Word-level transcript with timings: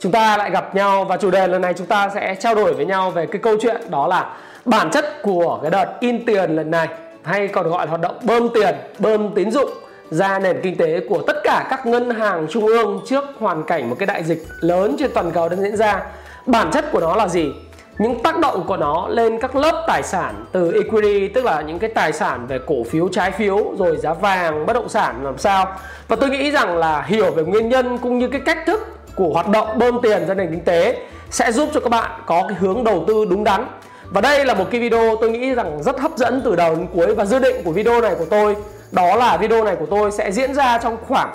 Chúng 0.00 0.12
ta 0.12 0.36
lại 0.36 0.50
gặp 0.50 0.74
nhau 0.74 1.04
và 1.04 1.16
chủ 1.16 1.30
đề 1.30 1.46
lần 1.46 1.62
này 1.62 1.74
chúng 1.74 1.86
ta 1.86 2.08
sẽ 2.14 2.34
trao 2.40 2.54
đổi 2.54 2.74
với 2.74 2.86
nhau 2.86 3.10
về 3.10 3.26
cái 3.26 3.40
câu 3.42 3.56
chuyện 3.60 3.90
đó 3.90 4.06
là 4.06 4.36
bản 4.64 4.90
chất 4.90 5.22
của 5.22 5.58
cái 5.62 5.70
đợt 5.70 5.86
in 6.00 6.24
tiền 6.24 6.56
lần 6.56 6.70
này 6.70 6.88
hay 7.22 7.48
còn 7.48 7.70
gọi 7.70 7.86
là 7.86 7.90
hoạt 7.90 8.00
động 8.00 8.16
bơm 8.22 8.48
tiền, 8.54 8.74
bơm 8.98 9.34
tín 9.34 9.50
dụng 9.50 9.70
ra 10.10 10.38
nền 10.38 10.60
kinh 10.62 10.76
tế 10.76 11.00
của 11.08 11.22
tất 11.26 11.36
cả 11.44 11.66
các 11.70 11.86
ngân 11.86 12.10
hàng 12.10 12.46
trung 12.50 12.66
ương 12.66 13.00
trước 13.06 13.24
hoàn 13.38 13.62
cảnh 13.62 13.90
một 13.90 13.96
cái 13.98 14.06
đại 14.06 14.24
dịch 14.24 14.42
lớn 14.60 14.96
trên 14.98 15.10
toàn 15.14 15.30
cầu 15.30 15.48
đang 15.48 15.60
diễn 15.60 15.76
ra. 15.76 16.02
Bản 16.46 16.70
chất 16.70 16.84
của 16.92 17.00
nó 17.00 17.16
là 17.16 17.28
gì? 17.28 17.52
Những 17.98 18.22
tác 18.22 18.38
động 18.38 18.64
của 18.66 18.76
nó 18.76 19.08
lên 19.08 19.40
các 19.40 19.56
lớp 19.56 19.84
tài 19.86 20.02
sản 20.02 20.44
từ 20.52 20.72
equity 20.72 21.28
tức 21.28 21.44
là 21.44 21.60
những 21.60 21.78
cái 21.78 21.90
tài 21.90 22.12
sản 22.12 22.46
về 22.46 22.58
cổ 22.66 22.84
phiếu, 22.90 23.08
trái 23.08 23.30
phiếu 23.30 23.74
rồi 23.78 23.96
giá 23.96 24.14
vàng, 24.14 24.66
bất 24.66 24.72
động 24.72 24.88
sản 24.88 25.24
làm 25.24 25.38
sao. 25.38 25.66
Và 26.08 26.16
tôi 26.16 26.30
nghĩ 26.30 26.50
rằng 26.50 26.76
là 26.76 27.02
hiểu 27.02 27.30
về 27.30 27.42
nguyên 27.42 27.68
nhân 27.68 27.98
cũng 27.98 28.18
như 28.18 28.28
cái 28.28 28.40
cách 28.40 28.58
thức 28.66 28.99
của 29.16 29.30
hoạt 29.32 29.48
động 29.48 29.78
bơm 29.78 30.00
tiền 30.02 30.26
ra 30.26 30.34
nền 30.34 30.50
kinh 30.50 30.64
tế 30.64 30.96
sẽ 31.30 31.52
giúp 31.52 31.68
cho 31.74 31.80
các 31.80 31.90
bạn 31.90 32.10
có 32.26 32.44
cái 32.48 32.58
hướng 32.60 32.84
đầu 32.84 33.04
tư 33.06 33.24
đúng 33.30 33.44
đắn. 33.44 33.66
Và 34.10 34.20
đây 34.20 34.44
là 34.44 34.54
một 34.54 34.64
cái 34.70 34.80
video 34.80 35.16
tôi 35.20 35.30
nghĩ 35.30 35.54
rằng 35.54 35.82
rất 35.82 36.00
hấp 36.00 36.10
dẫn 36.16 36.42
từ 36.44 36.56
đầu 36.56 36.74
đến 36.74 36.86
cuối 36.94 37.14
và 37.14 37.24
dự 37.24 37.38
định 37.38 37.56
của 37.64 37.72
video 37.72 38.00
này 38.00 38.14
của 38.18 38.26
tôi. 38.30 38.56
Đó 38.92 39.16
là 39.16 39.36
video 39.36 39.64
này 39.64 39.76
của 39.76 39.86
tôi 39.86 40.12
sẽ 40.12 40.32
diễn 40.32 40.54
ra 40.54 40.78
trong 40.78 40.96
khoảng, 41.08 41.34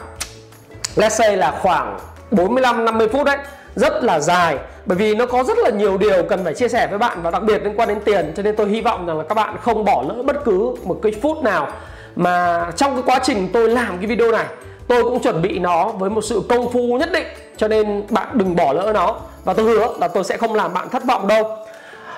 let's 0.95 1.09
say 1.09 1.37
là 1.37 1.59
khoảng 1.61 1.97
45 2.31 2.85
50 2.85 3.07
phút 3.07 3.25
đấy. 3.25 3.37
Rất 3.75 4.03
là 4.03 4.19
dài, 4.19 4.57
bởi 4.85 4.97
vì 4.97 5.15
nó 5.15 5.25
có 5.25 5.43
rất 5.43 5.57
là 5.57 5.69
nhiều 5.69 5.97
điều 5.97 6.23
cần 6.23 6.43
phải 6.43 6.53
chia 6.53 6.67
sẻ 6.67 6.87
với 6.87 6.97
bạn 6.97 7.21
và 7.21 7.31
đặc 7.31 7.43
biệt 7.43 7.63
liên 7.63 7.73
quan 7.77 7.89
đến 7.89 7.99
tiền, 8.05 8.33
cho 8.35 8.43
nên 8.43 8.55
tôi 8.55 8.69
hy 8.69 8.81
vọng 8.81 9.05
rằng 9.05 9.17
là 9.17 9.23
các 9.29 9.35
bạn 9.35 9.55
không 9.61 9.85
bỏ 9.85 10.03
lỡ 10.07 10.23
bất 10.23 10.45
cứ 10.45 10.75
một 10.83 10.99
cái 11.03 11.11
phút 11.21 11.43
nào 11.43 11.67
mà 12.15 12.65
trong 12.75 12.93
cái 12.93 13.03
quá 13.05 13.19
trình 13.23 13.49
tôi 13.53 13.69
làm 13.69 13.97
cái 13.97 14.07
video 14.07 14.31
này 14.31 14.45
tôi 14.87 15.03
cũng 15.03 15.19
chuẩn 15.19 15.41
bị 15.41 15.59
nó 15.59 15.87
với 15.87 16.09
một 16.09 16.21
sự 16.21 16.41
công 16.49 16.71
phu 16.71 16.97
nhất 16.97 17.09
định, 17.13 17.27
cho 17.57 17.67
nên 17.67 18.03
bạn 18.09 18.27
đừng 18.33 18.55
bỏ 18.55 18.73
lỡ 18.73 18.91
nó. 18.93 19.15
Và 19.43 19.53
tôi 19.53 19.65
hứa 19.65 19.87
là 19.99 20.07
tôi 20.07 20.23
sẽ 20.23 20.37
không 20.37 20.53
làm 20.53 20.73
bạn 20.73 20.89
thất 20.89 21.03
vọng 21.05 21.27
đâu. 21.27 21.57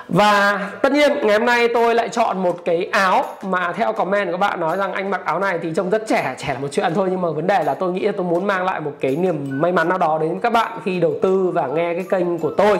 Và 0.08 0.60
tất 0.82 0.92
nhiên, 0.92 1.12
ngày 1.22 1.38
hôm 1.38 1.46
nay 1.46 1.68
tôi 1.74 1.94
lại 1.94 2.08
chọn 2.08 2.42
một 2.42 2.56
cái 2.64 2.88
áo 2.92 3.24
mà 3.42 3.72
theo 3.72 3.92
comment 3.92 4.26
của 4.26 4.32
các 4.32 4.38
bạn 4.38 4.60
nói 4.60 4.76
rằng 4.76 4.92
anh 4.92 5.10
mặc 5.10 5.20
áo 5.24 5.38
này 5.38 5.58
thì 5.62 5.72
trông 5.76 5.90
rất 5.90 6.06
trẻ 6.08 6.34
trẻ 6.38 6.52
là 6.52 6.58
một 6.58 6.68
chuyện 6.72 6.92
thôi. 6.94 7.08
Nhưng 7.10 7.20
mà 7.22 7.30
vấn 7.30 7.46
đề 7.46 7.64
là 7.64 7.74
tôi 7.74 7.92
nghĩ 7.92 8.00
là 8.00 8.12
tôi 8.16 8.26
muốn 8.26 8.46
mang 8.46 8.64
lại 8.64 8.80
một 8.80 8.92
cái 9.00 9.16
niềm 9.16 9.60
may 9.60 9.72
mắn 9.72 9.88
nào 9.88 9.98
đó 9.98 10.18
đến 10.18 10.40
các 10.40 10.52
bạn 10.52 10.80
khi 10.84 11.00
đầu 11.00 11.14
tư 11.22 11.50
và 11.54 11.66
nghe 11.66 11.94
cái 11.94 12.04
kênh 12.10 12.38
của 12.38 12.50
tôi. 12.56 12.78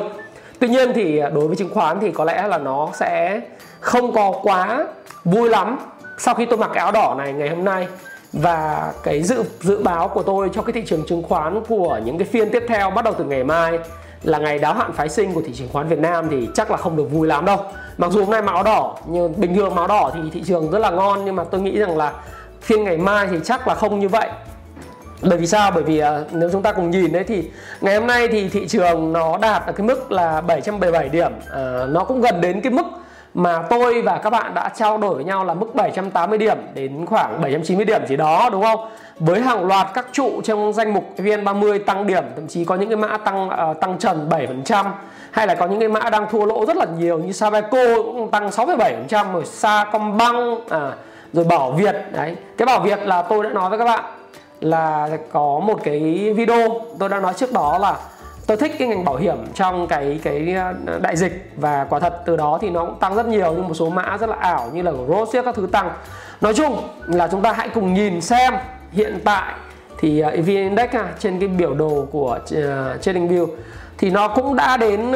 Tuy 0.58 0.68
nhiên 0.68 0.92
thì 0.94 1.20
đối 1.34 1.46
với 1.46 1.56
chứng 1.56 1.74
khoán 1.74 2.00
thì 2.00 2.10
có 2.10 2.24
lẽ 2.24 2.48
là 2.48 2.58
nó 2.58 2.88
sẽ 2.94 3.40
không 3.80 4.12
có 4.12 4.32
quá 4.42 4.86
vui 5.24 5.48
lắm 5.48 5.78
sau 6.18 6.34
khi 6.34 6.46
tôi 6.46 6.58
mặc 6.58 6.70
cái 6.74 6.82
áo 6.82 6.92
đỏ 6.92 7.14
này 7.18 7.32
ngày 7.32 7.48
hôm 7.48 7.64
nay 7.64 7.88
và 8.32 8.92
cái 9.02 9.22
dự 9.22 9.44
dự 9.60 9.82
báo 9.82 10.08
của 10.08 10.22
tôi 10.22 10.50
cho 10.54 10.62
cái 10.62 10.72
thị 10.72 10.82
trường 10.86 11.06
chứng 11.06 11.22
khoán 11.22 11.60
của 11.68 12.00
những 12.04 12.18
cái 12.18 12.28
phiên 12.28 12.50
tiếp 12.50 12.64
theo 12.68 12.90
bắt 12.90 13.04
đầu 13.04 13.14
từ 13.18 13.24
ngày 13.24 13.44
mai 13.44 13.78
là 14.22 14.38
ngày 14.38 14.58
đáo 14.58 14.74
hạn 14.74 14.92
phái 14.92 15.08
sinh 15.08 15.32
của 15.32 15.42
thị 15.46 15.52
trường 15.54 15.68
khoán 15.72 15.88
Việt 15.88 15.98
Nam 15.98 16.28
thì 16.30 16.48
chắc 16.54 16.70
là 16.70 16.76
không 16.76 16.96
được 16.96 17.10
vui 17.10 17.26
lắm 17.26 17.44
đâu. 17.44 17.58
Mặc 17.98 18.10
dù 18.12 18.20
hôm 18.20 18.30
nay 18.30 18.42
máu 18.42 18.62
đỏ 18.62 18.96
nhưng 19.06 19.40
bình 19.40 19.54
thường 19.54 19.74
máu 19.74 19.86
đỏ 19.86 20.10
thì 20.14 20.20
thị 20.32 20.42
trường 20.46 20.70
rất 20.70 20.78
là 20.78 20.90
ngon 20.90 21.24
nhưng 21.24 21.36
mà 21.36 21.44
tôi 21.44 21.60
nghĩ 21.60 21.78
rằng 21.78 21.96
là 21.96 22.12
phiên 22.60 22.84
ngày 22.84 22.96
mai 22.96 23.26
thì 23.30 23.36
chắc 23.44 23.68
là 23.68 23.74
không 23.74 23.98
như 23.98 24.08
vậy. 24.08 24.28
Bởi 25.22 25.38
vì 25.38 25.46
sao? 25.46 25.70
Bởi 25.70 25.82
vì 25.82 26.02
uh, 26.02 26.06
nếu 26.32 26.50
chúng 26.52 26.62
ta 26.62 26.72
cùng 26.72 26.90
nhìn 26.90 27.12
đấy 27.12 27.24
thì 27.24 27.50
ngày 27.80 27.94
hôm 27.94 28.06
nay 28.06 28.28
thì 28.28 28.48
thị 28.48 28.68
trường 28.68 29.12
nó 29.12 29.38
đạt 29.38 29.66
ở 29.66 29.72
cái 29.72 29.86
mức 29.86 30.12
là 30.12 30.40
777 30.40 31.08
điểm, 31.08 31.32
uh, 31.36 31.88
nó 31.88 32.04
cũng 32.04 32.20
gần 32.20 32.40
đến 32.40 32.60
cái 32.60 32.72
mức 32.72 32.86
mà 33.38 33.62
tôi 33.70 34.02
và 34.02 34.18
các 34.18 34.30
bạn 34.30 34.54
đã 34.54 34.70
trao 34.76 34.98
đổi 34.98 35.14
với 35.14 35.24
nhau 35.24 35.44
là 35.44 35.54
mức 35.54 35.74
780 35.74 36.38
điểm 36.38 36.56
đến 36.74 37.06
khoảng 37.06 37.40
790 37.42 37.84
điểm 37.84 38.06
gì 38.06 38.16
đó 38.16 38.48
đúng 38.52 38.62
không? 38.62 38.88
Với 39.18 39.40
hàng 39.40 39.66
loạt 39.66 39.86
các 39.94 40.06
trụ 40.12 40.40
trong 40.44 40.72
danh 40.72 40.94
mục 40.94 41.04
VN30 41.16 41.78
tăng 41.84 42.06
điểm, 42.06 42.24
thậm 42.36 42.48
chí 42.48 42.64
có 42.64 42.74
những 42.74 42.88
cái 42.88 42.96
mã 42.96 43.16
tăng 43.16 43.48
uh, 43.48 43.80
tăng 43.80 43.98
trần 43.98 44.28
7% 44.28 44.84
hay 45.30 45.46
là 45.46 45.54
có 45.54 45.66
những 45.66 45.80
cái 45.80 45.88
mã 45.88 46.10
đang 46.10 46.26
thua 46.30 46.44
lỗ 46.44 46.66
rất 46.66 46.76
là 46.76 46.86
nhiều 46.98 47.18
như 47.18 47.32
Sabeco 47.32 47.96
cũng 47.96 48.30
tăng 48.30 48.48
6,7% 48.48 49.32
rồi 49.32 49.44
Sacombank 49.44 50.70
à 50.70 50.92
rồi 51.32 51.44
Bảo 51.44 51.72
Việt 51.72 51.96
đấy. 52.12 52.36
Cái 52.56 52.66
Bảo 52.66 52.80
Việt 52.80 52.98
là 53.02 53.22
tôi 53.22 53.44
đã 53.44 53.50
nói 53.50 53.70
với 53.70 53.78
các 53.78 53.84
bạn 53.84 54.04
là 54.60 55.08
có 55.32 55.60
một 55.66 55.80
cái 55.84 56.32
video 56.36 56.80
tôi 56.98 57.08
đã 57.08 57.20
nói 57.20 57.34
trước 57.36 57.52
đó 57.52 57.78
là 57.78 57.96
tôi 58.48 58.56
thích 58.56 58.72
cái 58.78 58.88
ngành 58.88 59.04
bảo 59.04 59.16
hiểm 59.16 59.36
trong 59.54 59.88
cái 59.88 60.20
cái 60.22 60.54
ờ, 60.86 60.98
đại 60.98 61.16
dịch 61.16 61.50
và 61.56 61.86
quả 61.90 62.00
thật 62.00 62.22
từ 62.26 62.36
đó 62.36 62.58
thì 62.60 62.70
nó 62.70 62.84
cũng 62.84 62.98
tăng 62.98 63.14
rất 63.14 63.26
nhiều 63.26 63.52
nhưng 63.56 63.68
một 63.68 63.74
số 63.74 63.90
mã 63.90 64.16
rất 64.20 64.30
là 64.30 64.36
ảo 64.36 64.70
như 64.72 64.82
là 64.82 64.92
rose 65.08 65.42
các 65.42 65.54
thứ 65.54 65.68
tăng. 65.72 65.90
Nói 66.40 66.54
chung 66.54 66.88
là 67.06 67.28
chúng 67.28 67.42
ta 67.42 67.52
hãy 67.52 67.68
cùng 67.68 67.94
nhìn 67.94 68.20
xem 68.20 68.54
hiện 68.92 69.20
tại 69.24 69.54
thì 69.98 70.20
ờ, 70.20 70.30
EVN 70.30 70.44
VN 70.44 70.54
Index 70.54 70.90
trên 71.18 71.40
cái 71.40 71.48
biểu 71.48 71.74
đồ 71.74 72.06
của 72.12 72.38
ờ, 72.54 72.98
Trading 73.00 73.28
View 73.28 73.46
thì 73.98 74.10
nó 74.10 74.28
cũng 74.28 74.56
đã 74.56 74.76
đến 74.76 75.12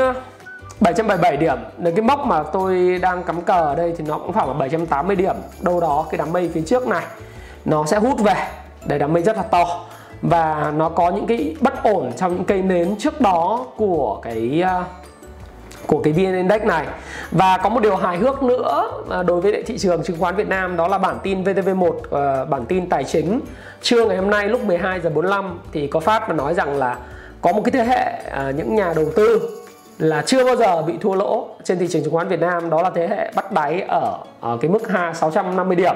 777 0.80 1.36
điểm. 1.36 1.56
Đến 1.78 1.94
cái 1.94 2.02
mốc 2.02 2.26
mà 2.26 2.42
tôi 2.42 2.98
đang 3.02 3.22
cắm 3.22 3.42
cờ 3.42 3.60
ở 3.60 3.74
đây 3.74 3.94
thì 3.98 4.04
nó 4.08 4.18
cũng 4.18 4.32
khoảng 4.32 4.48
là 4.48 4.54
780 4.54 5.16
điểm. 5.16 5.36
Đâu 5.60 5.80
đó 5.80 6.06
cái 6.10 6.18
đám 6.18 6.32
mây 6.32 6.50
phía 6.54 6.62
trước 6.66 6.86
này, 6.86 7.04
nó 7.64 7.84
sẽ 7.86 7.98
hút 7.98 8.20
về 8.20 8.34
để 8.86 8.98
đám 8.98 9.12
mây 9.12 9.22
rất 9.22 9.36
là 9.36 9.42
to 9.42 9.84
và 10.22 10.72
nó 10.76 10.88
có 10.88 11.10
những 11.10 11.26
cái 11.26 11.56
bất 11.60 11.84
ổn 11.84 12.12
trong 12.16 12.34
những 12.34 12.44
cây 12.44 12.62
nến 12.62 12.96
trước 12.98 13.20
đó 13.20 13.66
của 13.76 14.20
cái 14.22 14.64
uh, 14.80 14.86
của 15.86 16.00
cái 16.02 16.12
VN 16.12 16.36
Index 16.36 16.62
này. 16.62 16.86
Và 17.30 17.58
có 17.58 17.68
một 17.68 17.82
điều 17.82 17.96
hài 17.96 18.16
hước 18.16 18.42
nữa 18.42 18.90
à, 19.10 19.22
đối 19.22 19.40
với 19.40 19.62
thị 19.66 19.78
trường 19.78 20.02
chứng 20.02 20.16
khoán 20.20 20.36
Việt 20.36 20.48
Nam 20.48 20.76
đó 20.76 20.88
là 20.88 20.98
bản 20.98 21.18
tin 21.22 21.44
VTV1 21.44 21.92
à, 22.10 22.44
bản 22.44 22.64
tin 22.66 22.88
tài 22.88 23.04
chính. 23.04 23.40
Trưa 23.82 24.04
ngày 24.04 24.16
hôm 24.16 24.30
nay 24.30 24.48
lúc 24.48 24.64
12 24.64 25.00
giờ 25.00 25.10
45 25.10 25.60
thì 25.72 25.86
có 25.86 26.00
phát 26.00 26.28
mà 26.28 26.34
nói 26.34 26.54
rằng 26.54 26.78
là 26.78 26.96
có 27.40 27.52
một 27.52 27.62
cái 27.64 27.72
thế 27.72 27.84
hệ 27.84 28.22
những 28.52 28.74
nhà 28.74 28.92
đầu 28.96 29.06
tư 29.16 29.40
là 29.98 30.22
chưa 30.26 30.44
bao 30.44 30.56
giờ 30.56 30.82
bị 30.82 30.94
thua 31.00 31.14
lỗ 31.14 31.48
trên 31.64 31.78
thị 31.78 31.86
trường 31.90 32.04
chứng 32.04 32.12
khoán 32.12 32.28
Việt 32.28 32.40
Nam. 32.40 32.70
Đó 32.70 32.82
là 32.82 32.90
thế 32.94 33.08
hệ 33.08 33.32
bắt 33.34 33.52
đáy 33.52 33.80
ở, 33.88 34.18
ở 34.40 34.58
cái 34.60 34.70
mức 34.70 34.82
650 35.14 35.76
điểm 35.76 35.94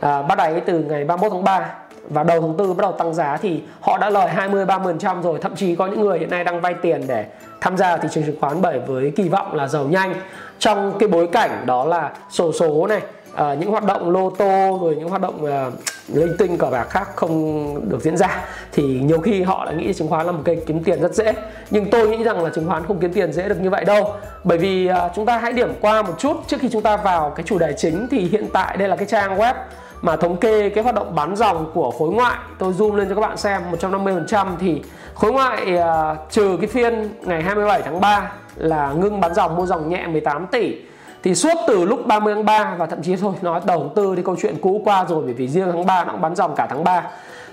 bắt 0.00 0.38
đáy 0.38 0.60
từ 0.66 0.78
ngày 0.78 1.04
31 1.04 1.32
tháng 1.32 1.44
3 1.44 1.74
và 2.10 2.22
đầu 2.22 2.40
tháng 2.40 2.56
tư 2.56 2.72
bắt 2.72 2.82
đầu 2.82 2.92
tăng 2.92 3.14
giá 3.14 3.36
thì 3.36 3.62
họ 3.80 3.98
đã 3.98 4.10
lời 4.10 4.28
20 4.28 4.66
30% 4.66 5.22
rồi, 5.22 5.38
thậm 5.42 5.56
chí 5.56 5.76
có 5.76 5.86
những 5.86 6.00
người 6.00 6.18
hiện 6.18 6.30
nay 6.30 6.44
đang 6.44 6.60
vay 6.60 6.74
tiền 6.74 7.04
để 7.06 7.26
tham 7.60 7.76
gia 7.76 7.96
thị 7.96 8.08
trường 8.12 8.24
chứng 8.24 8.40
khoán 8.40 8.62
bởi 8.62 8.78
với 8.78 9.12
kỳ 9.16 9.28
vọng 9.28 9.54
là 9.54 9.68
giàu 9.68 9.84
nhanh. 9.84 10.14
Trong 10.58 10.98
cái 10.98 11.08
bối 11.08 11.28
cảnh 11.32 11.62
đó 11.66 11.84
là 11.84 12.10
sổ 12.30 12.52
số, 12.52 12.58
số 12.58 12.86
này, 12.86 13.00
à, 13.34 13.54
những 13.54 13.70
hoạt 13.70 13.84
động 13.84 14.10
lô 14.10 14.30
tô 14.30 14.78
rồi 14.82 14.96
những 14.96 15.08
hoạt 15.08 15.22
động 15.22 15.46
à, 15.46 15.70
linh 16.08 16.36
tinh 16.38 16.58
cờ 16.58 16.66
bạc 16.66 16.86
khác 16.90 17.08
không 17.16 17.90
được 17.90 18.00
diễn 18.00 18.16
ra 18.16 18.44
thì 18.72 18.82
nhiều 18.82 19.18
khi 19.18 19.42
họ 19.42 19.64
lại 19.64 19.74
nghĩ 19.74 19.92
chứng 19.92 20.08
khoán 20.08 20.26
là 20.26 20.32
một 20.32 20.42
kênh 20.44 20.64
kiếm 20.64 20.84
tiền 20.84 21.00
rất 21.00 21.14
dễ. 21.14 21.34
Nhưng 21.70 21.90
tôi 21.90 22.08
nghĩ 22.08 22.24
rằng 22.24 22.44
là 22.44 22.50
chứng 22.54 22.68
khoán 22.68 22.86
không 22.86 22.98
kiếm 22.98 23.12
tiền 23.12 23.32
dễ 23.32 23.48
được 23.48 23.60
như 23.60 23.70
vậy 23.70 23.84
đâu. 23.84 24.12
Bởi 24.44 24.58
vì 24.58 24.86
à, 24.86 25.10
chúng 25.14 25.26
ta 25.26 25.38
hãy 25.38 25.52
điểm 25.52 25.72
qua 25.80 26.02
một 26.02 26.14
chút 26.18 26.36
trước 26.46 26.56
khi 26.60 26.68
chúng 26.68 26.82
ta 26.82 26.96
vào 26.96 27.30
cái 27.30 27.44
chủ 27.46 27.58
đề 27.58 27.72
chính 27.76 28.08
thì 28.10 28.18
hiện 28.18 28.46
tại 28.52 28.76
đây 28.76 28.88
là 28.88 28.96
cái 28.96 29.06
trang 29.06 29.38
web 29.38 29.54
mà 30.02 30.16
thống 30.16 30.36
kê 30.36 30.68
cái 30.68 30.84
hoạt 30.84 30.94
động 30.94 31.14
bán 31.14 31.36
dòng 31.36 31.70
của 31.74 31.90
khối 31.98 32.10
ngoại 32.10 32.38
tôi 32.58 32.72
zoom 32.72 32.94
lên 32.94 33.08
cho 33.08 33.14
các 33.14 33.20
bạn 33.20 33.36
xem 33.36 33.62
150% 33.72 34.46
thì 34.60 34.82
khối 35.14 35.32
ngoại 35.32 35.74
uh, 35.74 36.30
trừ 36.30 36.56
cái 36.60 36.68
phiên 36.68 37.08
ngày 37.22 37.42
27 37.42 37.82
tháng 37.82 38.00
3 38.00 38.32
là 38.56 38.92
ngưng 38.92 39.20
bán 39.20 39.34
dòng 39.34 39.56
mua 39.56 39.66
dòng 39.66 39.88
nhẹ 39.88 40.06
18 40.06 40.46
tỷ. 40.46 40.76
Thì 41.22 41.34
suốt 41.34 41.54
từ 41.68 41.84
lúc 41.84 42.06
30 42.06 42.34
tháng 42.34 42.44
3 42.44 42.74
và 42.78 42.86
thậm 42.86 43.02
chí 43.02 43.16
thôi 43.16 43.32
nói 43.42 43.60
đầu 43.66 43.78
tháng 43.78 44.04
4 44.04 44.16
thì 44.16 44.22
câu 44.22 44.36
chuyện 44.42 44.56
cũ 44.60 44.80
qua 44.84 45.04
rồi 45.08 45.22
bởi 45.24 45.34
vì 45.34 45.48
riêng 45.48 45.68
tháng 45.72 45.86
3 45.86 46.04
nó 46.04 46.12
cũng 46.12 46.20
bán 46.20 46.34
dòng 46.34 46.54
cả 46.56 46.66
tháng 46.70 46.84
3 46.84 47.02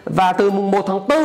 và 0.06 0.34
từ 0.34 0.52
mùng 0.52 0.72
1 0.72 0.86
tháng 0.88 1.08
4 1.08 1.18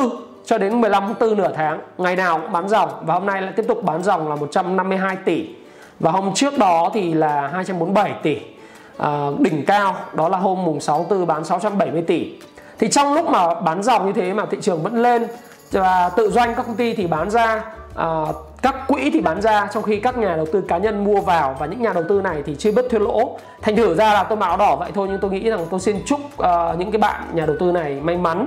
cho 0.45 0.59
đến 0.59 0.81
15 0.81 1.03
tháng 1.07 1.31
4 1.31 1.39
nửa 1.39 1.53
tháng 1.55 1.81
ngày 1.99 2.17
nào 2.17 2.39
cũng 2.41 2.53
bán 2.53 2.69
dòng 2.69 2.91
và 3.03 3.15
hôm 3.15 3.27
nay 3.27 3.43
lại 3.43 3.53
tiếp 3.57 3.65
tục 3.69 3.85
bán 3.85 4.03
dòng 4.03 4.29
là 4.29 4.37
152 4.37 5.17
tỷ. 5.17 5.49
Và 6.01 6.11
hôm 6.11 6.35
trước 6.35 6.59
đó 6.59 6.91
thì 6.95 7.15
là 7.15 7.49
247 7.53 8.15
tỷ 8.23 8.39
uh, 9.03 9.41
đỉnh 9.41 9.65
cao 9.67 9.97
đó 10.13 10.29
là 10.29 10.39
hôm 10.39 10.65
mùng 10.65 10.81
6 10.81 11.07
tư 11.11 11.25
bán 11.25 11.45
670 11.45 12.03
tỷ. 12.03 12.33
Thì 12.79 12.89
trong 12.89 13.15
lúc 13.15 13.31
mà 13.31 13.55
bán 13.55 13.83
dòng 13.83 14.07
như 14.07 14.13
thế 14.13 14.33
mà 14.33 14.47
thị 14.51 14.59
trường 14.61 14.83
vẫn 14.83 15.03
lên 15.03 15.27
và 15.71 16.11
tự 16.17 16.31
doanh 16.31 16.55
các 16.55 16.67
công 16.67 16.77
ty 16.77 16.95
thì 16.95 17.07
bán 17.07 17.31
ra 17.31 17.65
uh, 17.99 18.37
các 18.63 18.75
quỹ 18.89 19.11
thì 19.11 19.21
bán 19.21 19.43
ra 19.43 19.69
trong 19.75 19.83
khi 19.83 20.01
các 20.01 20.19
nhà 20.19 20.37
đầu 20.37 20.47
tư 20.53 20.61
cá 20.69 20.79
nhân 20.79 21.05
mua 21.05 21.21
vào 21.21 21.57
và 21.59 21.67
những 21.67 21.83
nhà 21.83 21.93
đầu 21.93 22.05
tư 22.09 22.21
này 22.23 22.43
thì 22.47 22.57
chưa 22.59 22.73
bất 22.73 22.87
thua 22.91 22.99
lỗ. 22.99 23.39
Thành 23.63 23.77
thử 23.77 23.95
ra 23.95 24.13
là 24.13 24.23
tôi 24.23 24.39
mạo 24.39 24.57
đỏ 24.57 24.77
vậy 24.77 24.91
thôi 24.95 25.09
nhưng 25.11 25.21
tôi 25.21 25.31
nghĩ 25.31 25.51
rằng 25.51 25.67
tôi 25.71 25.81
xin 25.81 25.97
chúc 26.07 26.21
uh, 26.21 26.79
những 26.79 26.91
cái 26.91 26.99
bạn 26.99 27.23
nhà 27.33 27.47
đầu 27.47 27.57
tư 27.61 27.73
này 27.73 28.01
may 28.03 28.17
mắn. 28.17 28.47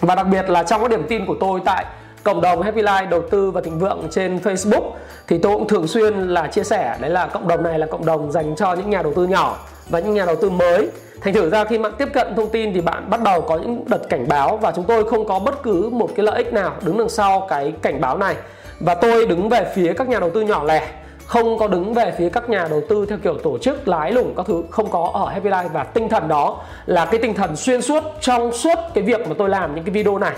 Và 0.00 0.14
đặc 0.14 0.26
biệt 0.26 0.50
là 0.50 0.62
trong 0.62 0.80
cái 0.80 0.88
điểm 0.88 1.06
tin 1.08 1.26
của 1.26 1.36
tôi 1.40 1.60
tại 1.64 1.84
cộng 2.24 2.40
đồng 2.40 2.62
Happy 2.62 2.82
Life 2.82 3.08
đầu 3.08 3.22
tư 3.30 3.50
và 3.50 3.60
thịnh 3.60 3.78
vượng 3.78 4.06
trên 4.10 4.38
Facebook 4.38 4.90
thì 5.28 5.38
tôi 5.38 5.56
cũng 5.56 5.68
thường 5.68 5.86
xuyên 5.86 6.28
là 6.28 6.46
chia 6.46 6.64
sẻ, 6.64 6.96
đấy 7.00 7.10
là 7.10 7.26
cộng 7.26 7.48
đồng 7.48 7.62
này 7.62 7.78
là 7.78 7.86
cộng 7.86 8.06
đồng 8.06 8.32
dành 8.32 8.56
cho 8.56 8.74
những 8.74 8.90
nhà 8.90 9.02
đầu 9.02 9.12
tư 9.16 9.26
nhỏ 9.26 9.56
và 9.88 9.98
những 9.98 10.14
nhà 10.14 10.24
đầu 10.24 10.36
tư 10.36 10.50
mới. 10.50 10.88
Thành 11.20 11.34
thử 11.34 11.50
ra 11.50 11.64
khi 11.64 11.78
bạn 11.78 11.92
tiếp 11.98 12.08
cận 12.14 12.34
thông 12.36 12.50
tin 12.50 12.74
thì 12.74 12.80
bạn 12.80 13.10
bắt 13.10 13.22
đầu 13.22 13.40
có 13.40 13.56
những 13.56 13.84
đợt 13.86 14.08
cảnh 14.08 14.28
báo 14.28 14.56
và 14.56 14.72
chúng 14.76 14.84
tôi 14.84 15.10
không 15.10 15.28
có 15.28 15.38
bất 15.38 15.62
cứ 15.62 15.88
một 15.92 16.10
cái 16.16 16.26
lợi 16.26 16.36
ích 16.36 16.52
nào 16.52 16.72
đứng 16.82 16.98
đằng 16.98 17.08
sau 17.08 17.46
cái 17.50 17.72
cảnh 17.82 18.00
báo 18.00 18.18
này. 18.18 18.34
Và 18.80 18.94
tôi 18.94 19.26
đứng 19.26 19.48
về 19.48 19.72
phía 19.74 19.92
các 19.92 20.08
nhà 20.08 20.20
đầu 20.20 20.30
tư 20.30 20.40
nhỏ 20.40 20.64
lẻ, 20.64 20.88
không 21.26 21.58
có 21.58 21.68
đứng 21.68 21.94
về 21.94 22.12
phía 22.18 22.28
các 22.28 22.48
nhà 22.48 22.66
đầu 22.70 22.82
tư 22.88 23.06
theo 23.06 23.18
kiểu 23.22 23.34
tổ 23.42 23.58
chức 23.58 23.88
lái 23.88 24.12
lủng 24.12 24.34
các 24.36 24.46
thứ, 24.46 24.62
không 24.70 24.90
có 24.90 25.10
ở 25.14 25.28
Happy 25.28 25.50
Life. 25.50 25.68
Và 25.68 25.84
tinh 25.84 26.08
thần 26.08 26.28
đó 26.28 26.60
là 26.86 27.06
cái 27.06 27.20
tinh 27.22 27.34
thần 27.34 27.56
xuyên 27.56 27.82
suốt, 27.82 28.02
trong 28.20 28.52
suốt 28.52 28.78
cái 28.94 29.04
việc 29.04 29.28
mà 29.28 29.34
tôi 29.38 29.48
làm 29.48 29.74
những 29.74 29.84
cái 29.84 29.92
video 29.92 30.18
này 30.18 30.32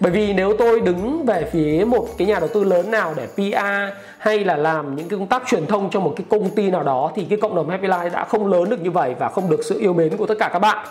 bởi 0.00 0.12
vì 0.12 0.32
nếu 0.32 0.54
tôi 0.58 0.80
đứng 0.80 1.24
về 1.26 1.48
phía 1.52 1.84
một 1.86 2.06
cái 2.18 2.26
nhà 2.26 2.38
đầu 2.38 2.48
tư 2.54 2.64
lớn 2.64 2.90
nào 2.90 3.14
để 3.16 3.26
PR 3.26 3.94
hay 4.18 4.44
là 4.44 4.56
làm 4.56 4.96
những 4.96 5.08
cái 5.08 5.18
công 5.18 5.28
tác 5.28 5.42
truyền 5.46 5.66
thông 5.66 5.90
cho 5.90 6.00
một 6.00 6.12
cái 6.16 6.24
công 6.30 6.50
ty 6.50 6.70
nào 6.70 6.82
đó, 6.82 7.12
thì 7.14 7.26
cái 7.30 7.38
cộng 7.40 7.54
đồng 7.54 7.70
Happy 7.70 7.88
Life 7.88 8.10
đã 8.10 8.24
không 8.24 8.46
lớn 8.46 8.70
được 8.70 8.82
như 8.82 8.90
vậy 8.90 9.14
và 9.18 9.28
không 9.28 9.50
được 9.50 9.60
sự 9.64 9.78
yêu 9.78 9.92
mến 9.92 10.16
của 10.16 10.26
tất 10.26 10.34
cả 10.38 10.50
các 10.52 10.58
bạn. 10.58 10.86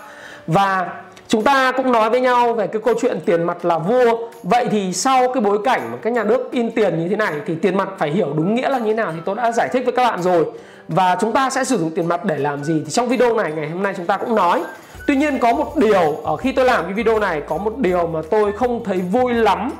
Và 0.47 0.87
chúng 1.27 1.43
ta 1.43 1.71
cũng 1.71 1.91
nói 1.91 2.09
với 2.09 2.21
nhau 2.21 2.53
về 2.53 2.67
cái 2.67 2.81
câu 2.85 2.93
chuyện 3.01 3.19
tiền 3.25 3.43
mặt 3.43 3.65
là 3.65 3.77
vua. 3.77 4.29
Vậy 4.43 4.67
thì 4.71 4.93
sau 4.93 5.33
cái 5.33 5.41
bối 5.41 5.59
cảnh 5.63 5.81
mà 5.91 5.97
các 6.01 6.13
nhà 6.13 6.23
nước 6.23 6.51
in 6.51 6.71
tiền 6.71 6.99
như 6.99 7.09
thế 7.09 7.15
này, 7.15 7.33
thì 7.45 7.55
tiền 7.55 7.77
mặt 7.77 7.89
phải 7.97 8.11
hiểu 8.11 8.33
đúng 8.35 8.55
nghĩa 8.55 8.69
là 8.69 8.77
như 8.77 8.87
thế 8.87 8.93
nào 8.93 9.11
thì 9.15 9.19
tôi 9.25 9.35
đã 9.35 9.51
giải 9.51 9.69
thích 9.73 9.85
với 9.85 9.93
các 9.93 10.03
bạn 10.03 10.21
rồi. 10.21 10.45
Và 10.87 11.17
chúng 11.21 11.31
ta 11.31 11.49
sẽ 11.49 11.63
sử 11.63 11.77
dụng 11.77 11.91
tiền 11.95 12.05
mặt 12.05 12.25
để 12.25 12.37
làm 12.37 12.63
gì? 12.63 12.81
Thì 12.85 12.91
trong 12.91 13.07
video 13.07 13.35
này, 13.35 13.51
ngày 13.55 13.69
hôm 13.69 13.83
nay 13.83 13.93
chúng 13.97 14.05
ta 14.05 14.17
cũng 14.17 14.35
nói. 14.35 14.63
Tuy 15.09 15.15
nhiên 15.15 15.39
có 15.39 15.53
một 15.53 15.77
điều 15.77 16.15
ở 16.23 16.37
khi 16.37 16.51
tôi 16.51 16.65
làm 16.65 16.83
cái 16.83 16.93
video 16.93 17.19
này 17.19 17.41
có 17.47 17.57
một 17.57 17.77
điều 17.77 18.07
mà 18.07 18.19
tôi 18.29 18.51
không 18.51 18.83
thấy 18.83 18.97
vui 18.97 19.33
lắm. 19.33 19.71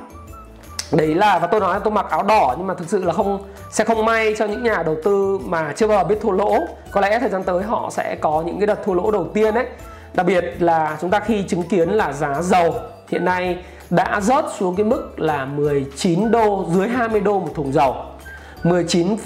Đấy 0.92 1.14
là 1.14 1.38
và 1.38 1.46
tôi 1.46 1.60
nói 1.60 1.74
là 1.74 1.78
tôi 1.78 1.92
mặc 1.92 2.06
áo 2.10 2.22
đỏ 2.22 2.54
nhưng 2.58 2.66
mà 2.66 2.74
thực 2.74 2.88
sự 2.88 3.04
là 3.04 3.12
không 3.12 3.44
sẽ 3.70 3.84
không 3.84 4.04
may 4.04 4.34
cho 4.38 4.46
những 4.46 4.62
nhà 4.62 4.82
đầu 4.82 4.96
tư 5.04 5.38
mà 5.44 5.72
chưa 5.76 5.86
bao 5.86 5.98
giờ 5.98 6.04
biết 6.04 6.16
thua 6.20 6.30
lỗ. 6.30 6.58
Có 6.90 7.00
lẽ 7.00 7.18
thời 7.18 7.28
gian 7.28 7.42
tới 7.42 7.62
họ 7.62 7.90
sẽ 7.92 8.16
có 8.20 8.42
những 8.46 8.60
cái 8.60 8.66
đợt 8.66 8.84
thua 8.84 8.94
lỗ 8.94 9.10
đầu 9.10 9.28
tiên 9.34 9.54
đấy 9.54 9.66
đặc 10.14 10.26
biệt 10.26 10.44
là 10.58 10.96
chúng 11.00 11.10
ta 11.10 11.20
khi 11.20 11.42
chứng 11.42 11.62
kiến 11.62 11.88
là 11.88 12.12
giá 12.12 12.42
dầu 12.42 12.74
hiện 13.08 13.24
nay 13.24 13.58
đã 13.90 14.20
rớt 14.20 14.44
xuống 14.58 14.76
cái 14.76 14.84
mức 14.84 15.20
là 15.20 15.44
19 15.44 16.30
đô 16.30 16.64
dưới 16.70 16.88
20 16.88 17.20
đô 17.20 17.40
một 17.40 17.50
thùng 17.54 17.72
dầu. 17.72 17.96
19, 18.64 19.16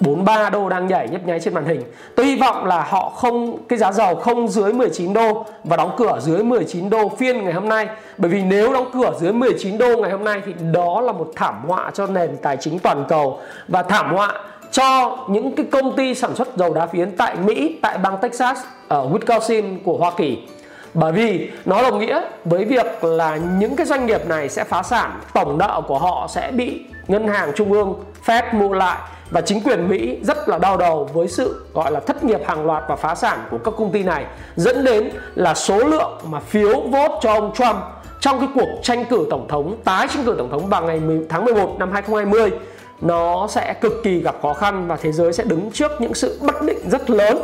43 0.00 0.50
đô 0.50 0.68
đang 0.68 0.86
nhảy 0.86 1.08
nhấp 1.08 1.26
nháy 1.26 1.40
trên 1.40 1.54
màn 1.54 1.64
hình. 1.64 1.82
Tôi 2.16 2.26
hy 2.26 2.36
vọng 2.36 2.64
là 2.66 2.86
họ 2.88 3.08
không 3.08 3.58
cái 3.68 3.78
giá 3.78 3.92
dầu 3.92 4.14
không 4.14 4.48
dưới 4.48 4.72
19 4.72 5.12
đô 5.12 5.46
và 5.64 5.76
đóng 5.76 5.94
cửa 5.96 6.18
dưới 6.20 6.42
19 6.42 6.90
đô 6.90 7.08
phiên 7.08 7.44
ngày 7.44 7.52
hôm 7.52 7.68
nay. 7.68 7.88
Bởi 8.18 8.30
vì 8.30 8.42
nếu 8.42 8.72
đóng 8.72 8.90
cửa 8.94 9.12
dưới 9.20 9.32
19 9.32 9.78
đô 9.78 9.96
ngày 9.96 10.10
hôm 10.10 10.24
nay 10.24 10.42
thì 10.46 10.52
đó 10.72 11.00
là 11.00 11.12
một 11.12 11.32
thảm 11.36 11.64
họa 11.68 11.90
cho 11.94 12.06
nền 12.06 12.36
tài 12.42 12.56
chính 12.56 12.78
toàn 12.78 13.04
cầu 13.08 13.40
và 13.68 13.82
thảm 13.82 14.14
họa 14.14 14.32
cho 14.70 15.18
những 15.28 15.52
cái 15.52 15.66
công 15.72 15.96
ty 15.96 16.14
sản 16.14 16.34
xuất 16.34 16.56
dầu 16.56 16.74
đá 16.74 16.86
phiến 16.86 17.16
tại 17.16 17.36
Mỹ, 17.36 17.78
tại 17.82 17.98
bang 17.98 18.18
Texas 18.22 18.58
ở 18.88 19.08
Wisconsin 19.08 19.78
của 19.84 19.96
Hoa 19.96 20.10
Kỳ. 20.16 20.38
Bởi 20.94 21.12
vì 21.12 21.50
nó 21.64 21.82
đồng 21.82 21.98
nghĩa 21.98 22.20
với 22.44 22.64
việc 22.64 23.04
là 23.04 23.36
những 23.36 23.76
cái 23.76 23.86
doanh 23.86 24.06
nghiệp 24.06 24.26
này 24.26 24.48
sẽ 24.48 24.64
phá 24.64 24.82
sản, 24.82 25.20
tổng 25.34 25.58
nợ 25.58 25.82
của 25.88 25.98
họ 25.98 26.26
sẽ 26.30 26.50
bị 26.50 26.84
ngân 27.08 27.28
hàng 27.28 27.52
trung 27.54 27.72
ương 27.72 27.94
Fed 28.26 28.42
mua 28.52 28.72
lại 28.72 28.98
và 29.34 29.40
chính 29.40 29.60
quyền 29.60 29.88
Mỹ 29.88 30.18
rất 30.22 30.48
là 30.48 30.58
đau 30.58 30.76
đầu 30.76 31.10
với 31.12 31.28
sự, 31.28 31.64
gọi 31.74 31.90
là, 31.90 32.00
thất 32.00 32.24
nghiệp 32.24 32.40
hàng 32.46 32.66
loạt 32.66 32.82
và 32.88 32.96
phá 32.96 33.14
sản 33.14 33.38
của 33.50 33.58
các 33.58 33.74
công 33.76 33.92
ty 33.92 34.02
này, 34.02 34.24
dẫn 34.56 34.84
đến 34.84 35.10
là 35.34 35.54
số 35.54 35.78
lượng 35.78 36.20
mà 36.28 36.40
phiếu 36.40 36.80
vote 36.80 37.14
cho 37.20 37.32
ông 37.32 37.54
Trump 37.54 37.76
trong 38.20 38.40
cái 38.40 38.48
cuộc 38.54 38.68
tranh 38.82 39.04
cử 39.04 39.26
tổng 39.30 39.48
thống, 39.48 39.76
tái 39.84 40.08
tranh 40.14 40.24
cử 40.24 40.34
tổng 40.38 40.50
thống 40.50 40.66
vào 40.66 40.82
ngày 40.82 41.00
tháng 41.28 41.44
11 41.44 41.76
năm 41.78 41.92
2020 41.92 42.50
nó 43.00 43.46
sẽ 43.50 43.74
cực 43.74 43.92
kỳ 44.04 44.20
gặp 44.20 44.36
khó 44.42 44.54
khăn 44.54 44.88
và 44.88 44.96
thế 44.96 45.12
giới 45.12 45.32
sẽ 45.32 45.44
đứng 45.44 45.70
trước 45.72 45.90
những 46.00 46.14
sự 46.14 46.38
bất 46.42 46.62
định 46.62 46.90
rất 46.90 47.10
lớn. 47.10 47.38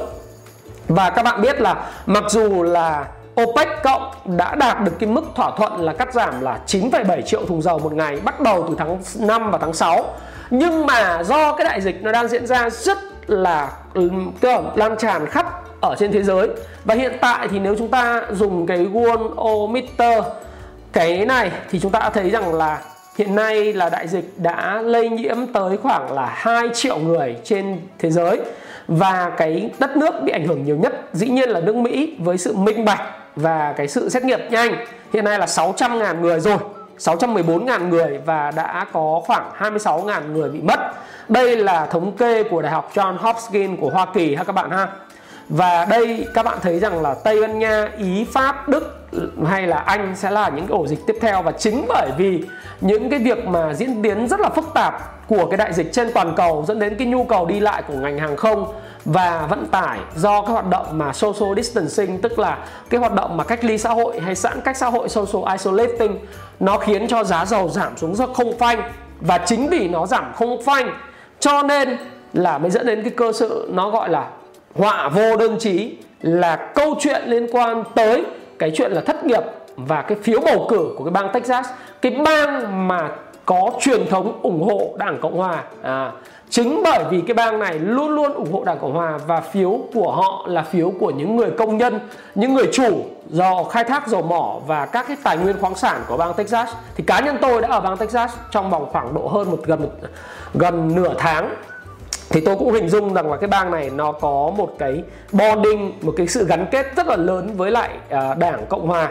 Và 0.88 1.10
các 1.10 1.22
bạn 1.22 1.42
biết 1.42 1.60
là 1.60 1.90
mặc 2.06 2.24
dù 2.28 2.62
là 2.62 3.06
OPEC 3.42 3.68
cộng 3.82 4.10
đã 4.24 4.54
đạt 4.54 4.84
được 4.84 4.92
cái 4.98 5.10
mức 5.10 5.24
thỏa 5.34 5.50
thuận 5.56 5.80
là 5.80 5.92
cắt 5.92 6.14
giảm 6.14 6.40
là 6.40 6.58
9,7 6.66 7.22
triệu 7.22 7.46
thùng 7.46 7.62
dầu 7.62 7.78
một 7.78 7.92
ngày 7.92 8.20
bắt 8.24 8.40
đầu 8.40 8.64
từ 8.68 8.74
tháng 8.78 8.98
5 9.18 9.50
và 9.50 9.58
tháng 9.58 9.72
6 9.72 10.04
nhưng 10.50 10.86
mà 10.86 11.22
do 11.22 11.52
cái 11.52 11.64
đại 11.64 11.80
dịch 11.80 12.02
nó 12.02 12.12
đang 12.12 12.28
diễn 12.28 12.46
ra 12.46 12.70
rất 12.70 12.98
là 13.30 13.72
cơ 14.40 14.62
lan 14.74 14.96
tràn 14.98 15.26
khắp 15.26 15.62
ở 15.80 15.94
trên 15.98 16.12
thế 16.12 16.22
giới. 16.22 16.48
Và 16.84 16.94
hiện 16.94 17.12
tại 17.20 17.48
thì 17.50 17.58
nếu 17.58 17.74
chúng 17.78 17.88
ta 17.88 18.22
dùng 18.32 18.66
cái 18.66 18.78
Worldometer 18.78 20.22
cái 20.92 21.26
này 21.26 21.50
thì 21.70 21.80
chúng 21.80 21.92
ta 21.92 21.98
đã 21.98 22.10
thấy 22.10 22.30
rằng 22.30 22.54
là 22.54 22.82
hiện 23.18 23.34
nay 23.34 23.72
là 23.72 23.88
đại 23.88 24.08
dịch 24.08 24.32
đã 24.36 24.82
lây 24.82 25.08
nhiễm 25.08 25.46
tới 25.46 25.76
khoảng 25.76 26.12
là 26.12 26.26
2 26.34 26.68
triệu 26.74 26.98
người 26.98 27.36
trên 27.44 27.80
thế 27.98 28.10
giới. 28.10 28.40
Và 28.88 29.32
cái 29.36 29.70
đất 29.78 29.96
nước 29.96 30.14
bị 30.22 30.32
ảnh 30.32 30.46
hưởng 30.46 30.64
nhiều 30.64 30.76
nhất 30.76 30.92
dĩ 31.12 31.28
nhiên 31.28 31.48
là 31.48 31.60
nước 31.60 31.76
Mỹ 31.76 32.16
với 32.18 32.38
sự 32.38 32.56
minh 32.56 32.84
bạch 32.84 33.00
và 33.36 33.74
cái 33.76 33.88
sự 33.88 34.08
xét 34.08 34.24
nghiệm 34.24 34.40
nhanh 34.50 34.76
hiện 35.12 35.24
nay 35.24 35.38
là 35.38 35.46
600.000 35.46 36.20
người 36.20 36.40
rồi 36.40 36.58
614.000 36.98 37.88
người 37.88 38.18
và 38.24 38.50
đã 38.50 38.86
có 38.92 39.20
khoảng 39.26 39.50
26.000 39.58 40.32
người 40.32 40.48
bị 40.48 40.60
mất. 40.60 40.80
Đây 41.28 41.56
là 41.56 41.86
thống 41.86 42.12
kê 42.16 42.42
của 42.42 42.62
Đại 42.62 42.72
học 42.72 42.90
John 42.94 43.16
Hopkins 43.16 43.80
của 43.80 43.90
Hoa 43.90 44.06
Kỳ 44.14 44.34
ha 44.34 44.44
các 44.44 44.52
bạn 44.52 44.70
ha. 44.70 44.88
Và 45.48 45.84
đây 45.84 46.26
các 46.34 46.44
bạn 46.44 46.58
thấy 46.62 46.78
rằng 46.78 47.02
là 47.02 47.14
Tây 47.14 47.40
Ban 47.40 47.58
Nha, 47.58 47.88
Ý, 47.98 48.26
Pháp, 48.32 48.68
Đức 48.68 49.08
hay 49.46 49.66
là 49.66 49.76
Anh 49.76 50.16
sẽ 50.16 50.30
là 50.30 50.48
những 50.48 50.66
cái 50.66 50.76
ổ 50.76 50.86
dịch 50.86 51.06
tiếp 51.06 51.16
theo 51.20 51.42
và 51.42 51.52
chính 51.52 51.84
bởi 51.88 52.10
vì 52.18 52.44
những 52.80 53.10
cái 53.10 53.18
việc 53.18 53.46
mà 53.46 53.74
diễn 53.74 54.02
tiến 54.02 54.28
rất 54.28 54.40
là 54.40 54.48
phức 54.48 54.64
tạp 54.74 55.26
của 55.28 55.46
cái 55.46 55.56
đại 55.56 55.72
dịch 55.72 55.92
trên 55.92 56.12
toàn 56.14 56.34
cầu 56.36 56.64
dẫn 56.68 56.78
đến 56.78 56.96
cái 56.98 57.06
nhu 57.06 57.24
cầu 57.24 57.46
đi 57.46 57.60
lại 57.60 57.82
của 57.88 57.94
ngành 57.94 58.18
hàng 58.18 58.36
không 58.36 58.74
và 59.04 59.46
vận 59.50 59.66
tải 59.66 59.98
do 60.16 60.42
cái 60.42 60.52
hoạt 60.52 60.66
động 60.66 60.86
mà 60.98 61.12
social 61.12 61.56
distancing 61.56 62.20
tức 62.20 62.38
là 62.38 62.58
cái 62.90 63.00
hoạt 63.00 63.14
động 63.14 63.36
mà 63.36 63.44
cách 63.44 63.64
ly 63.64 63.78
xã 63.78 63.90
hội 63.90 64.20
hay 64.20 64.34
giãn 64.34 64.60
cách 64.60 64.76
xã 64.76 64.86
hội 64.86 65.08
social 65.08 65.52
isolating 65.52 66.18
nó 66.60 66.78
khiến 66.78 67.08
cho 67.08 67.24
giá 67.24 67.44
dầu 67.44 67.68
giảm 67.68 67.96
xuống 67.96 68.14
rất 68.14 68.30
không 68.34 68.58
phanh 68.58 68.82
và 69.20 69.38
chính 69.38 69.68
vì 69.68 69.88
nó 69.88 70.06
giảm 70.06 70.32
không 70.34 70.62
phanh 70.62 70.90
cho 71.40 71.62
nên 71.62 71.96
là 72.32 72.58
mới 72.58 72.70
dẫn 72.70 72.86
đến 72.86 73.02
cái 73.02 73.10
cơ 73.10 73.32
sự 73.32 73.68
nó 73.72 73.90
gọi 73.90 74.08
là 74.08 74.28
họa 74.74 75.08
vô 75.08 75.36
đơn 75.36 75.56
chí 75.60 75.96
là 76.20 76.56
câu 76.56 76.94
chuyện 77.00 77.22
liên 77.26 77.46
quan 77.52 77.84
tới 77.94 78.24
cái 78.58 78.72
chuyện 78.74 78.92
là 78.92 79.00
thất 79.00 79.24
nghiệp 79.24 79.42
và 79.76 80.02
cái 80.02 80.18
phiếu 80.22 80.40
bầu 80.40 80.66
cử 80.70 80.94
của 80.96 81.04
cái 81.04 81.12
bang 81.12 81.32
Texas 81.32 81.66
cái 82.02 82.12
bang 82.12 82.88
mà 82.88 83.08
có 83.46 83.70
truyền 83.80 84.06
thống 84.10 84.40
ủng 84.42 84.62
hộ 84.62 84.94
Đảng 84.98 85.18
Cộng 85.20 85.36
Hòa. 85.36 85.62
À, 85.82 86.12
chính 86.50 86.80
bởi 86.84 87.04
vì 87.10 87.20
cái 87.20 87.34
bang 87.34 87.58
này 87.58 87.78
luôn 87.78 88.10
luôn 88.10 88.34
ủng 88.34 88.52
hộ 88.52 88.64
Đảng 88.64 88.78
Cộng 88.78 88.94
Hòa 88.94 89.18
và 89.26 89.40
phiếu 89.40 89.80
của 89.94 90.12
họ 90.12 90.44
là 90.48 90.62
phiếu 90.62 90.92
của 91.00 91.10
những 91.10 91.36
người 91.36 91.50
công 91.50 91.78
nhân, 91.78 92.00
những 92.34 92.54
người 92.54 92.68
chủ 92.72 93.02
do 93.28 93.64
khai 93.64 93.84
thác 93.84 94.08
dầu 94.08 94.22
mỏ 94.22 94.60
và 94.66 94.86
các 94.86 95.04
cái 95.08 95.16
tài 95.22 95.38
nguyên 95.38 95.56
khoáng 95.60 95.74
sản 95.74 96.02
của 96.08 96.16
bang 96.16 96.34
Texas. 96.34 96.68
Thì 96.96 97.04
cá 97.06 97.20
nhân 97.20 97.36
tôi 97.40 97.62
đã 97.62 97.68
ở 97.68 97.80
bang 97.80 97.96
Texas 97.96 98.32
trong 98.50 98.70
vòng 98.70 98.86
khoảng 98.92 99.14
độ 99.14 99.28
hơn 99.28 99.50
một 99.50 99.58
gần 99.64 99.82
một, 99.82 99.90
gần 100.54 100.94
nửa 100.94 101.14
tháng. 101.18 101.54
Thì 102.30 102.40
tôi 102.40 102.56
cũng 102.56 102.72
hình 102.72 102.88
dung 102.88 103.14
rằng 103.14 103.30
là 103.30 103.36
cái 103.36 103.48
bang 103.48 103.70
này 103.70 103.90
nó 103.90 104.12
có 104.12 104.52
một 104.56 104.74
cái 104.78 105.02
bonding 105.32 105.92
một 106.02 106.14
cái 106.16 106.26
sự 106.26 106.46
gắn 106.46 106.66
kết 106.70 106.86
rất 106.96 107.06
là 107.06 107.16
lớn 107.16 107.50
với 107.56 107.70
lại 107.70 107.90
à, 108.08 108.34
đảng 108.34 108.66
cộng 108.68 108.88
hòa. 108.88 109.08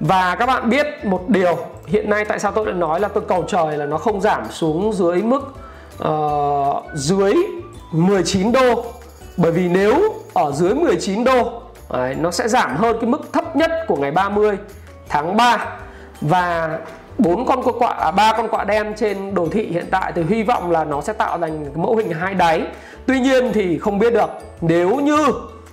Và 0.00 0.34
các 0.34 0.46
bạn 0.46 0.70
biết 0.70 0.86
một 1.04 1.28
điều 1.28 1.56
hiện 1.86 2.10
nay 2.10 2.24
tại 2.24 2.38
sao 2.38 2.52
tôi 2.52 2.66
lại 2.66 2.74
nói 2.74 3.00
là 3.00 3.08
tôi 3.08 3.24
cầu 3.28 3.44
trời 3.48 3.76
là 3.76 3.86
nó 3.86 3.98
không 3.98 4.20
giảm 4.20 4.42
xuống 4.50 4.92
dưới 4.92 5.22
mức 5.22 5.54
uh, 6.02 6.84
dưới 6.94 7.34
19 7.92 8.52
đô. 8.52 8.84
Bởi 9.36 9.52
vì 9.52 9.68
nếu 9.68 10.14
ở 10.34 10.52
dưới 10.52 10.74
19 10.74 11.24
đô 11.24 11.62
đấy, 11.92 12.14
nó 12.14 12.30
sẽ 12.30 12.48
giảm 12.48 12.76
hơn 12.76 12.96
cái 13.00 13.10
mức 13.10 13.32
thấp 13.32 13.56
nhất 13.56 13.70
của 13.88 13.96
ngày 13.96 14.10
30 14.10 14.56
tháng 15.08 15.36
3 15.36 15.66
và 16.20 16.78
bốn 17.18 17.46
con 17.46 17.62
quạ 17.78 17.88
à, 17.88 18.10
ba 18.10 18.32
con 18.36 18.48
quạ 18.48 18.64
đen 18.64 18.92
trên 18.96 19.34
đồ 19.34 19.48
thị 19.52 19.66
hiện 19.66 19.86
tại 19.90 20.12
thì 20.14 20.22
hy 20.28 20.42
vọng 20.42 20.70
là 20.70 20.84
nó 20.84 21.00
sẽ 21.00 21.12
tạo 21.12 21.38
thành 21.38 21.82
mẫu 21.82 21.96
hình 21.96 22.12
hai 22.12 22.34
đáy. 22.34 22.62
Tuy 23.06 23.20
nhiên 23.20 23.52
thì 23.52 23.78
không 23.78 23.98
biết 23.98 24.14
được 24.14 24.30
nếu 24.60 24.96
như 24.96 25.26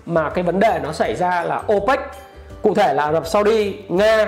mà 0.06 0.30
cái 0.30 0.44
vấn 0.44 0.60
đề 0.60 0.80
nó 0.84 0.92
xảy 0.92 1.16
ra 1.16 1.44
là 1.44 1.62
OPEC 1.74 2.00
cụ 2.62 2.74
thể 2.74 2.94
là 2.94 3.04
Ả 3.04 3.12
Rập 3.12 3.28
Saudi 3.28 3.76
Nga 3.90 4.28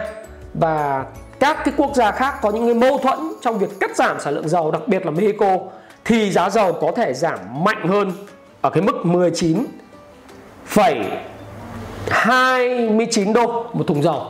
và 0.53 1.05
các 1.39 1.57
cái 1.65 1.73
quốc 1.77 1.95
gia 1.95 2.11
khác 2.11 2.35
có 2.41 2.49
những 2.49 2.65
cái 2.65 2.73
mâu 2.89 2.97
thuẫn 2.97 3.19
trong 3.41 3.57
việc 3.57 3.79
cắt 3.79 3.95
giảm 3.95 4.19
sản 4.19 4.33
lượng 4.33 4.49
dầu 4.49 4.71
đặc 4.71 4.81
biệt 4.87 5.05
là 5.05 5.11
Mexico 5.11 5.57
thì 6.07 6.31
giá 6.31 6.49
dầu 6.49 6.73
có 6.73 6.91
thể 6.95 7.13
giảm 7.13 7.39
mạnh 7.63 7.87
hơn 7.87 8.11
ở 8.61 8.69
cái 8.69 8.83
mức 8.83 9.05
19 9.05 9.65
29 12.09 13.33
đô 13.33 13.65
một 13.73 13.87
thùng 13.87 14.03
dầu. 14.03 14.25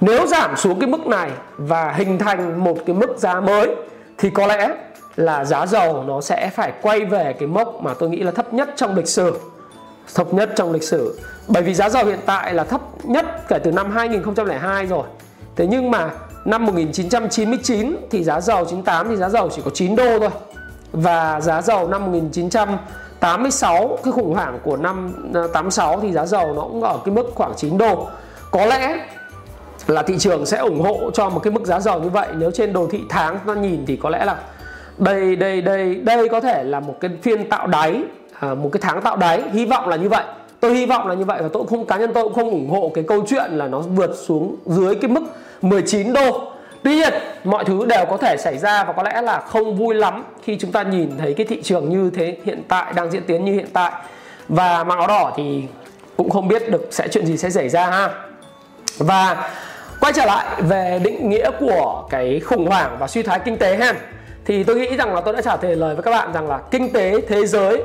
Nếu 0.00 0.26
giảm 0.26 0.56
xuống 0.56 0.80
cái 0.80 0.88
mức 0.88 1.06
này 1.06 1.30
và 1.56 1.92
hình 1.92 2.18
thành 2.18 2.64
một 2.64 2.78
cái 2.86 2.96
mức 2.96 3.18
giá 3.18 3.40
mới 3.40 3.74
thì 4.18 4.30
có 4.30 4.46
lẽ 4.46 4.70
là 5.16 5.44
giá 5.44 5.66
dầu 5.66 6.04
nó 6.06 6.20
sẽ 6.20 6.50
phải 6.54 6.72
quay 6.82 7.04
về 7.04 7.32
cái 7.38 7.48
mốc 7.48 7.82
mà 7.82 7.94
tôi 7.94 8.08
nghĩ 8.10 8.22
là 8.22 8.30
thấp 8.30 8.54
nhất 8.54 8.70
trong 8.76 8.96
lịch 8.96 9.08
sử. 9.08 9.38
Thấp 10.14 10.34
nhất 10.34 10.50
trong 10.56 10.72
lịch 10.72 10.82
sử. 10.82 11.18
Bởi 11.48 11.62
vì 11.62 11.74
giá 11.74 11.88
dầu 11.88 12.04
hiện 12.04 12.20
tại 12.26 12.54
là 12.54 12.64
thấp 12.64 12.80
nhất 13.04 13.26
kể 13.48 13.58
từ 13.58 13.72
năm 13.72 13.90
2002 13.90 14.86
rồi. 14.86 15.04
Thế 15.56 15.66
nhưng 15.66 15.90
mà 15.90 16.10
năm 16.44 16.66
1999 16.66 17.96
thì 18.10 18.24
giá 18.24 18.40
dầu 18.40 18.64
98 18.64 19.08
thì 19.08 19.16
giá 19.16 19.28
dầu 19.28 19.48
chỉ 19.54 19.62
có 19.64 19.70
9 19.70 19.96
đô 19.96 20.18
thôi 20.18 20.30
và 20.92 21.40
giá 21.40 21.62
dầu 21.62 21.88
năm 21.88 22.04
1986 22.04 23.98
cái 24.04 24.12
khủng 24.12 24.34
hoảng 24.34 24.58
của 24.62 24.76
năm 24.76 25.12
ờ, 25.34 25.48
86 25.52 26.00
thì 26.00 26.12
giá 26.12 26.26
dầu 26.26 26.54
nó 26.54 26.62
cũng 26.62 26.82
ở 26.82 26.98
cái 27.04 27.14
mức 27.14 27.30
khoảng 27.34 27.52
9 27.56 27.78
đô. 27.78 28.08
Có 28.50 28.66
lẽ 28.66 29.06
là 29.86 30.02
thị 30.02 30.18
trường 30.18 30.46
sẽ 30.46 30.58
ủng 30.58 30.82
hộ 30.82 31.10
cho 31.10 31.28
một 31.28 31.40
cái 31.42 31.52
mức 31.52 31.64
giá 31.64 31.80
dầu 31.80 32.00
như 32.00 32.08
vậy. 32.08 32.28
Nếu 32.38 32.50
trên 32.50 32.72
đồ 32.72 32.86
thị 32.90 33.00
tháng 33.08 33.38
nó 33.46 33.54
nhìn 33.54 33.86
thì 33.86 33.96
có 33.96 34.10
lẽ 34.10 34.24
là 34.24 34.36
đây 34.98 35.36
đây 35.36 35.62
đây 35.62 35.94
đây 35.94 36.28
có 36.28 36.40
thể 36.40 36.64
là 36.64 36.80
một 36.80 36.94
cái 37.00 37.10
phiên 37.22 37.48
tạo 37.48 37.66
đáy 37.66 38.04
à, 38.40 38.54
một 38.54 38.68
cái 38.72 38.80
tháng 38.80 39.02
tạo 39.02 39.16
đáy. 39.16 39.42
Hy 39.52 39.66
vọng 39.66 39.88
là 39.88 39.96
như 39.96 40.08
vậy. 40.08 40.24
Tôi 40.60 40.74
hy 40.74 40.86
vọng 40.86 41.08
là 41.08 41.14
như 41.14 41.24
vậy 41.24 41.42
và 41.42 41.48
tôi 41.52 41.66
không 41.70 41.86
cá 41.86 41.96
nhân 41.96 42.10
tôi 42.14 42.24
cũng 42.24 42.34
không 42.34 42.50
ủng 42.50 42.70
hộ 42.70 42.90
cái 42.94 43.04
câu 43.04 43.24
chuyện 43.28 43.50
là 43.50 43.68
nó 43.68 43.78
vượt 43.78 44.16
xuống 44.16 44.56
dưới 44.66 44.94
cái 44.94 45.10
mức 45.10 45.22
19 45.62 46.12
đô. 46.12 46.51
Tuy 46.82 46.94
nhiên, 46.94 47.12
mọi 47.44 47.64
thứ 47.64 47.84
đều 47.86 48.06
có 48.06 48.16
thể 48.16 48.36
xảy 48.36 48.58
ra 48.58 48.84
và 48.84 48.92
có 48.92 49.02
lẽ 49.02 49.22
là 49.22 49.40
không 49.40 49.76
vui 49.76 49.94
lắm 49.94 50.24
khi 50.42 50.58
chúng 50.60 50.72
ta 50.72 50.82
nhìn 50.82 51.10
thấy 51.18 51.34
cái 51.34 51.46
thị 51.46 51.62
trường 51.62 51.88
như 51.88 52.10
thế 52.14 52.36
hiện 52.44 52.62
tại, 52.68 52.92
đang 52.92 53.10
diễn 53.10 53.22
tiến 53.26 53.44
như 53.44 53.52
hiện 53.52 53.68
tại. 53.72 53.92
Và 54.48 54.84
mặc 54.84 54.98
áo 54.98 55.06
đỏ 55.06 55.32
thì 55.36 55.62
cũng 56.16 56.30
không 56.30 56.48
biết 56.48 56.70
được 56.70 56.88
sẽ 56.90 57.08
chuyện 57.08 57.26
gì 57.26 57.36
sẽ 57.36 57.50
xảy 57.50 57.68
ra 57.68 57.86
ha. 57.86 58.08
Và 58.98 59.50
quay 60.00 60.12
trở 60.12 60.24
lại 60.24 60.46
về 60.58 61.00
định 61.02 61.30
nghĩa 61.30 61.50
của 61.60 62.06
cái 62.10 62.40
khủng 62.40 62.66
hoảng 62.66 62.96
và 62.98 63.06
suy 63.08 63.22
thoái 63.22 63.40
kinh 63.44 63.56
tế 63.56 63.76
ha. 63.76 63.94
Thì 64.44 64.64
tôi 64.64 64.76
nghĩ 64.76 64.96
rằng 64.96 65.14
là 65.14 65.20
tôi 65.20 65.34
đã 65.34 65.40
trả 65.40 65.56
lời 65.62 65.94
với 65.94 66.02
các 66.02 66.10
bạn 66.10 66.32
rằng 66.32 66.48
là 66.48 66.58
kinh 66.70 66.92
tế 66.92 67.20
thế 67.28 67.46
giới 67.46 67.82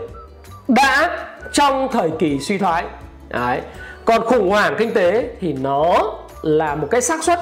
đã 0.67 1.17
trong 1.53 1.87
thời 1.91 2.09
kỳ 2.19 2.39
suy 2.39 2.57
thoái. 2.57 2.83
Đấy. 3.29 3.61
còn 4.05 4.25
khủng 4.25 4.49
hoảng 4.49 4.75
kinh 4.77 4.93
tế 4.93 5.29
thì 5.41 5.53
nó 5.53 6.13
là 6.41 6.75
một 6.75 6.87
cái 6.91 7.01
xác 7.01 7.23
suất 7.23 7.39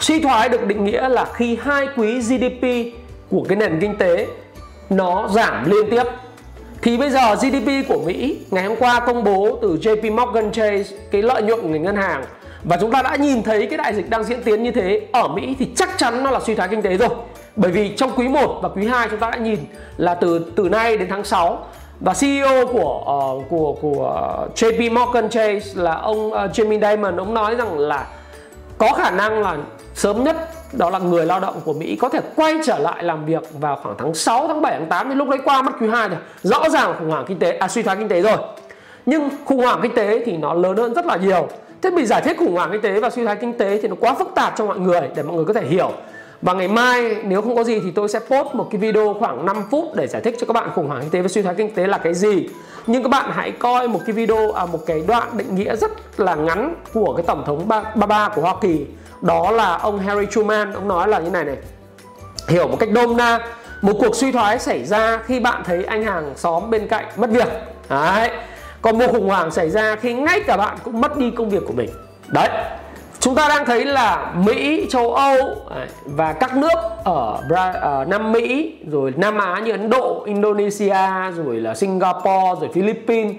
suy 0.00 0.20
thoái 0.20 0.48
được 0.48 0.66
định 0.66 0.84
nghĩa 0.84 1.08
là 1.08 1.26
khi 1.34 1.58
hai 1.62 1.88
quý 1.96 2.20
GDP 2.20 2.66
của 3.30 3.44
cái 3.48 3.56
nền 3.56 3.80
kinh 3.80 3.96
tế 3.96 4.26
nó 4.90 5.28
giảm 5.28 5.70
liên 5.70 5.90
tiếp. 5.90 6.02
Thì 6.82 6.96
bây 6.96 7.10
giờ 7.10 7.34
GDP 7.34 7.88
của 7.88 8.02
Mỹ 8.06 8.38
ngày 8.50 8.64
hôm 8.64 8.76
qua 8.76 9.00
công 9.00 9.24
bố 9.24 9.58
từ 9.62 9.78
JP 9.82 10.14
Morgan 10.14 10.52
Chase 10.52 10.96
cái 11.10 11.22
lợi 11.22 11.42
nhuận 11.42 11.60
của 11.60 11.68
ngành 11.68 11.82
ngân 11.82 11.96
hàng. 11.96 12.24
Và 12.64 12.76
chúng 12.80 12.90
ta 12.90 13.02
đã 13.02 13.16
nhìn 13.16 13.42
thấy 13.42 13.66
cái 13.66 13.78
đại 13.78 13.94
dịch 13.94 14.10
đang 14.10 14.24
diễn 14.24 14.42
tiến 14.42 14.62
như 14.62 14.70
thế. 14.70 15.06
Ở 15.12 15.28
Mỹ 15.28 15.56
thì 15.58 15.68
chắc 15.76 15.88
chắn 15.98 16.24
nó 16.24 16.30
là 16.30 16.40
suy 16.40 16.54
thoái 16.54 16.68
kinh 16.68 16.82
tế 16.82 16.96
rồi. 16.96 17.08
Bởi 17.56 17.70
vì 17.70 17.96
trong 17.96 18.10
quý 18.16 18.28
1 18.28 18.60
và 18.62 18.68
quý 18.68 18.86
2 18.86 19.08
chúng 19.10 19.20
ta 19.20 19.30
đã 19.30 19.38
nhìn 19.38 19.58
là 19.96 20.14
từ 20.14 20.52
từ 20.56 20.68
nay 20.68 20.96
đến 20.96 21.08
tháng 21.10 21.24
6 21.24 21.66
và 22.00 22.14
CEO 22.20 22.66
của 22.66 23.00
uh, 23.40 23.48
của 23.50 23.72
của 23.80 24.06
ờ, 24.06 24.48
JP 24.56 24.92
Morgan 24.92 25.30
Chase 25.30 25.60
là 25.74 25.94
ông 25.94 26.26
uh, 26.26 26.34
Jamie 26.34 26.90
Dimon 26.90 27.16
ông 27.16 27.34
nói 27.34 27.54
rằng 27.54 27.78
là 27.78 28.06
có 28.78 28.92
khả 28.92 29.10
năng 29.10 29.42
là 29.42 29.56
sớm 30.00 30.24
nhất 30.24 30.36
đó 30.72 30.90
là 30.90 30.98
người 30.98 31.26
lao 31.26 31.40
động 31.40 31.60
của 31.64 31.72
Mỹ 31.72 31.96
có 31.96 32.08
thể 32.08 32.20
quay 32.36 32.58
trở 32.64 32.78
lại 32.78 33.04
làm 33.04 33.26
việc 33.26 33.42
vào 33.60 33.78
khoảng 33.82 33.94
tháng 33.98 34.14
6, 34.14 34.48
tháng 34.48 34.62
7, 34.62 34.76
tháng 34.78 34.88
8 34.88 35.08
thì 35.08 35.14
lúc 35.14 35.28
đấy 35.28 35.38
qua 35.44 35.62
mất 35.62 35.72
quý 35.80 35.88
2 35.88 36.08
rồi. 36.08 36.18
Rõ 36.42 36.68
ràng 36.68 36.94
khủng 36.98 37.10
hoảng 37.10 37.24
kinh 37.28 37.38
tế 37.38 37.52
à 37.52 37.68
suy 37.68 37.82
thoái 37.82 37.96
kinh 37.96 38.08
tế 38.08 38.22
rồi. 38.22 38.36
Nhưng 39.06 39.28
khủng 39.44 39.58
hoảng 39.58 39.80
kinh 39.82 39.94
tế 39.94 40.22
thì 40.26 40.36
nó 40.36 40.54
lớn 40.54 40.76
hơn 40.76 40.94
rất 40.94 41.06
là 41.06 41.16
nhiều. 41.16 41.48
Thế 41.82 41.90
bị 41.90 42.06
giải 42.06 42.22
thích 42.22 42.36
khủng 42.38 42.54
hoảng 42.54 42.68
kinh 42.72 42.80
tế 42.80 43.00
và 43.00 43.10
suy 43.10 43.24
thoái 43.24 43.36
kinh 43.36 43.58
tế 43.58 43.78
thì 43.82 43.88
nó 43.88 43.94
quá 44.00 44.14
phức 44.14 44.28
tạp 44.34 44.54
cho 44.56 44.66
mọi 44.66 44.78
người 44.78 45.00
để 45.14 45.22
mọi 45.22 45.36
người 45.36 45.44
có 45.44 45.52
thể 45.52 45.66
hiểu. 45.66 45.92
Và 46.42 46.52
ngày 46.52 46.68
mai 46.68 47.16
nếu 47.24 47.42
không 47.42 47.56
có 47.56 47.64
gì 47.64 47.80
thì 47.80 47.90
tôi 47.90 48.08
sẽ 48.08 48.18
post 48.18 48.54
một 48.54 48.68
cái 48.70 48.80
video 48.80 49.14
khoảng 49.18 49.46
5 49.46 49.56
phút 49.70 49.84
để 49.94 50.06
giải 50.06 50.22
thích 50.22 50.36
cho 50.40 50.46
các 50.46 50.52
bạn 50.52 50.70
khủng 50.74 50.88
hoảng 50.88 51.00
kinh 51.00 51.10
tế 51.10 51.20
và 51.20 51.28
suy 51.28 51.42
thoái 51.42 51.54
kinh 51.54 51.74
tế 51.74 51.86
là 51.86 51.98
cái 51.98 52.14
gì. 52.14 52.48
Nhưng 52.86 53.02
các 53.02 53.08
bạn 53.08 53.30
hãy 53.32 53.50
coi 53.50 53.88
một 53.88 54.00
cái 54.06 54.12
video 54.12 54.52
à, 54.52 54.66
một 54.66 54.86
cái 54.86 55.02
đoạn 55.08 55.28
định 55.32 55.54
nghĩa 55.54 55.76
rất 55.76 56.20
là 56.20 56.34
ngắn 56.34 56.74
của 56.92 57.14
cái 57.16 57.24
tổng 57.26 57.42
thống 57.46 57.68
ba 57.68 57.82
ba 58.06 58.28
của 58.34 58.42
Hoa 58.42 58.54
Kỳ 58.60 58.86
đó 59.22 59.50
là 59.50 59.76
ông 59.76 59.98
Harry 59.98 60.26
Truman. 60.26 60.72
Ông 60.72 60.88
nói 60.88 61.08
là 61.08 61.18
như 61.18 61.30
này 61.30 61.44
này. 61.44 61.56
Hiểu 62.48 62.68
một 62.68 62.76
cách 62.80 62.90
đôm 62.92 63.16
na 63.16 63.38
một 63.82 63.92
cuộc 64.00 64.16
suy 64.16 64.32
thoái 64.32 64.58
xảy 64.58 64.84
ra 64.84 65.18
khi 65.26 65.40
bạn 65.40 65.62
thấy 65.64 65.84
anh 65.84 66.04
hàng 66.04 66.32
xóm 66.36 66.70
bên 66.70 66.88
cạnh 66.88 67.04
mất 67.16 67.30
việc. 67.30 67.48
Đấy. 67.88 68.30
Còn 68.82 68.98
một 68.98 69.06
khủng 69.12 69.28
hoảng 69.28 69.50
xảy 69.50 69.70
ra 69.70 69.96
khi 69.96 70.14
ngay 70.14 70.40
cả 70.40 70.56
bạn 70.56 70.76
cũng 70.84 71.00
mất 71.00 71.16
đi 71.16 71.30
công 71.30 71.50
việc 71.50 71.62
của 71.66 71.72
mình. 71.72 71.90
Đấy. 72.28 72.48
Chúng 73.20 73.34
ta 73.34 73.48
đang 73.48 73.66
thấy 73.66 73.84
là 73.84 74.32
Mỹ, 74.36 74.86
châu 74.90 75.14
Âu 75.14 75.36
và 76.04 76.32
các 76.32 76.56
nước 76.56 76.78
ở 77.04 77.38
ờ, 77.80 78.04
Nam 78.08 78.32
Mỹ 78.32 78.74
rồi 78.90 79.14
Nam 79.16 79.38
Á 79.38 79.60
như 79.64 79.70
Ấn 79.70 79.90
Độ, 79.90 80.22
Indonesia 80.26 80.96
rồi 81.36 81.56
là 81.56 81.74
Singapore 81.74 82.60
rồi 82.60 82.70
Philippines 82.74 83.36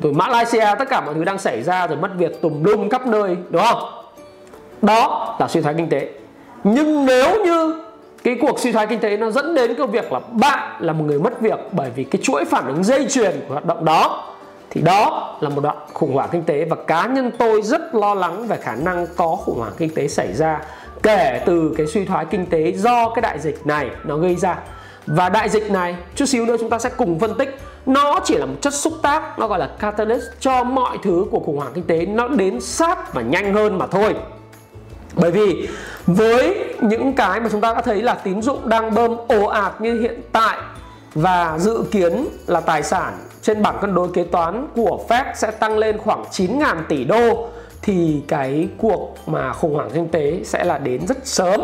rồi 0.00 0.12
Malaysia 0.12 0.66
tất 0.78 0.88
cả 0.90 1.00
mọi 1.00 1.14
thứ 1.14 1.24
đang 1.24 1.38
xảy 1.38 1.62
ra 1.62 1.86
rồi 1.86 1.96
mất 1.96 2.10
việc 2.16 2.42
tùm 2.42 2.64
lum 2.64 2.88
khắp 2.88 3.06
nơi 3.06 3.36
đúng 3.50 3.62
không? 3.62 4.01
Đó 4.82 5.36
là 5.40 5.48
suy 5.48 5.60
thoái 5.60 5.74
kinh 5.74 5.88
tế. 5.88 6.08
Nhưng 6.64 7.06
nếu 7.06 7.44
như 7.44 7.82
cái 8.24 8.36
cuộc 8.40 8.58
suy 8.58 8.72
thoái 8.72 8.86
kinh 8.86 8.98
tế 8.98 9.16
nó 9.16 9.30
dẫn 9.30 9.54
đến 9.54 9.74
cái 9.74 9.86
việc 9.86 10.12
là 10.12 10.20
bạn 10.32 10.82
là 10.82 10.92
một 10.92 11.04
người 11.04 11.18
mất 11.18 11.40
việc 11.40 11.58
bởi 11.72 11.90
vì 11.96 12.04
cái 12.04 12.22
chuỗi 12.22 12.44
phản 12.44 12.66
ứng 12.66 12.84
dây 12.84 13.06
chuyền 13.10 13.40
của 13.48 13.52
hoạt 13.52 13.64
động 13.64 13.84
đó, 13.84 14.34
thì 14.70 14.80
đó 14.80 15.36
là 15.40 15.48
một 15.48 15.60
đoạn 15.60 15.76
khủng 15.92 16.14
hoảng 16.14 16.28
kinh 16.32 16.42
tế 16.42 16.64
và 16.64 16.76
cá 16.86 17.06
nhân 17.06 17.30
tôi 17.38 17.62
rất 17.62 17.94
lo 17.94 18.14
lắng 18.14 18.46
về 18.46 18.56
khả 18.56 18.74
năng 18.74 19.06
có 19.16 19.36
khủng 19.36 19.58
hoảng 19.58 19.72
kinh 19.78 19.94
tế 19.94 20.08
xảy 20.08 20.32
ra 20.32 20.60
kể 21.02 21.42
từ 21.46 21.74
cái 21.76 21.86
suy 21.86 22.04
thoái 22.04 22.24
kinh 22.24 22.46
tế 22.46 22.72
do 22.72 23.08
cái 23.08 23.22
đại 23.22 23.38
dịch 23.38 23.66
này 23.66 23.90
nó 24.04 24.16
gây 24.16 24.36
ra. 24.36 24.58
Và 25.06 25.28
đại 25.28 25.48
dịch 25.48 25.70
này, 25.70 25.96
chút 26.14 26.26
xíu 26.26 26.46
nữa 26.46 26.56
chúng 26.60 26.70
ta 26.70 26.78
sẽ 26.78 26.90
cùng 26.96 27.18
phân 27.18 27.34
tích. 27.38 27.58
Nó 27.86 28.20
chỉ 28.24 28.34
là 28.34 28.46
một 28.46 28.54
chất 28.60 28.74
xúc 28.74 28.92
tác, 29.02 29.38
nó 29.38 29.46
gọi 29.46 29.58
là 29.58 29.70
catalyst 29.78 30.26
cho 30.40 30.64
mọi 30.64 30.98
thứ 31.02 31.24
của 31.30 31.40
khủng 31.40 31.56
hoảng 31.56 31.72
kinh 31.74 31.84
tế. 31.84 32.06
Nó 32.06 32.28
đến 32.28 32.60
sát 32.60 33.14
và 33.14 33.22
nhanh 33.22 33.54
hơn 33.54 33.78
mà 33.78 33.86
thôi 33.86 34.14
bởi 35.14 35.30
vì 35.30 35.68
với 36.06 36.74
những 36.80 37.12
cái 37.12 37.40
mà 37.40 37.48
chúng 37.52 37.60
ta 37.60 37.74
đã 37.74 37.82
thấy 37.82 38.02
là 38.02 38.14
tín 38.14 38.42
dụng 38.42 38.68
đang 38.68 38.94
bơm 38.94 39.16
ồ 39.28 39.44
ạt 39.44 39.80
như 39.80 40.00
hiện 40.00 40.20
tại 40.32 40.58
và 41.14 41.58
dự 41.58 41.84
kiến 41.90 42.26
là 42.46 42.60
tài 42.60 42.82
sản 42.82 43.18
trên 43.42 43.62
bảng 43.62 43.78
cân 43.80 43.94
đối 43.94 44.08
kế 44.14 44.24
toán 44.24 44.68
của 44.76 45.00
Fed 45.08 45.24
sẽ 45.34 45.50
tăng 45.50 45.78
lên 45.78 45.98
khoảng 45.98 46.22
9.000 46.30 46.76
tỷ 46.88 47.04
đô 47.04 47.48
thì 47.82 48.22
cái 48.28 48.68
cuộc 48.78 49.14
mà 49.26 49.52
khủng 49.52 49.74
hoảng 49.74 49.90
kinh 49.94 50.08
tế 50.08 50.40
sẽ 50.44 50.64
là 50.64 50.78
đến 50.78 51.06
rất 51.06 51.26
sớm. 51.26 51.60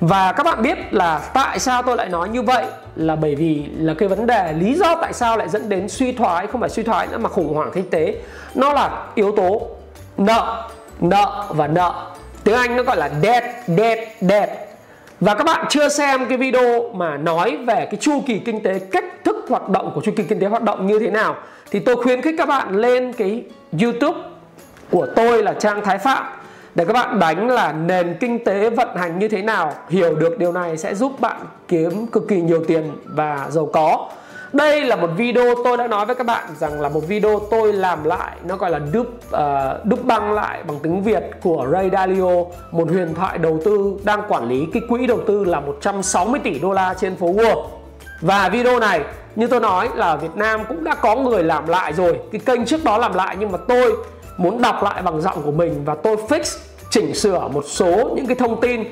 Và 0.00 0.32
các 0.32 0.42
bạn 0.42 0.62
biết 0.62 0.78
là 0.90 1.18
tại 1.34 1.58
sao 1.58 1.82
tôi 1.82 1.96
lại 1.96 2.08
nói 2.08 2.28
như 2.28 2.42
vậy? 2.42 2.64
Là 2.96 3.16
bởi 3.16 3.34
vì 3.34 3.64
là 3.76 3.94
cái 3.94 4.08
vấn 4.08 4.26
đề 4.26 4.52
lý 4.52 4.74
do 4.74 4.96
tại 5.02 5.12
sao 5.12 5.36
lại 5.36 5.48
dẫn 5.48 5.68
đến 5.68 5.88
suy 5.88 6.12
thoái 6.12 6.46
không 6.46 6.60
phải 6.60 6.70
suy 6.70 6.82
thoái 6.82 7.06
nữa 7.06 7.18
mà 7.18 7.28
khủng 7.28 7.54
hoảng 7.54 7.70
kinh 7.74 7.90
tế. 7.90 8.14
Nó 8.54 8.72
là 8.72 9.06
yếu 9.14 9.32
tố 9.36 9.62
nợ, 10.16 10.68
nợ 11.00 11.44
và 11.48 11.66
nợ 11.66 12.13
tiếng 12.44 12.54
Anh 12.54 12.76
nó 12.76 12.82
gọi 12.82 12.96
là 12.96 13.10
debt 13.22 13.44
debt 13.66 13.98
debt 14.20 14.50
và 15.20 15.34
các 15.34 15.44
bạn 15.44 15.66
chưa 15.68 15.88
xem 15.88 16.26
cái 16.28 16.38
video 16.38 16.90
mà 16.94 17.16
nói 17.16 17.56
về 17.66 17.86
cái 17.90 17.96
chu 18.00 18.22
kỳ 18.26 18.38
kinh 18.38 18.62
tế, 18.62 18.78
cách 18.78 19.04
thức 19.24 19.36
hoạt 19.48 19.68
động 19.68 19.92
của 19.94 20.00
chu 20.00 20.12
kỳ 20.16 20.22
kinh 20.22 20.40
tế 20.40 20.46
hoạt 20.46 20.62
động 20.62 20.86
như 20.86 20.98
thế 20.98 21.10
nào, 21.10 21.36
thì 21.70 21.78
tôi 21.78 21.96
khuyến 21.96 22.22
khích 22.22 22.34
các 22.38 22.48
bạn 22.48 22.76
lên 22.76 23.12
cái 23.12 23.44
YouTube 23.82 24.20
của 24.90 25.06
tôi 25.16 25.42
là 25.42 25.52
Trang 25.52 25.84
Thái 25.84 25.98
Phạm 25.98 26.24
để 26.74 26.84
các 26.84 26.92
bạn 26.92 27.18
đánh 27.18 27.48
là 27.48 27.72
nền 27.72 28.16
kinh 28.20 28.44
tế 28.44 28.70
vận 28.70 28.96
hành 28.96 29.18
như 29.18 29.28
thế 29.28 29.42
nào, 29.42 29.74
hiểu 29.88 30.14
được 30.14 30.38
điều 30.38 30.52
này 30.52 30.76
sẽ 30.76 30.94
giúp 30.94 31.20
bạn 31.20 31.36
kiếm 31.68 32.06
cực 32.06 32.28
kỳ 32.28 32.36
nhiều 32.36 32.64
tiền 32.68 32.92
và 33.04 33.46
giàu 33.50 33.66
có 33.72 34.10
đây 34.54 34.84
là 34.84 34.96
một 34.96 35.10
video 35.16 35.54
tôi 35.64 35.76
đã 35.76 35.86
nói 35.86 36.06
với 36.06 36.14
các 36.14 36.26
bạn 36.26 36.44
rằng 36.58 36.80
là 36.80 36.88
một 36.88 37.00
video 37.08 37.40
tôi 37.50 37.72
làm 37.72 38.04
lại 38.04 38.36
nó 38.44 38.56
gọi 38.56 38.70
là 38.70 38.78
đúp 38.78 39.06
uh, 39.06 39.84
đúp 39.84 40.04
băng 40.04 40.32
lại 40.32 40.62
bằng 40.62 40.78
tiếng 40.82 41.02
Việt 41.02 41.22
của 41.42 41.66
Ray 41.72 41.90
Dalio 41.90 42.34
một 42.70 42.88
huyền 42.88 43.14
thoại 43.14 43.38
đầu 43.38 43.60
tư 43.64 43.92
đang 44.04 44.22
quản 44.28 44.48
lý 44.48 44.66
cái 44.72 44.82
quỹ 44.88 45.06
đầu 45.06 45.20
tư 45.26 45.44
là 45.44 45.60
160 45.60 46.40
tỷ 46.44 46.58
đô 46.58 46.72
la 46.72 46.94
trên 47.00 47.16
phố 47.16 47.26
Wall. 47.26 47.66
Và 48.20 48.48
video 48.48 48.78
này 48.78 49.00
như 49.36 49.46
tôi 49.46 49.60
nói 49.60 49.88
là 49.94 50.16
Việt 50.16 50.36
Nam 50.36 50.60
cũng 50.68 50.84
đã 50.84 50.94
có 50.94 51.16
người 51.16 51.42
làm 51.42 51.68
lại 51.68 51.92
rồi. 51.92 52.18
Cái 52.32 52.40
kênh 52.46 52.64
trước 52.64 52.84
đó 52.84 52.98
làm 52.98 53.14
lại 53.14 53.36
nhưng 53.40 53.52
mà 53.52 53.58
tôi 53.68 53.96
muốn 54.36 54.62
đọc 54.62 54.82
lại 54.82 55.02
bằng 55.02 55.20
giọng 55.20 55.42
của 55.42 55.52
mình 55.52 55.84
và 55.84 55.94
tôi 55.94 56.16
fix 56.16 56.58
chỉnh 56.90 57.14
sửa 57.14 57.48
một 57.52 57.64
số 57.66 58.10
những 58.16 58.26
cái 58.26 58.36
thông 58.36 58.60
tin 58.60 58.84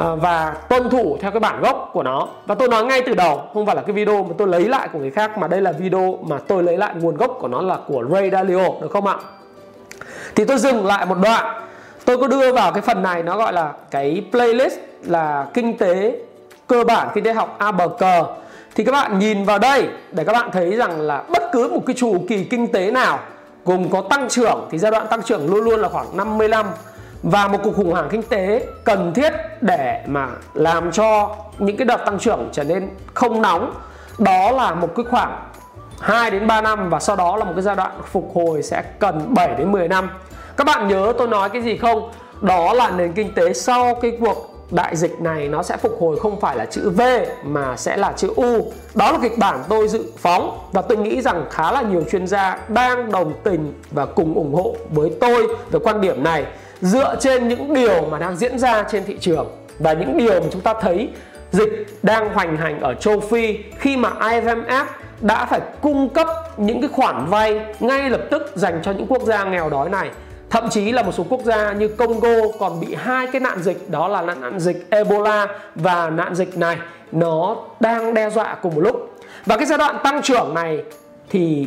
Ờ, 0.00 0.16
và 0.16 0.54
tuân 0.68 0.90
thủ 0.90 1.18
theo 1.20 1.30
cái 1.30 1.40
bản 1.40 1.60
gốc 1.60 1.90
của 1.92 2.02
nó. 2.02 2.28
Và 2.46 2.54
tôi 2.54 2.68
nói 2.68 2.84
ngay 2.84 3.02
từ 3.06 3.14
đầu, 3.14 3.42
không 3.54 3.66
phải 3.66 3.76
là 3.76 3.82
cái 3.82 3.92
video 3.92 4.22
mà 4.22 4.34
tôi 4.38 4.48
lấy 4.48 4.68
lại 4.68 4.88
của 4.92 4.98
người 4.98 5.10
khác, 5.10 5.38
mà 5.38 5.48
đây 5.48 5.60
là 5.60 5.72
video 5.72 6.18
mà 6.22 6.38
tôi 6.48 6.62
lấy 6.62 6.76
lại 6.76 6.94
nguồn 7.00 7.16
gốc 7.16 7.36
của 7.40 7.48
nó 7.48 7.62
là 7.62 7.78
của 7.86 8.04
Ray 8.12 8.30
Dalio, 8.30 8.64
được 8.80 8.90
không 8.90 9.06
ạ? 9.06 9.16
Thì 10.34 10.44
tôi 10.44 10.58
dừng 10.58 10.86
lại 10.86 11.06
một 11.06 11.16
đoạn. 11.22 11.62
Tôi 12.04 12.18
có 12.18 12.28
đưa 12.28 12.52
vào 12.52 12.72
cái 12.72 12.82
phần 12.82 13.02
này, 13.02 13.22
nó 13.22 13.36
gọi 13.36 13.52
là 13.52 13.72
cái 13.90 14.24
playlist 14.30 14.78
là 15.02 15.46
kinh 15.54 15.78
tế, 15.78 16.18
cơ 16.66 16.84
bản 16.84 17.08
kinh 17.14 17.24
tế 17.24 17.32
học 17.32 17.56
A 17.58 17.72
bờ 17.72 17.88
cờ. 17.88 18.24
Thì 18.74 18.84
các 18.84 18.92
bạn 18.92 19.18
nhìn 19.18 19.44
vào 19.44 19.58
đây, 19.58 19.88
để 20.12 20.24
các 20.24 20.32
bạn 20.32 20.50
thấy 20.52 20.76
rằng 20.76 21.00
là 21.00 21.22
bất 21.28 21.42
cứ 21.52 21.68
một 21.68 21.80
cái 21.86 21.96
chu 21.98 22.24
kỳ 22.28 22.44
kinh 22.44 22.72
tế 22.72 22.90
nào 22.90 23.18
gồm 23.64 23.90
có 23.90 24.02
tăng 24.10 24.28
trưởng, 24.28 24.68
thì 24.70 24.78
giai 24.78 24.90
đoạn 24.90 25.06
tăng 25.10 25.22
trưởng 25.22 25.50
luôn 25.50 25.64
luôn 25.64 25.80
là 25.80 25.88
khoảng 25.88 26.16
55 26.16 26.66
và 27.22 27.48
một 27.48 27.58
cuộc 27.62 27.76
khủng 27.76 27.90
hoảng 27.90 28.08
kinh 28.10 28.22
tế 28.22 28.66
cần 28.84 29.14
thiết 29.14 29.32
để 29.60 30.04
mà 30.06 30.28
làm 30.54 30.92
cho 30.92 31.36
những 31.58 31.76
cái 31.76 31.84
đợt 31.84 32.04
tăng 32.06 32.18
trưởng 32.18 32.48
trở 32.52 32.64
nên 32.64 32.88
không 33.14 33.42
nóng 33.42 33.74
đó 34.18 34.50
là 34.50 34.74
một 34.74 34.88
cái 34.96 35.04
khoảng 35.10 35.50
2 36.00 36.30
đến 36.30 36.46
3 36.46 36.60
năm 36.60 36.90
và 36.90 37.00
sau 37.00 37.16
đó 37.16 37.36
là 37.36 37.44
một 37.44 37.52
cái 37.54 37.62
giai 37.62 37.76
đoạn 37.76 37.90
phục 38.12 38.30
hồi 38.34 38.62
sẽ 38.62 38.82
cần 38.98 39.34
7 39.34 39.54
đến 39.58 39.72
10 39.72 39.88
năm. 39.88 40.10
Các 40.56 40.64
bạn 40.64 40.88
nhớ 40.88 41.12
tôi 41.18 41.28
nói 41.28 41.48
cái 41.48 41.62
gì 41.62 41.76
không? 41.76 42.10
Đó 42.40 42.72
là 42.72 42.90
nền 42.90 43.12
kinh 43.12 43.34
tế 43.34 43.52
sau 43.52 43.94
cái 43.94 44.12
cuộc 44.20 44.50
đại 44.70 44.96
dịch 44.96 45.20
này 45.20 45.48
nó 45.48 45.62
sẽ 45.62 45.76
phục 45.76 45.96
hồi 46.00 46.18
không 46.18 46.40
phải 46.40 46.56
là 46.56 46.66
chữ 46.66 46.90
V 46.90 47.02
mà 47.44 47.76
sẽ 47.76 47.96
là 47.96 48.12
chữ 48.16 48.32
U. 48.36 48.72
Đó 48.94 49.12
là 49.12 49.18
kịch 49.22 49.38
bản 49.38 49.62
tôi 49.68 49.88
dự 49.88 50.04
phóng 50.18 50.58
và 50.72 50.82
tôi 50.82 50.98
nghĩ 50.98 51.20
rằng 51.22 51.46
khá 51.50 51.72
là 51.72 51.82
nhiều 51.82 52.04
chuyên 52.10 52.26
gia 52.26 52.58
đang 52.68 53.12
đồng 53.12 53.32
tình 53.44 53.74
và 53.90 54.06
cùng 54.06 54.34
ủng 54.34 54.54
hộ 54.54 54.76
với 54.90 55.12
tôi 55.20 55.46
về 55.70 55.80
quan 55.84 56.00
điểm 56.00 56.24
này 56.24 56.46
dựa 56.80 57.16
trên 57.20 57.48
những 57.48 57.74
điều 57.74 58.06
mà 58.10 58.18
đang 58.18 58.36
diễn 58.36 58.58
ra 58.58 58.84
trên 58.90 59.04
thị 59.04 59.16
trường 59.20 59.48
và 59.78 59.92
những 59.92 60.16
điều 60.16 60.40
mà 60.40 60.46
chúng 60.52 60.60
ta 60.62 60.74
thấy 60.80 61.08
dịch 61.52 61.86
đang 62.02 62.34
hoành 62.34 62.56
hành 62.56 62.80
ở 62.80 62.94
châu 62.94 63.20
Phi 63.20 63.58
khi 63.78 63.96
mà 63.96 64.10
IMF 64.20 64.84
đã 65.20 65.46
phải 65.46 65.60
cung 65.80 66.08
cấp 66.08 66.28
những 66.56 66.80
cái 66.80 66.90
khoản 66.92 67.26
vay 67.26 67.60
ngay 67.80 68.10
lập 68.10 68.20
tức 68.30 68.52
dành 68.54 68.80
cho 68.82 68.92
những 68.92 69.06
quốc 69.06 69.22
gia 69.22 69.44
nghèo 69.44 69.70
đói 69.70 69.88
này. 69.88 70.10
Thậm 70.50 70.68
chí 70.70 70.92
là 70.92 71.02
một 71.02 71.12
số 71.12 71.24
quốc 71.28 71.40
gia 71.44 71.72
như 71.72 71.88
Congo 71.88 72.36
còn 72.58 72.80
bị 72.80 72.94
hai 72.98 73.26
cái 73.26 73.40
nạn 73.40 73.62
dịch, 73.62 73.90
đó 73.90 74.08
là 74.08 74.22
nạn 74.22 74.60
dịch 74.60 74.86
Ebola 74.90 75.46
và 75.74 76.10
nạn 76.10 76.34
dịch 76.34 76.58
này. 76.58 76.76
Nó 77.12 77.56
đang 77.80 78.14
đe 78.14 78.30
dọa 78.30 78.54
cùng 78.62 78.74
một 78.74 78.80
lúc. 78.80 79.14
Và 79.46 79.56
cái 79.56 79.66
giai 79.66 79.78
đoạn 79.78 79.98
tăng 80.04 80.22
trưởng 80.22 80.54
này 80.54 80.82
thì, 81.30 81.66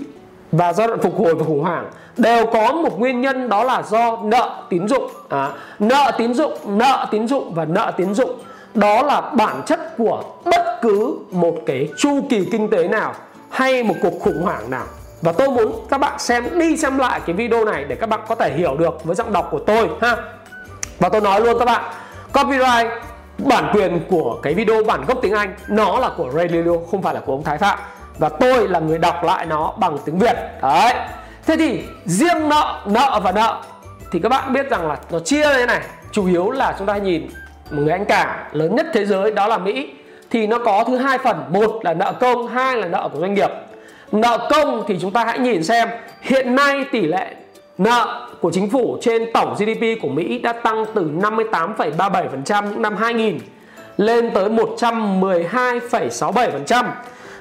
và 0.52 0.74
giai 0.74 0.88
đoạn 0.88 1.00
phục 1.02 1.20
hồi 1.20 1.36
và 1.36 1.46
khủng 1.46 1.62
hoảng 1.62 1.90
đều 2.18 2.46
có 2.46 2.72
một 2.72 3.00
nguyên 3.00 3.22
nhân 3.22 3.50
đó 3.50 3.64
là 3.64 3.84
do 3.90 4.18
nợ 4.24 4.50
tín 4.70 4.88
dụng. 4.88 5.10
À, 5.30 5.50
nợ 5.80 6.12
tín 6.18 6.34
dụng 6.34 6.54
nợ 6.66 7.08
tín 7.12 7.28
dụng 7.28 7.54
và 7.54 7.66
nợ 7.66 7.92
tín 7.98 8.14
dụng. 8.14 8.40
Đó 8.74 9.02
là 9.04 9.22
bản 9.22 9.62
chất 9.66 9.98
của 9.98 10.24
bất 10.46 10.80
cứ 10.82 11.18
một 11.32 11.56
cái 11.66 11.90
chu 11.98 12.22
kỳ 12.30 12.46
kinh 12.52 12.70
tế 12.70 12.88
nào 12.88 13.14
hay 13.50 13.84
một 13.84 13.96
cuộc 14.02 14.14
khủng 14.22 14.42
hoảng 14.44 14.70
nào. 14.70 14.86
Và 15.22 15.32
tôi 15.32 15.50
muốn 15.50 15.72
các 15.90 15.98
bạn 15.98 16.20
xem 16.20 16.60
đi 16.60 16.78
xem 16.78 16.98
lại 16.98 17.20
cái 17.26 17.36
video 17.36 17.66
này 17.66 17.84
để 17.84 17.96
các 17.96 18.10
bạn 18.10 18.20
có 18.28 18.36
thể 18.36 18.54
hiểu 18.54 18.76
được 18.78 19.04
với 19.04 19.16
giọng 19.16 19.34
đọc 19.34 19.48
của 19.52 19.60
tôi 19.60 19.90
ha. 20.02 20.16
Và 21.00 21.10
tôi 21.10 21.22
nói 21.22 21.42
luôn 21.42 21.60
các 21.60 21.66
bạn 21.66 21.82
copyright 22.34 22.88
bản 23.38 23.72
quyền 23.74 24.00
của 24.10 24.40
cái 24.44 24.54
video 24.54 24.84
bản 24.84 25.06
gốc 25.08 25.18
tiếng 25.22 25.34
Anh 25.34 25.56
nó 25.68 26.00
là 26.00 26.10
của 26.18 26.32
Ray 26.32 26.48
Lilio 26.48 26.74
không 26.92 27.02
phải 27.02 27.14
là 27.14 27.20
của 27.20 27.34
ông 27.34 27.44
Thái 27.44 27.58
Phạm. 27.58 27.80
Và 28.18 28.30
tôi 28.30 28.68
là 28.68 28.80
người 28.80 28.98
đọc 28.98 29.24
lại 29.24 29.46
nó 29.46 29.74
bằng 29.78 29.98
tiếng 30.06 30.20
Việt. 30.20 30.36
Đấy 30.62 30.94
thế 31.46 31.58
thì 31.58 31.84
riêng 32.06 32.50
nợ 32.50 32.82
nợ 32.86 33.20
và 33.24 33.32
nợ 33.32 33.62
thì 34.12 34.20
các 34.20 34.30
bạn 34.30 34.54
biết 34.54 34.70
rằng 34.70 34.88
là 34.88 34.98
nó 35.12 35.20
chia 35.20 35.44
như 35.44 35.54
thế 35.54 35.66
này. 35.66 35.82
Chủ 36.12 36.28
yếu 36.28 36.52
là 36.52 36.76
chúng 36.78 36.88
ta 36.88 36.98
nhìn 36.98 37.28
một 37.72 37.82
người 37.82 37.92
anh 37.92 38.06
cả 38.06 38.50
lớn 38.52 38.76
nhất 38.76 38.86
thế 38.94 39.06
giới 39.06 39.32
đó 39.32 39.48
là 39.48 39.58
Mỹ. 39.58 39.90
Thì 40.30 40.48
nó 40.48 40.58
có 40.58 40.84
thứ 40.88 40.98
hai 40.98 41.18
phần. 41.18 41.44
Một 41.50 41.80
là 41.84 41.94
nợ 41.94 42.14
công 42.20 42.48
hai 42.48 42.78
là 42.78 42.88
nợ 42.88 43.10
của 43.14 43.20
doanh 43.20 43.34
nghiệp. 43.34 43.50
Nợ 44.12 44.48
công 44.50 44.84
thì 44.88 44.98
chúng 45.02 45.12
ta 45.12 45.26
hãy 45.26 45.40
nhìn 45.40 45.64
xem 45.64 45.90
hiện 46.22 46.56
nay 46.56 46.86
tỷ 46.92 47.02
lệ 47.02 47.34
nợ 47.78 48.28
của 48.42 48.52
chính 48.52 48.70
phủ 48.70 48.98
trên 49.02 49.34
tổng 49.34 49.56
GDP 49.56 50.02
của 50.02 50.08
Mỹ 50.08 50.40
đã 50.40 50.54
tăng 50.54 50.86
từ 50.96 51.12
58,37% 51.22 52.70
những 52.70 52.82
năm 52.82 52.96
2000 52.96 53.40
lên 53.98 54.32
tới 54.34 54.50
112,67%. 54.50 56.86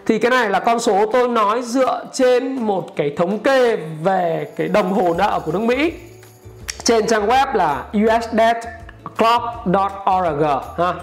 Thì 0.06 0.18
cái 0.18 0.30
này 0.30 0.50
là 0.50 0.60
con 0.60 0.80
số 0.80 1.06
tôi 1.12 1.28
nói 1.28 1.62
dựa 1.62 2.04
trên 2.12 2.54
một 2.54 2.96
cái 2.96 3.12
thống 3.16 3.38
kê 3.38 3.76
về 4.02 4.46
cái 4.56 4.68
đồng 4.68 4.92
hồ 4.92 5.14
nợ 5.18 5.40
của 5.44 5.52
nước 5.52 5.60
Mỹ. 5.60 5.92
Trên 6.84 7.06
trang 7.06 7.28
web 7.28 7.54
là 7.54 7.84
usdebtclock.org 7.96 10.44
ha? 10.78 10.94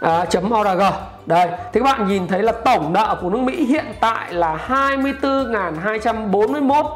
À, 0.00 0.24
.org. 0.60 0.82
Đây 1.26 1.48
thì 1.72 1.80
các 1.80 1.84
bạn 1.84 2.08
nhìn 2.08 2.26
thấy 2.26 2.42
là 2.42 2.52
tổng 2.52 2.92
nợ 2.92 3.18
của 3.22 3.30
nước 3.30 3.38
Mỹ 3.38 3.64
hiện 3.64 3.86
tại 4.00 4.32
là 4.32 4.58
24.241 4.68 6.80
uh, 6.80 6.86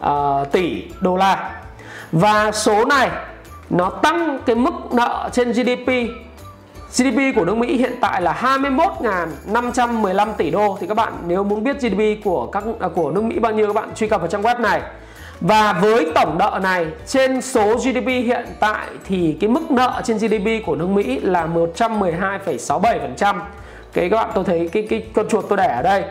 à, 0.00 0.44
tỷ 0.52 0.82
đô 1.00 1.16
la. 1.16 1.50
Và 2.12 2.52
số 2.52 2.84
này 2.84 3.10
nó 3.70 3.90
tăng 3.90 4.38
cái 4.46 4.56
mức 4.56 4.74
nợ 4.92 5.28
trên 5.32 5.52
GDP 5.52 5.88
GDP 6.94 7.36
của 7.36 7.44
nước 7.44 7.56
Mỹ 7.56 7.76
hiện 7.76 7.92
tại 8.00 8.22
là 8.22 8.58
21.515 9.52 10.32
tỷ 10.32 10.50
đô 10.50 10.78
thì 10.80 10.86
các 10.86 10.94
bạn 10.94 11.12
nếu 11.26 11.44
muốn 11.44 11.64
biết 11.64 11.80
GDP 11.80 12.24
của 12.24 12.46
các 12.46 12.64
à, 12.80 12.88
của 12.88 13.10
nước 13.10 13.24
Mỹ 13.24 13.38
bao 13.38 13.52
nhiêu 13.52 13.66
các 13.66 13.72
bạn 13.72 13.94
truy 13.94 14.08
cập 14.08 14.20
vào 14.20 14.28
trang 14.28 14.42
web 14.42 14.60
này 14.60 14.82
và 15.40 15.72
với 15.72 16.12
tổng 16.14 16.38
nợ 16.38 16.60
này 16.62 16.86
trên 17.06 17.40
số 17.40 17.76
GDP 17.76 18.06
hiện 18.06 18.46
tại 18.60 18.86
thì 19.04 19.36
cái 19.40 19.50
mức 19.50 19.70
nợ 19.70 20.02
trên 20.04 20.18
GDP 20.18 20.66
của 20.66 20.76
nước 20.76 20.86
Mỹ 20.86 21.20
là 21.20 21.46
112,67%. 21.46 23.40
Cái 23.92 24.10
các 24.10 24.16
bạn 24.16 24.30
tôi 24.34 24.44
thấy 24.44 24.68
cái 24.72 24.86
cái 24.90 25.06
con 25.14 25.28
chuột 25.28 25.44
tôi 25.48 25.56
để 25.56 25.66
ở 25.66 25.82
đây. 25.82 26.04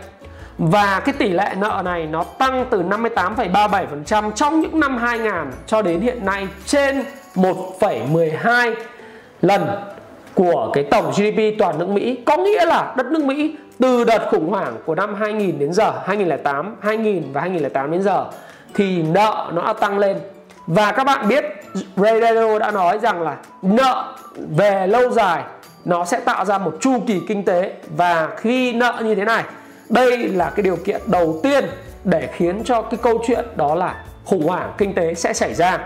Và 0.57 0.99
cái 0.99 1.13
tỷ 1.17 1.29
lệ 1.29 1.53
nợ 1.57 1.81
này 1.85 2.05
nó 2.05 2.23
tăng 2.23 2.65
từ 2.69 2.83
58,37% 2.83 4.31
trong 4.31 4.61
những 4.61 4.79
năm 4.79 4.97
2000 4.97 5.31
cho 5.67 5.81
đến 5.81 6.01
hiện 6.01 6.25
nay 6.25 6.47
trên 6.65 7.03
1,12 7.35 8.75
lần 9.41 9.61
của 10.35 10.71
cái 10.73 10.83
tổng 10.83 11.11
GDP 11.11 11.59
toàn 11.59 11.79
nước 11.79 11.89
Mỹ. 11.89 12.17
Có 12.25 12.37
nghĩa 12.37 12.65
là 12.65 12.93
đất 12.97 13.05
nước 13.05 13.25
Mỹ 13.25 13.55
từ 13.79 14.03
đợt 14.03 14.27
khủng 14.31 14.49
hoảng 14.49 14.77
của 14.85 14.95
năm 14.95 15.15
2000 15.15 15.59
đến 15.59 15.73
giờ, 15.73 15.93
2008, 16.05 16.75
2000 16.81 17.23
và 17.33 17.41
2008 17.41 17.91
đến 17.91 18.03
giờ 18.03 18.25
thì 18.73 19.03
nợ 19.03 19.51
nó 19.53 19.61
đã 19.61 19.73
tăng 19.73 19.99
lên 19.99 20.17
và 20.67 20.91
các 20.91 21.03
bạn 21.03 21.27
biết 21.27 21.45
Ray 21.95 22.21
Dalio 22.21 22.59
đã 22.59 22.71
nói 22.71 22.99
rằng 22.99 23.21
là 23.21 23.37
nợ 23.61 24.15
về 24.57 24.87
lâu 24.87 25.09
dài 25.09 25.43
nó 25.85 26.05
sẽ 26.05 26.19
tạo 26.19 26.45
ra 26.45 26.57
một 26.57 26.77
chu 26.81 26.99
kỳ 27.07 27.21
kinh 27.27 27.45
tế 27.45 27.73
và 27.97 28.29
khi 28.37 28.73
nợ 28.73 29.01
như 29.03 29.15
thế 29.15 29.25
này 29.25 29.43
đây 29.89 30.17
là 30.17 30.49
cái 30.55 30.63
điều 30.63 30.75
kiện 30.75 31.01
đầu 31.05 31.39
tiên 31.43 31.65
để 32.03 32.29
khiến 32.33 32.63
cho 32.63 32.81
cái 32.81 32.99
câu 33.03 33.23
chuyện 33.27 33.45
đó 33.55 33.75
là 33.75 33.95
khủng 34.25 34.47
hoảng 34.47 34.73
kinh 34.77 34.93
tế 34.93 35.13
sẽ 35.13 35.33
xảy 35.33 35.53
ra 35.53 35.79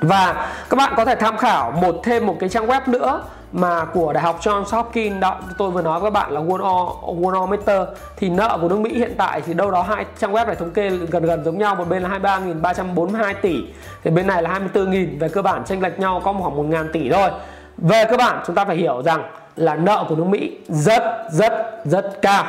và 0.00 0.52
các 0.70 0.76
bạn 0.76 0.92
có 0.96 1.04
thể 1.04 1.14
tham 1.14 1.36
khảo 1.36 1.70
một 1.70 2.00
thêm 2.04 2.26
một 2.26 2.36
cái 2.40 2.48
trang 2.48 2.66
web 2.66 2.80
nữa 2.86 3.22
mà 3.54 3.84
của 3.84 4.12
Đại 4.12 4.22
học 4.22 4.40
Johns 4.40 4.76
Hopkins 4.76 5.20
đó, 5.20 5.36
tôi 5.58 5.70
vừa 5.70 5.82
nói 5.82 6.00
với 6.00 6.10
các 6.10 6.14
bạn 6.14 6.32
là 6.32 6.40
Worldometer 6.40 7.86
thì 8.16 8.28
nợ 8.28 8.58
của 8.60 8.68
nước 8.68 8.78
Mỹ 8.78 8.90
hiện 8.94 9.14
tại 9.16 9.40
thì 9.40 9.54
đâu 9.54 9.70
đó 9.70 9.82
hai, 9.82 10.04
trang 10.18 10.32
web 10.32 10.46
này 10.46 10.56
thống 10.56 10.70
kê 10.70 10.90
gần 10.90 11.24
gần 11.24 11.44
giống 11.44 11.58
nhau, 11.58 11.74
một 11.74 11.88
bên 11.88 12.02
là 12.02 12.08
23.342 12.08 13.34
tỷ, 13.42 13.64
thì 14.04 14.10
bên 14.10 14.26
này 14.26 14.42
là 14.42 14.60
24.000 14.74 15.18
về 15.18 15.28
cơ 15.28 15.42
bản 15.42 15.62
chênh 15.66 15.82
lệch 15.82 15.98
nhau 15.98 16.20
có 16.24 16.32
khoảng 16.32 16.70
1.000 16.70 16.88
tỷ 16.92 17.10
thôi. 17.10 17.30
Về 17.76 18.04
cơ 18.10 18.16
bản, 18.16 18.42
chúng 18.46 18.56
ta 18.56 18.64
phải 18.64 18.76
hiểu 18.76 19.02
rằng 19.02 19.22
là 19.56 19.74
nợ 19.74 20.04
của 20.08 20.16
nước 20.16 20.26
Mỹ 20.26 20.58
rất 20.68 21.02
rất 21.32 21.52
rất 21.84 22.22
cao. 22.22 22.44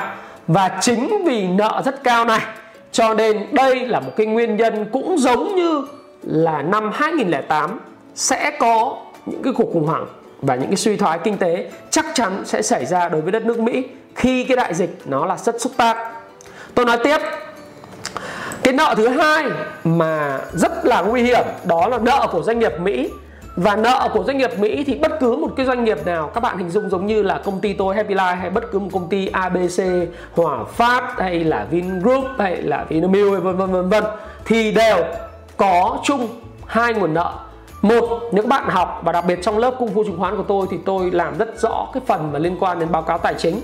Và 0.47 0.77
chính 0.81 1.23
vì 1.25 1.47
nợ 1.47 1.81
rất 1.85 2.03
cao 2.03 2.25
này, 2.25 2.41
cho 2.91 3.13
nên 3.13 3.47
đây 3.51 3.87
là 3.87 3.99
một 3.99 4.11
cái 4.15 4.25
nguyên 4.25 4.57
nhân 4.57 4.85
cũng 4.91 5.17
giống 5.17 5.55
như 5.55 5.85
là 6.23 6.61
năm 6.61 6.91
2008 6.93 7.79
sẽ 8.15 8.51
có 8.59 8.97
những 9.25 9.43
cái 9.43 9.53
cuộc 9.53 9.69
khủng 9.73 9.87
hoảng 9.87 10.05
và 10.45 10.55
những 10.55 10.69
cái 10.69 10.77
suy 10.77 10.97
thoái 10.97 11.19
kinh 11.23 11.37
tế 11.37 11.69
chắc 11.89 12.05
chắn 12.13 12.41
sẽ 12.45 12.61
xảy 12.61 12.85
ra 12.85 13.09
đối 13.09 13.21
với 13.21 13.31
đất 13.31 13.45
nước 13.45 13.59
Mỹ 13.59 13.83
khi 14.15 14.43
cái 14.43 14.57
đại 14.57 14.73
dịch 14.73 14.99
nó 15.05 15.25
là 15.25 15.37
rất 15.37 15.61
xúc 15.61 15.71
tác. 15.77 15.97
Tôi 16.75 16.85
nói 16.85 16.97
tiếp 17.03 17.17
cái 18.63 18.73
nợ 18.73 18.93
thứ 18.97 19.07
hai 19.07 19.45
mà 19.83 20.39
rất 20.53 20.85
là 20.85 21.01
nguy 21.01 21.23
hiểm 21.23 21.43
đó 21.63 21.87
là 21.87 21.97
nợ 21.97 22.27
của 22.31 22.43
doanh 22.43 22.59
nghiệp 22.59 22.79
Mỹ 22.79 23.09
và 23.55 23.75
nợ 23.75 24.09
của 24.13 24.23
doanh 24.23 24.37
nghiệp 24.37 24.59
Mỹ 24.59 24.83
thì 24.83 24.95
bất 24.95 25.11
cứ 25.19 25.35
một 25.35 25.51
cái 25.57 25.65
doanh 25.65 25.83
nghiệp 25.83 26.05
nào 26.05 26.31
các 26.33 26.41
bạn 26.41 26.57
hình 26.57 26.69
dung 26.69 26.89
giống 26.89 27.07
như 27.07 27.23
là 27.23 27.41
công 27.45 27.59
ty 27.59 27.73
tôi 27.73 27.95
Happy 27.95 28.15
Life 28.15 28.35
hay 28.35 28.49
bất 28.49 28.63
cứ 28.71 28.79
một 28.79 28.89
công 28.93 29.09
ty 29.09 29.27
ABC, 29.27 29.83
Hòa 30.31 30.63
Phát 30.63 31.13
hay 31.17 31.43
là 31.43 31.65
Vingroup 31.71 32.25
hay 32.39 32.61
là 32.61 32.85
Vinamilk 32.89 33.43
vân 33.43 33.57
vân 33.57 33.71
vân 33.71 33.89
vân 33.89 34.03
thì 34.45 34.71
đều 34.71 35.03
có 35.57 35.99
chung 36.03 36.27
hai 36.65 36.93
nguồn 36.93 37.13
nợ 37.13 37.33
một 37.87 38.21
những 38.31 38.49
bạn 38.49 38.69
học 38.69 39.01
và 39.03 39.11
đặc 39.11 39.25
biệt 39.27 39.39
trong 39.41 39.57
lớp 39.57 39.75
cung 39.79 39.93
phu 39.93 40.03
chứng 40.03 40.19
khoán 40.19 40.37
của 40.37 40.43
tôi 40.47 40.67
thì 40.71 40.77
tôi 40.85 41.11
làm 41.11 41.37
rất 41.37 41.59
rõ 41.61 41.87
cái 41.93 42.03
phần 42.07 42.29
mà 42.33 42.39
liên 42.39 42.57
quan 42.59 42.79
đến 42.79 42.91
báo 42.91 43.01
cáo 43.01 43.17
tài 43.17 43.33
chính. 43.33 43.61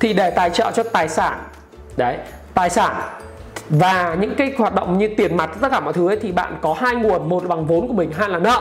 Thì 0.00 0.12
để 0.12 0.30
tài 0.30 0.50
trợ 0.50 0.70
cho 0.74 0.82
tài 0.82 1.08
sản 1.08 1.38
đấy 1.96 2.16
tài 2.54 2.70
sản 2.70 2.94
và 3.68 4.16
những 4.20 4.34
cái 4.34 4.52
hoạt 4.58 4.74
động 4.74 4.98
như 4.98 5.08
tiền 5.16 5.36
mặt 5.36 5.50
tất 5.60 5.68
cả 5.70 5.80
mọi 5.80 5.92
thứ 5.92 6.08
ấy, 6.08 6.16
thì 6.22 6.32
bạn 6.32 6.56
có 6.62 6.74
hai 6.78 6.94
nguồn 6.94 7.28
một 7.28 7.42
là 7.42 7.48
bằng 7.48 7.66
vốn 7.66 7.88
của 7.88 7.94
mình 7.94 8.12
hai 8.12 8.28
là 8.28 8.38
nợ. 8.38 8.60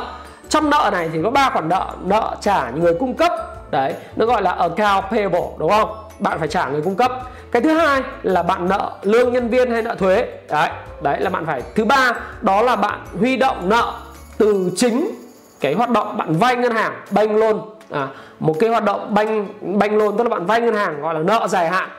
Trong 0.49 0.69
nợ 0.69 0.89
này 0.93 1.09
thì 1.13 1.19
có 1.23 1.29
ba 1.29 1.49
khoản 1.49 1.69
nợ 1.69 1.87
nợ 2.03 2.35
trả 2.41 2.69
người 2.69 2.93
cung 2.99 3.13
cấp 3.13 3.31
đấy 3.71 3.93
nó 4.15 4.25
gọi 4.25 4.41
là 4.41 4.51
account 4.51 5.05
payable 5.11 5.45
đúng 5.57 5.69
không? 5.69 5.95
Bạn 6.19 6.39
phải 6.39 6.47
trả 6.47 6.67
người 6.67 6.81
cung 6.81 6.95
cấp. 6.95 7.11
Cái 7.51 7.61
thứ 7.61 7.69
hai 7.69 8.01
là 8.23 8.43
bạn 8.43 8.69
nợ 8.69 8.91
lương 9.01 9.33
nhân 9.33 9.49
viên 9.49 9.71
hay 9.71 9.81
nợ 9.81 9.95
thuế 9.95 10.27
đấy 10.49 10.69
đấy 11.01 11.19
là 11.19 11.29
bạn 11.29 11.45
phải. 11.45 11.61
Thứ 11.75 11.85
ba 11.85 12.13
đó 12.41 12.61
là 12.61 12.75
bạn 12.75 12.99
huy 13.19 13.37
động 13.37 13.69
nợ 13.69 13.93
từ 14.37 14.71
chính 14.75 15.11
cái 15.59 15.73
hoạt 15.73 15.89
động 15.89 16.17
bạn 16.17 16.33
vay 16.33 16.55
ngân 16.55 16.71
hàng 16.71 16.93
banh 17.11 17.35
loan 17.35 17.55
à, 17.89 18.07
một 18.39 18.55
cái 18.59 18.69
hoạt 18.69 18.83
động 18.83 19.13
banh 19.13 19.47
banh 19.79 19.97
loan 19.97 20.17
tức 20.17 20.23
là 20.23 20.29
bạn 20.29 20.45
vay 20.45 20.61
ngân 20.61 20.75
hàng 20.75 21.01
gọi 21.01 21.13
là 21.13 21.19
nợ 21.19 21.47
dài 21.49 21.69
hạn. 21.69 21.89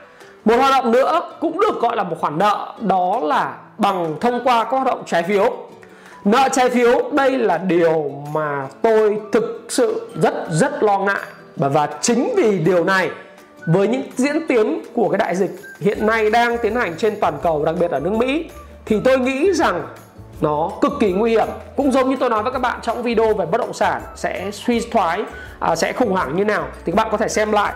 Một 0.44 0.56
hoạt 0.56 0.72
động 0.72 0.92
nữa 0.92 1.22
cũng 1.40 1.60
được 1.60 1.80
gọi 1.80 1.96
là 1.96 2.02
một 2.02 2.16
khoản 2.20 2.38
nợ 2.38 2.74
đó 2.80 3.20
là 3.22 3.54
bằng 3.78 4.16
thông 4.20 4.40
qua 4.44 4.64
các 4.64 4.70
hoạt 4.70 4.86
động 4.86 5.02
trái 5.06 5.22
phiếu. 5.22 5.56
Nợ 6.24 6.48
trái 6.52 6.70
phiếu 6.70 7.10
đây 7.12 7.38
là 7.38 7.58
điều 7.58 8.12
mà 8.32 8.68
tôi 8.82 9.20
thực 9.32 9.66
sự 9.68 10.10
rất 10.22 10.34
rất 10.50 10.82
lo 10.82 10.98
ngại 10.98 11.24
và 11.56 11.68
và 11.68 11.88
chính 12.00 12.32
vì 12.36 12.58
điều 12.58 12.84
này 12.84 13.10
với 13.66 13.88
những 13.88 14.02
diễn 14.16 14.46
tiến 14.46 14.82
của 14.94 15.08
cái 15.08 15.18
đại 15.18 15.36
dịch 15.36 15.50
hiện 15.80 16.06
nay 16.06 16.30
đang 16.30 16.58
tiến 16.58 16.74
hành 16.74 16.94
trên 16.98 17.16
toàn 17.20 17.34
cầu 17.42 17.64
đặc 17.64 17.74
biệt 17.80 17.90
ở 17.90 18.00
nước 18.00 18.12
Mỹ 18.12 18.50
thì 18.86 19.00
tôi 19.04 19.18
nghĩ 19.18 19.52
rằng 19.52 19.86
nó 20.40 20.70
cực 20.80 20.92
kỳ 21.00 21.12
nguy 21.12 21.30
hiểm. 21.30 21.48
Cũng 21.76 21.92
giống 21.92 22.10
như 22.10 22.16
tôi 22.20 22.30
nói 22.30 22.42
với 22.42 22.52
các 22.52 22.58
bạn 22.58 22.78
trong 22.82 23.02
video 23.02 23.34
về 23.34 23.46
bất 23.46 23.58
động 23.58 23.72
sản 23.72 24.02
sẽ 24.14 24.50
suy 24.52 24.80
thoái 24.80 25.22
à, 25.60 25.76
sẽ 25.76 25.92
khủng 25.92 26.10
hoảng 26.10 26.36
như 26.36 26.44
nào 26.44 26.68
thì 26.84 26.92
các 26.92 26.96
bạn 26.96 27.08
có 27.10 27.16
thể 27.16 27.28
xem 27.28 27.52
lại. 27.52 27.72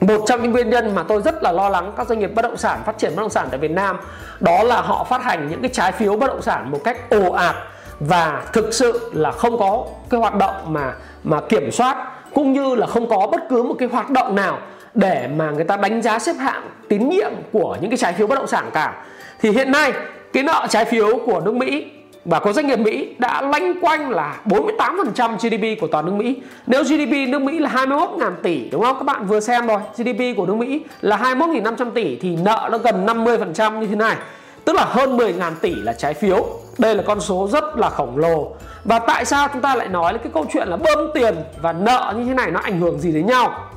Một 0.00 0.24
trong 0.26 0.42
những 0.42 0.52
nguyên 0.52 0.70
nhân 0.70 0.94
mà 0.94 1.02
tôi 1.02 1.22
rất 1.22 1.42
là 1.42 1.52
lo 1.52 1.68
lắng 1.68 1.92
các 1.96 2.08
doanh 2.08 2.18
nghiệp 2.18 2.30
bất 2.34 2.42
động 2.42 2.56
sản 2.56 2.80
phát 2.86 2.98
triển 2.98 3.16
bất 3.16 3.22
động 3.22 3.30
sản 3.30 3.48
tại 3.50 3.58
Việt 3.58 3.70
Nam 3.70 3.96
đó 4.40 4.62
là 4.62 4.80
họ 4.80 5.04
phát 5.04 5.22
hành 5.22 5.48
những 5.50 5.62
cái 5.62 5.70
trái 5.74 5.92
phiếu 5.92 6.16
bất 6.16 6.26
động 6.26 6.42
sản 6.42 6.70
một 6.70 6.80
cách 6.84 7.10
ồ 7.10 7.32
ạt 7.32 7.56
và 8.00 8.42
thực 8.52 8.74
sự 8.74 9.10
là 9.14 9.32
không 9.32 9.58
có 9.58 9.84
cái 10.10 10.20
hoạt 10.20 10.34
động 10.34 10.54
mà 10.66 10.94
mà 11.24 11.40
kiểm 11.40 11.70
soát 11.70 11.96
cũng 12.34 12.52
như 12.52 12.74
là 12.74 12.86
không 12.86 13.08
có 13.08 13.26
bất 13.32 13.40
cứ 13.50 13.62
một 13.62 13.74
cái 13.78 13.88
hoạt 13.88 14.10
động 14.10 14.34
nào 14.34 14.58
để 14.94 15.28
mà 15.36 15.50
người 15.50 15.64
ta 15.64 15.76
đánh 15.76 16.02
giá 16.02 16.18
xếp 16.18 16.32
hạng 16.32 16.68
tín 16.88 17.08
nhiệm 17.08 17.32
của 17.52 17.76
những 17.80 17.90
cái 17.90 17.96
trái 17.96 18.12
phiếu 18.12 18.26
bất 18.26 18.34
động 18.34 18.46
sản 18.46 18.70
cả. 18.72 19.04
Thì 19.40 19.50
hiện 19.50 19.72
nay 19.72 19.92
cái 20.32 20.42
nợ 20.42 20.66
trái 20.70 20.84
phiếu 20.84 21.18
của 21.26 21.40
nước 21.40 21.54
Mỹ 21.54 21.86
và 22.24 22.40
có 22.40 22.52
doanh 22.52 22.66
nghiệp 22.66 22.78
Mỹ 22.78 23.14
đã 23.18 23.42
lanh 23.42 23.80
quanh 23.80 24.10
là 24.10 24.40
48% 24.44 25.36
GDP 25.36 25.80
của 25.80 25.86
toàn 25.86 26.06
nước 26.06 26.12
Mỹ. 26.12 26.36
Nếu 26.66 26.82
GDP 26.82 27.28
nước 27.28 27.42
Mỹ 27.42 27.58
là 27.58 27.70
21.000 27.70 28.32
tỷ 28.42 28.70
đúng 28.70 28.82
không? 28.82 28.98
Các 28.98 29.04
bạn 29.04 29.26
vừa 29.26 29.40
xem 29.40 29.66
rồi, 29.66 29.80
GDP 29.96 30.36
của 30.36 30.46
nước 30.46 30.54
Mỹ 30.54 30.80
là 31.00 31.16
21.500 31.16 31.90
tỷ 31.90 32.16
thì 32.16 32.36
nợ 32.36 32.68
nó 32.72 32.78
gần 32.78 33.06
50% 33.06 33.78
như 33.78 33.86
thế 33.86 33.96
này. 33.96 34.16
Tức 34.64 34.76
là 34.76 34.84
hơn 34.84 35.16
10.000 35.16 35.52
tỷ 35.60 35.74
là 35.74 35.92
trái 35.92 36.14
phiếu. 36.14 36.46
Đây 36.78 36.94
là 36.94 37.02
con 37.06 37.20
số 37.20 37.48
rất 37.52 37.64
là 37.76 37.90
khổng 37.90 38.18
lồ. 38.18 38.52
Và 38.84 38.98
tại 38.98 39.24
sao 39.24 39.48
chúng 39.52 39.62
ta 39.62 39.74
lại 39.74 39.88
nói 39.88 40.12
là 40.12 40.18
cái 40.18 40.32
câu 40.34 40.46
chuyện 40.52 40.68
là 40.68 40.76
bơm 40.76 41.10
tiền 41.14 41.34
và 41.62 41.72
nợ 41.72 42.14
như 42.16 42.24
thế 42.24 42.34
này 42.34 42.50
nó 42.50 42.60
ảnh 42.60 42.80
hưởng 42.80 43.00
gì 43.00 43.12
đến 43.12 43.26
nhau? 43.26 43.70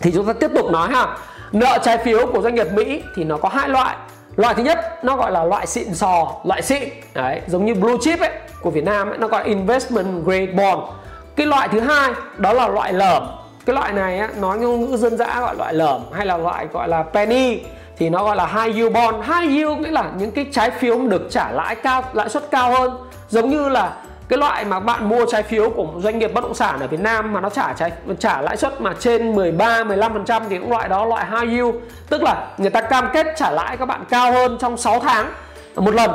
Thì 0.00 0.12
chúng 0.14 0.26
ta 0.26 0.32
tiếp 0.32 0.50
tục 0.54 0.70
nói 0.72 0.88
ha. 0.88 1.16
Nợ 1.52 1.78
trái 1.82 1.98
phiếu 1.98 2.26
của 2.26 2.42
doanh 2.42 2.54
nghiệp 2.54 2.66
Mỹ 2.74 3.02
thì 3.16 3.24
nó 3.24 3.36
có 3.36 3.48
hai 3.48 3.68
loại 3.68 3.96
loại 4.36 4.54
thứ 4.54 4.62
nhất 4.62 5.04
nó 5.04 5.16
gọi 5.16 5.32
là 5.32 5.44
loại 5.44 5.66
xịn 5.66 5.94
sò 5.94 6.32
loại 6.44 6.62
xịn. 6.62 6.88
Đấy 7.14 7.40
giống 7.46 7.64
như 7.64 7.74
blue 7.74 7.96
chip 8.00 8.20
ấy 8.20 8.30
của 8.62 8.70
Việt 8.70 8.84
Nam 8.84 9.08
ấy, 9.08 9.18
nó 9.18 9.28
gọi 9.28 9.40
là 9.40 9.48
investment 9.48 10.24
grade 10.24 10.46
bond. 10.46 10.80
Cái 11.36 11.46
loại 11.46 11.68
thứ 11.68 11.80
hai 11.80 12.10
đó 12.36 12.52
là 12.52 12.68
loại 12.68 12.92
lởm. 12.92 13.22
Cái 13.66 13.74
loại 13.74 13.92
này 13.92 14.18
á, 14.18 14.28
nói 14.36 14.58
ngôn 14.58 14.80
ngữ 14.80 14.96
dân 14.96 15.16
dã 15.16 15.40
gọi 15.40 15.54
loại 15.56 15.74
lởm 15.74 16.00
hay 16.12 16.26
là 16.26 16.36
loại 16.36 16.66
gọi 16.72 16.88
là 16.88 17.02
penny 17.02 17.60
thì 17.98 18.10
nó 18.10 18.24
gọi 18.24 18.36
là 18.36 18.46
high 18.46 18.74
yield 18.74 18.92
bond. 18.92 19.16
High 19.16 19.50
yield 19.50 19.80
nghĩa 19.80 19.90
là 19.90 20.04
những 20.18 20.30
cái 20.30 20.46
trái 20.52 20.70
phiếu 20.70 20.98
được 20.98 21.22
trả 21.30 21.50
lãi 21.50 21.74
cao 21.74 22.02
lãi 22.12 22.28
suất 22.28 22.50
cao 22.50 22.70
hơn. 22.70 22.96
Giống 23.28 23.50
như 23.50 23.68
là 23.68 23.92
cái 24.30 24.38
loại 24.38 24.64
mà 24.64 24.80
bạn 24.80 25.08
mua 25.08 25.26
trái 25.26 25.42
phiếu 25.42 25.70
của 25.70 25.84
một 25.84 26.00
doanh 26.00 26.18
nghiệp 26.18 26.34
bất 26.34 26.44
động 26.44 26.54
sản 26.54 26.80
ở 26.80 26.86
Việt 26.86 27.00
Nam 27.00 27.32
mà 27.32 27.40
nó 27.40 27.50
trả 27.50 27.72
trái, 27.72 27.92
trả 28.18 28.40
lãi 28.40 28.56
suất 28.56 28.80
mà 28.80 28.94
trên 28.98 29.34
13 29.34 29.84
15% 29.84 30.42
thì 30.48 30.58
cũng 30.58 30.70
loại 30.70 30.88
đó, 30.88 31.04
loại 31.04 31.26
high 31.30 31.52
yield. 31.52 31.74
Tức 32.08 32.22
là 32.22 32.46
người 32.58 32.70
ta 32.70 32.80
cam 32.80 33.08
kết 33.12 33.26
trả 33.36 33.50
lãi 33.50 33.76
các 33.76 33.86
bạn 33.86 34.04
cao 34.10 34.32
hơn 34.32 34.56
trong 34.60 34.76
6 34.76 35.00
tháng 35.00 35.26
một 35.76 35.94
lần 35.94 36.10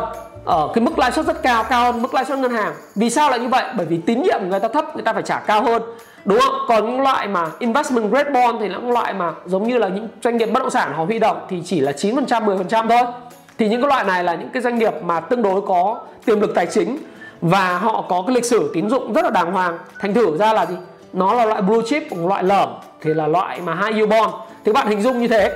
ở 0.45 0.69
cái 0.73 0.83
mức 0.83 0.99
lãi 0.99 1.11
suất 1.11 1.25
rất 1.25 1.43
cao 1.43 1.63
cao 1.63 1.91
hơn 1.91 2.01
mức 2.01 2.13
lãi 2.13 2.25
suất 2.25 2.39
ngân 2.39 2.51
hàng. 2.51 2.73
Vì 2.95 3.09
sao 3.09 3.29
lại 3.29 3.39
như 3.39 3.47
vậy? 3.47 3.63
Bởi 3.77 3.85
vì 3.85 3.97
tín 3.97 4.21
nhiệm 4.21 4.49
người 4.49 4.59
ta 4.59 4.67
thấp, 4.67 4.95
người 4.95 5.03
ta 5.03 5.13
phải 5.13 5.23
trả 5.23 5.39
cao 5.39 5.63
hơn. 5.63 5.81
Đúng 6.25 6.39
không? 6.39 6.53
Còn 6.67 6.85
những 6.85 7.01
loại 7.01 7.27
mà 7.27 7.47
investment 7.59 8.11
grade 8.11 8.29
bond 8.29 8.59
thì 8.59 8.67
là 8.67 8.77
những 8.77 8.91
loại 8.91 9.13
mà 9.13 9.31
giống 9.45 9.67
như 9.67 9.77
là 9.77 9.87
những 9.87 10.07
doanh 10.23 10.37
nghiệp 10.37 10.49
bất 10.53 10.59
động 10.59 10.69
sản 10.69 10.93
họ 10.93 11.05
huy 11.05 11.19
động 11.19 11.37
thì 11.49 11.61
chỉ 11.65 11.79
là 11.79 11.91
9% 11.91 12.25
10% 12.25 12.87
thôi. 12.89 13.13
Thì 13.57 13.69
những 13.69 13.81
cái 13.81 13.87
loại 13.87 14.03
này 14.03 14.23
là 14.23 14.35
những 14.35 14.49
cái 14.49 14.61
doanh 14.61 14.77
nghiệp 14.77 14.93
mà 15.03 15.19
tương 15.19 15.41
đối 15.41 15.61
có 15.61 15.99
tiềm 16.25 16.39
lực 16.39 16.55
tài 16.55 16.65
chính 16.65 16.97
và 17.45 17.77
họ 17.77 18.05
có 18.09 18.23
cái 18.27 18.35
lịch 18.35 18.45
sử 18.45 18.71
tín 18.73 18.89
dụng 18.89 19.13
rất 19.13 19.23
là 19.23 19.29
đàng 19.29 19.51
hoàng. 19.51 19.77
Thành 19.99 20.13
thử 20.13 20.37
ra 20.37 20.53
là 20.53 20.65
gì? 20.65 20.75
Nó 21.13 21.33
là 21.33 21.45
loại 21.45 21.61
blue 21.61 21.85
chip 21.85 22.11
một 22.11 22.27
loại 22.27 22.43
lởm, 22.43 22.69
thì 23.01 23.13
là 23.13 23.27
loại 23.27 23.61
mà 23.61 23.75
high 23.75 23.95
yield 23.95 24.09
bond 24.09 24.33
thì 24.65 24.71
bạn 24.71 24.87
hình 24.87 25.01
dung 25.01 25.19
như 25.19 25.27
thế. 25.27 25.51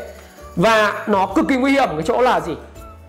Và 0.55 1.03
nó 1.07 1.25
cực 1.25 1.47
kỳ 1.47 1.55
nguy 1.55 1.71
hiểm 1.71 1.89
cái 1.89 2.03
chỗ 2.05 2.21
là 2.21 2.39
gì? 2.39 2.53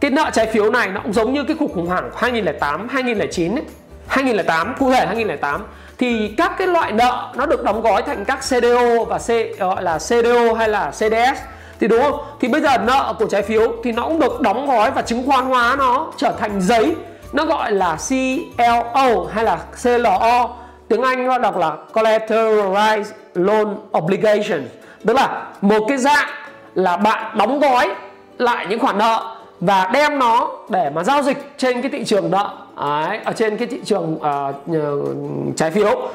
Cái 0.00 0.10
nợ 0.10 0.30
trái 0.32 0.46
phiếu 0.46 0.70
này 0.70 0.88
nó 0.88 1.00
cũng 1.00 1.12
giống 1.12 1.34
như 1.34 1.44
cái 1.44 1.56
cuộc 1.60 1.74
khủng 1.74 1.86
hoảng 1.86 2.10
2008 2.16 2.88
2009 2.88 3.54
ấy. 3.54 3.64
2008 4.06 4.74
cụ 4.78 4.90
thể 4.92 5.06
2008 5.06 5.64
thì 5.98 6.34
các 6.38 6.52
cái 6.58 6.66
loại 6.66 6.92
nợ 6.92 7.32
nó 7.34 7.46
được 7.46 7.64
đóng 7.64 7.82
gói 7.82 8.02
thành 8.02 8.24
các 8.24 8.38
CDO 8.48 9.04
và 9.04 9.18
C 9.18 9.58
gọi 9.58 9.82
là 9.82 9.98
CDO 9.98 10.54
hay 10.58 10.68
là 10.68 10.90
CDS 10.90 11.40
thì 11.80 11.88
đúng 11.88 12.02
không? 12.02 12.20
Thì 12.40 12.48
bây 12.48 12.60
giờ 12.60 12.78
nợ 12.78 13.14
của 13.18 13.26
trái 13.26 13.42
phiếu 13.42 13.72
thì 13.84 13.92
nó 13.92 14.02
cũng 14.02 14.20
được 14.20 14.40
đóng 14.40 14.66
gói 14.66 14.90
và 14.90 15.02
chứng 15.02 15.26
khoán 15.26 15.44
hóa 15.44 15.76
nó 15.78 16.12
trở 16.16 16.32
thành 16.38 16.60
giấy 16.60 16.94
nó 17.32 17.44
gọi 17.44 17.72
là 17.72 17.96
CLO 18.08 19.26
hay 19.32 19.44
là 19.44 19.58
CLO 19.82 20.48
tiếng 20.88 21.02
Anh 21.02 21.26
nó 21.26 21.38
đọc 21.38 21.56
là 21.56 21.76
Collateralized 21.92 23.12
Loan 23.34 23.76
Obligation. 23.98 24.60
Tức 25.06 25.16
là 25.16 25.46
một 25.60 25.84
cái 25.88 25.98
dạng 25.98 26.28
là 26.74 26.96
bạn 26.96 27.38
đóng 27.38 27.60
gói 27.60 27.90
lại 28.38 28.66
những 28.68 28.78
khoản 28.78 28.98
nợ 28.98 29.36
và 29.60 29.90
đem 29.92 30.18
nó 30.18 30.48
để 30.68 30.90
mà 30.94 31.04
giao 31.04 31.22
dịch 31.22 31.52
trên 31.56 31.82
cái 31.82 31.90
thị 31.90 32.04
trường 32.04 32.30
nợ. 32.30 32.50
Đấy, 32.80 33.18
ở 33.24 33.32
trên 33.32 33.56
cái 33.56 33.68
thị 33.68 33.80
trường 33.84 34.14
uh, 34.14 35.56
trái 35.56 35.70
phiếu. 35.70 36.08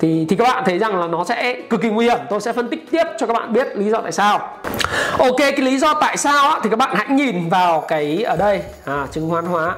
Thì 0.00 0.26
thì 0.28 0.36
các 0.36 0.44
bạn 0.44 0.62
thấy 0.66 0.78
rằng 0.78 1.00
là 1.00 1.06
nó 1.06 1.24
sẽ 1.24 1.54
cực 1.70 1.82
kỳ 1.82 1.88
nguy 1.88 2.04
hiểm. 2.04 2.18
Tôi 2.30 2.40
sẽ 2.40 2.52
phân 2.52 2.68
tích 2.68 2.90
tiếp 2.90 3.04
cho 3.18 3.26
các 3.26 3.32
bạn 3.32 3.52
biết 3.52 3.76
lý 3.76 3.90
do 3.90 4.00
tại 4.00 4.12
sao. 4.12 4.38
Ok 5.18 5.36
cái 5.38 5.56
lý 5.56 5.78
do 5.78 5.94
tại 5.94 6.16
sao 6.16 6.50
á, 6.50 6.60
thì 6.62 6.70
các 6.70 6.76
bạn 6.76 6.94
hãy 6.94 7.06
nhìn 7.08 7.48
vào 7.48 7.84
cái 7.88 8.22
ở 8.22 8.36
đây. 8.36 8.62
À, 8.84 9.06
chứng 9.10 9.30
khoán 9.30 9.44
hóa 9.44 9.74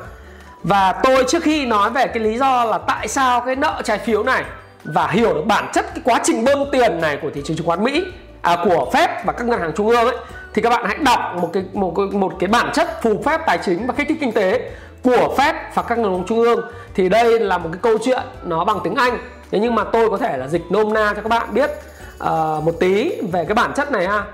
và 0.65 0.93
tôi 1.03 1.25
trước 1.29 1.43
khi 1.43 1.67
nói 1.67 1.91
về 1.91 2.07
cái 2.07 2.23
lý 2.23 2.39
do 2.39 2.65
là 2.65 2.79
tại 2.79 3.09
sao 3.09 3.41
cái 3.41 3.57
nợ 3.57 3.83
trái 3.85 3.99
phiếu 3.99 4.23
này 4.23 4.45
và 4.85 5.07
hiểu 5.07 5.35
được 5.35 5.47
bản 5.47 5.71
chất 5.73 5.87
cái 5.95 6.03
quá 6.05 6.21
trình 6.25 6.45
bơm 6.45 6.59
tiền 6.73 7.01
này 7.01 7.19
của 7.23 7.31
thị 7.35 7.43
trường 7.45 7.57
chứng 7.57 7.67
khoán 7.67 7.85
Mỹ 7.85 8.05
à, 8.43 8.57
của 8.65 8.91
Fed 8.93 9.09
và 9.25 9.33
các 9.33 9.47
ngân 9.47 9.61
hàng 9.61 9.73
trung 9.77 9.89
ương 9.89 10.05
ấy 10.05 10.17
thì 10.55 10.63
các 10.63 10.71
bạn 10.71 10.85
hãy 10.87 10.97
đọc 11.05 11.21
một 11.41 11.51
cái 11.53 11.65
một 11.73 11.95
cái, 11.97 12.07
một 12.07 12.33
cái 12.39 12.49
bản 12.49 12.71
chất 12.73 13.03
phù 13.03 13.23
phép 13.23 13.41
tài 13.47 13.59
chính 13.65 13.87
và 13.87 13.95
kích 13.95 14.09
thích 14.09 14.19
kinh 14.21 14.33
tế 14.33 14.71
của 15.03 15.35
Fed 15.37 15.55
và 15.75 15.83
các 15.83 15.99
ngân 15.99 16.13
hàng 16.13 16.25
trung 16.27 16.43
ương. 16.43 16.61
Thì 16.95 17.09
đây 17.09 17.41
là 17.41 17.59
một 17.59 17.69
cái 17.73 17.79
câu 17.83 17.99
chuyện 18.05 18.23
nó 18.43 18.65
bằng 18.65 18.79
tiếng 18.85 18.95
Anh. 18.95 19.19
Thế 19.51 19.59
nhưng 19.59 19.75
mà 19.75 19.85
tôi 19.85 20.11
có 20.11 20.17
thể 20.19 20.37
là 20.37 20.49
dịch 20.49 20.63
nôm 20.71 20.93
na 20.93 21.13
cho 21.17 21.23
các 21.23 21.29
bạn 21.29 21.55
biết 21.55 21.71
uh, 21.71 22.65
một 22.65 22.75
tí 22.81 23.21
về 23.33 23.45
cái 23.45 23.55
bản 23.55 23.73
chất 23.77 23.93
này 23.93 24.07
ha. 24.07 24.25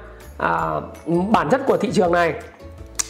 Uh, 0.42 0.84
bản 1.30 1.48
chất 1.50 1.60
của 1.66 1.76
thị 1.76 1.90
trường 1.92 2.12
này 2.12 2.34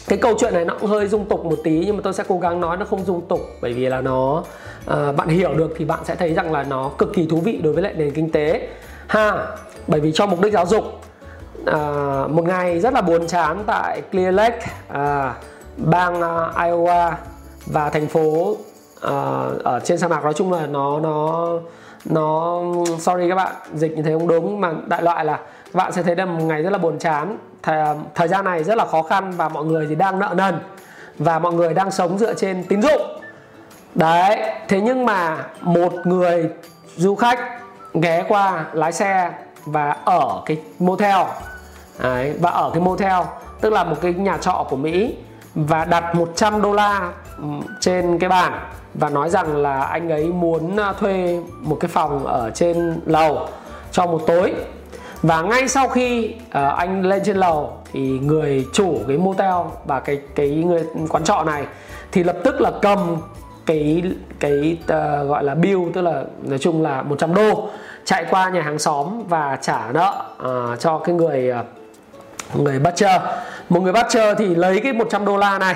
cái 0.07 0.17
câu 0.17 0.33
chuyện 0.39 0.53
này 0.53 0.65
nó 0.65 0.73
cũng 0.79 0.89
hơi 0.89 1.07
dung 1.07 1.25
tục 1.25 1.45
một 1.45 1.59
tí 1.63 1.83
nhưng 1.85 1.97
mà 1.97 2.01
tôi 2.03 2.13
sẽ 2.13 2.23
cố 2.27 2.39
gắng 2.39 2.61
nói 2.61 2.77
nó 2.77 2.85
không 2.85 3.05
dung 3.05 3.21
tục 3.27 3.39
bởi 3.61 3.73
vì 3.73 3.85
là 3.85 4.01
nó 4.01 4.43
uh, 4.91 5.15
bạn 5.15 5.27
hiểu 5.27 5.53
được 5.53 5.73
thì 5.77 5.85
bạn 5.85 5.99
sẽ 6.05 6.15
thấy 6.15 6.33
rằng 6.33 6.51
là 6.51 6.63
nó 6.63 6.91
cực 6.97 7.13
kỳ 7.13 7.27
thú 7.27 7.37
vị 7.37 7.59
đối 7.63 7.73
với 7.73 7.83
lại 7.83 7.93
nền 7.93 8.11
kinh 8.11 8.31
tế. 8.31 8.67
Ha 9.07 9.47
bởi 9.87 9.99
vì 9.99 10.11
cho 10.11 10.25
mục 10.25 10.41
đích 10.41 10.53
giáo 10.53 10.65
dục 10.65 10.83
uh, 11.69 12.29
một 12.29 12.43
ngày 12.43 12.79
rất 12.79 12.93
là 12.93 13.01
buồn 13.01 13.27
chán 13.27 13.63
tại 13.67 14.01
Clear 14.11 14.33
Lake 14.33 14.59
uh, 14.89 15.35
bang 15.77 16.15
uh, 16.19 16.55
Iowa 16.55 17.11
và 17.65 17.89
thành 17.89 18.07
phố 18.07 18.51
uh, 18.51 18.57
ở 19.63 19.79
trên 19.83 19.97
sa 19.97 20.07
mạc. 20.07 20.23
Nói 20.23 20.33
chung 20.33 20.53
là 20.53 20.67
nó 20.67 20.99
nó 20.99 21.49
nó 22.05 22.61
sorry 22.99 23.29
các 23.29 23.35
bạn 23.35 23.55
dịch 23.73 23.97
như 23.97 24.03
thế 24.03 24.13
không 24.13 24.27
đúng 24.27 24.61
mà 24.61 24.73
đại 24.85 25.03
loại 25.03 25.25
là 25.25 25.37
các 25.65 25.75
bạn 25.75 25.91
sẽ 25.91 26.03
thấy 26.03 26.15
là 26.15 26.25
một 26.25 26.43
ngày 26.43 26.61
rất 26.61 26.69
là 26.69 26.77
buồn 26.77 26.99
chán 26.99 27.37
thời, 27.63 27.95
thời 28.15 28.27
gian 28.27 28.45
này 28.45 28.63
rất 28.63 28.77
là 28.77 28.85
khó 28.85 29.01
khăn 29.01 29.31
và 29.31 29.49
mọi 29.49 29.65
người 29.65 29.87
thì 29.89 29.95
đang 29.95 30.19
nợ 30.19 30.33
nần 30.37 30.59
và 31.17 31.39
mọi 31.39 31.53
người 31.53 31.73
đang 31.73 31.91
sống 31.91 32.17
dựa 32.17 32.33
trên 32.33 32.63
tín 32.69 32.81
dụng. 32.81 33.01
Đấy 33.95 34.39
thế 34.67 34.81
nhưng 34.81 35.05
mà 35.05 35.45
một 35.61 35.93
người 36.05 36.49
du 36.95 37.15
khách 37.15 37.39
ghé 37.93 38.25
qua 38.27 38.65
lái 38.73 38.91
xe 38.91 39.31
và 39.65 39.95
ở 40.05 40.41
cái 40.45 40.57
motel. 40.79 41.21
Đấy, 41.99 42.33
và 42.39 42.49
ở 42.49 42.71
cái 42.73 42.83
motel 42.83 43.21
tức 43.61 43.73
là 43.73 43.83
một 43.83 43.95
cái 44.01 44.13
nhà 44.13 44.37
trọ 44.37 44.65
của 44.69 44.75
Mỹ 44.75 45.15
và 45.55 45.85
đặt 45.85 46.15
100 46.15 46.61
đô 46.61 46.73
la 46.73 47.11
trên 47.79 48.19
cái 48.19 48.29
bàn 48.29 48.59
và 48.93 49.09
nói 49.09 49.29
rằng 49.29 49.57
là 49.57 49.83
anh 49.83 50.09
ấy 50.09 50.25
muốn 50.25 50.77
à, 50.77 50.93
thuê 50.99 51.41
một 51.61 51.77
cái 51.79 51.89
phòng 51.89 52.25
ở 52.25 52.51
trên 52.53 53.01
lầu 53.05 53.47
cho 53.91 54.05
một 54.05 54.21
tối 54.27 54.53
và 55.21 55.41
ngay 55.41 55.67
sau 55.67 55.87
khi 55.87 56.33
uh, 56.45 56.51
anh 56.77 57.05
lên 57.05 57.21
trên 57.25 57.37
lầu 57.37 57.77
thì 57.93 57.99
người 57.99 58.67
chủ 58.73 58.99
cái 59.07 59.17
motel 59.17 59.53
và 59.85 59.99
cái 59.99 60.21
cái 60.35 60.49
người 60.49 60.83
quán 61.09 61.23
trọ 61.23 61.43
này 61.43 61.65
thì 62.11 62.23
lập 62.23 62.37
tức 62.43 62.61
là 62.61 62.71
cầm 62.81 63.17
cái 63.65 64.03
cái 64.39 64.77
uh, 64.83 64.89
gọi 65.29 65.43
là 65.43 65.55
bill 65.55 65.81
tức 65.93 66.01
là 66.01 66.23
nói 66.43 66.59
chung 66.59 66.81
là 66.81 67.01
100 67.01 67.33
đô 67.33 67.69
chạy 68.05 68.25
qua 68.29 68.49
nhà 68.49 68.61
hàng 68.61 68.79
xóm 68.79 69.23
và 69.27 69.57
trả 69.61 69.91
nợ 69.93 70.23
uh, 70.43 70.79
cho 70.79 70.97
cái 70.97 71.15
người 71.15 71.51
uh, 71.59 71.65
người 72.59 72.79
bắt 72.79 72.93
chờ 72.95 73.19
một 73.69 73.81
người 73.81 73.93
bắt 73.93 74.05
chờ 74.09 74.35
thì 74.35 74.55
lấy 74.55 74.79
cái 74.79 74.93
100 74.93 75.25
đô 75.25 75.37
la 75.37 75.59
này 75.59 75.75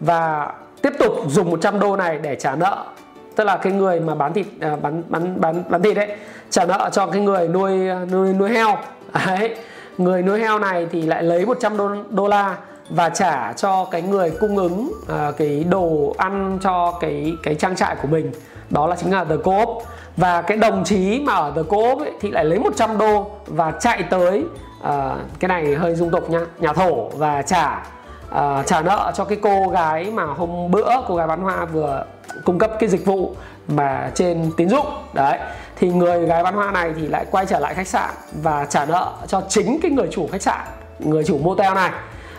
và 0.00 0.52
tiếp 0.82 0.92
tục 0.98 1.12
dùng 1.28 1.50
100 1.50 1.80
đô 1.80 1.96
này 1.96 2.18
để 2.22 2.36
trả 2.36 2.56
nợ 2.56 2.84
tức 3.36 3.44
là 3.44 3.56
cái 3.56 3.72
người 3.72 4.00
mà 4.00 4.14
bán 4.14 4.32
thịt 4.32 4.46
à, 4.60 4.76
bán 4.82 5.02
bán 5.08 5.40
bán 5.40 5.62
bán 5.68 5.82
thịt 5.82 5.96
đấy 5.96 6.16
trả 6.50 6.64
nợ 6.64 6.90
cho 6.92 7.06
cái 7.06 7.20
người 7.20 7.48
nuôi 7.48 7.88
nuôi 8.10 8.32
nuôi 8.32 8.50
heo. 8.50 8.76
Đấy 9.26 9.56
người 9.98 10.22
nuôi 10.22 10.40
heo 10.40 10.58
này 10.58 10.86
thì 10.92 11.02
lại 11.02 11.22
lấy 11.22 11.46
100 11.46 11.76
đô, 11.76 11.90
đô 12.10 12.28
la 12.28 12.56
và 12.90 13.08
trả 13.08 13.52
cho 13.52 13.84
cái 13.84 14.02
người 14.02 14.32
cung 14.40 14.56
ứng 14.56 14.92
à, 15.08 15.32
cái 15.36 15.64
đồ 15.64 16.14
ăn 16.18 16.58
cho 16.62 16.98
cái 17.00 17.36
cái 17.42 17.54
trang 17.54 17.76
trại 17.76 17.96
của 18.02 18.08
mình. 18.08 18.32
Đó 18.70 18.86
là 18.86 18.96
chính 18.96 19.12
là 19.12 19.24
The 19.24 19.36
Co-op. 19.44 19.82
Và 20.16 20.42
cái 20.42 20.56
đồng 20.56 20.84
chí 20.84 21.20
mà 21.24 21.34
ở 21.34 21.52
The 21.56 21.62
Co-op 21.68 21.98
ấy, 21.98 22.12
thì 22.20 22.30
lại 22.30 22.44
lấy 22.44 22.58
100 22.58 22.98
đô 22.98 23.30
và 23.46 23.70
chạy 23.70 24.02
tới 24.02 24.44
à, 24.82 25.16
cái 25.40 25.48
này 25.48 25.74
hơi 25.74 25.94
dung 25.94 26.10
tục 26.10 26.30
nha 26.30 26.40
nhà 26.58 26.72
thổ 26.72 27.08
và 27.08 27.42
trả 27.42 27.82
uh, 28.32 28.66
trả 28.66 28.82
nợ 28.82 29.12
cho 29.14 29.24
cái 29.24 29.38
cô 29.42 29.68
gái 29.68 30.10
mà 30.10 30.24
hôm 30.24 30.70
bữa 30.70 30.90
cô 31.08 31.16
gái 31.16 31.26
bán 31.26 31.40
hoa 31.40 31.64
vừa 31.64 32.04
cung 32.44 32.58
cấp 32.58 32.70
cái 32.80 32.88
dịch 32.88 33.06
vụ 33.06 33.34
mà 33.68 34.10
trên 34.14 34.50
tín 34.56 34.68
dụng. 34.68 34.86
Đấy 35.12 35.38
thì 35.76 35.90
người 35.90 36.26
gái 36.26 36.42
bán 36.42 36.54
hoa 36.54 36.70
này 36.70 36.92
thì 36.96 37.08
lại 37.08 37.26
quay 37.30 37.46
trở 37.46 37.58
lại 37.58 37.74
khách 37.74 37.88
sạn 37.88 38.10
và 38.32 38.64
trả 38.64 38.84
nợ 38.84 39.12
cho 39.26 39.42
chính 39.48 39.80
cái 39.80 39.90
người 39.90 40.08
chủ 40.10 40.28
khách 40.32 40.42
sạn 40.42 40.60
người 40.98 41.24
chủ 41.24 41.38
motel 41.38 41.74
này. 41.74 41.90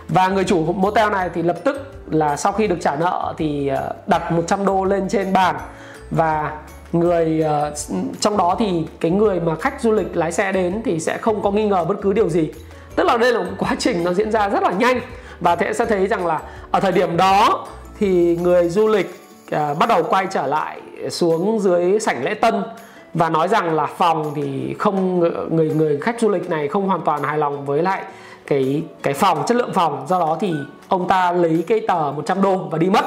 Và 0.08 0.28
người 0.28 0.44
chủ 0.44 0.74
motel 0.74 1.12
này 1.12 1.30
thì 1.34 1.42
lập 1.42 1.58
tức 1.64 1.94
là 2.12 2.36
sau 2.36 2.52
khi 2.52 2.68
được 2.68 2.78
trả 2.82 2.96
nợ 2.96 3.34
thì 3.38 3.68
ờ, 3.68 3.94
đặt 4.08 4.32
100 4.32 4.66
đô 4.66 4.84
lên 4.84 5.10
trên 5.10 5.34
bàn. 5.34 5.56
Và 6.12 6.58
người 6.92 7.42
ờ, 7.42 7.74
trong 8.20 8.38
đó 8.38 8.56
thì 8.60 8.88
cái 9.00 9.12
người 9.12 9.40
mà 9.40 9.56
khách 9.56 9.82
du 9.82 9.92
lịch 9.92 10.18
lái 10.18 10.32
xe 10.32 10.52
đến 10.52 10.82
thì 10.86 11.00
sẽ 11.00 11.18
không 11.18 11.42
có 11.42 11.52
nghi 11.52 11.68
ngờ 11.68 11.86
bất 11.86 11.96
cứ 12.02 12.14
điều 12.14 12.30
gì. 12.30 12.52
Tức 12.96 13.04
là 13.04 13.18
đây 13.18 13.34
là 13.34 13.40
một 13.40 13.52
quá 13.58 13.76
trình 13.80 14.04
nó 14.04 14.14
diễn 14.14 14.32
ra 14.32 14.50
rất 14.50 14.64
là 14.64 14.72
nhanh 14.72 15.00
và 15.44 15.56
thế 15.56 15.74
sẽ 15.74 15.86
thấy 15.86 16.08
rằng 16.08 16.26
là 16.26 16.40
ở 16.72 16.80
thời 16.80 16.92
điểm 16.92 17.18
đó 17.18 17.68
thì 18.00 18.38
người 18.42 18.70
du 18.70 18.88
lịch 18.88 19.22
uh, 19.56 19.78
bắt 19.80 19.90
đầu 19.90 20.04
quay 20.04 20.28
trở 20.32 20.48
lại 20.48 20.82
xuống 21.10 21.60
dưới 21.60 22.00
sảnh 22.00 22.24
lễ 22.24 22.34
tân 22.34 22.64
và 23.14 23.30
nói 23.30 23.48
rằng 23.48 23.76
là 23.76 23.86
phòng 23.86 24.32
thì 24.36 24.76
không 24.80 25.20
người 25.56 25.70
người 25.70 25.98
khách 26.02 26.20
du 26.20 26.30
lịch 26.30 26.50
này 26.50 26.68
không 26.68 26.88
hoàn 26.88 27.02
toàn 27.02 27.24
hài 27.24 27.38
lòng 27.38 27.66
với 27.66 27.82
lại 27.82 28.04
cái 28.48 28.84
cái 29.04 29.14
phòng 29.14 29.44
chất 29.48 29.58
lượng 29.58 29.74
phòng. 29.74 30.06
Do 30.10 30.20
đó 30.20 30.38
thì 30.40 30.54
ông 30.88 31.08
ta 31.08 31.32
lấy 31.32 31.64
cái 31.68 31.82
tờ 31.88 32.12
100 32.12 32.42
đô 32.42 32.58
và 32.72 32.78
đi 32.78 32.90
mất. 32.90 33.06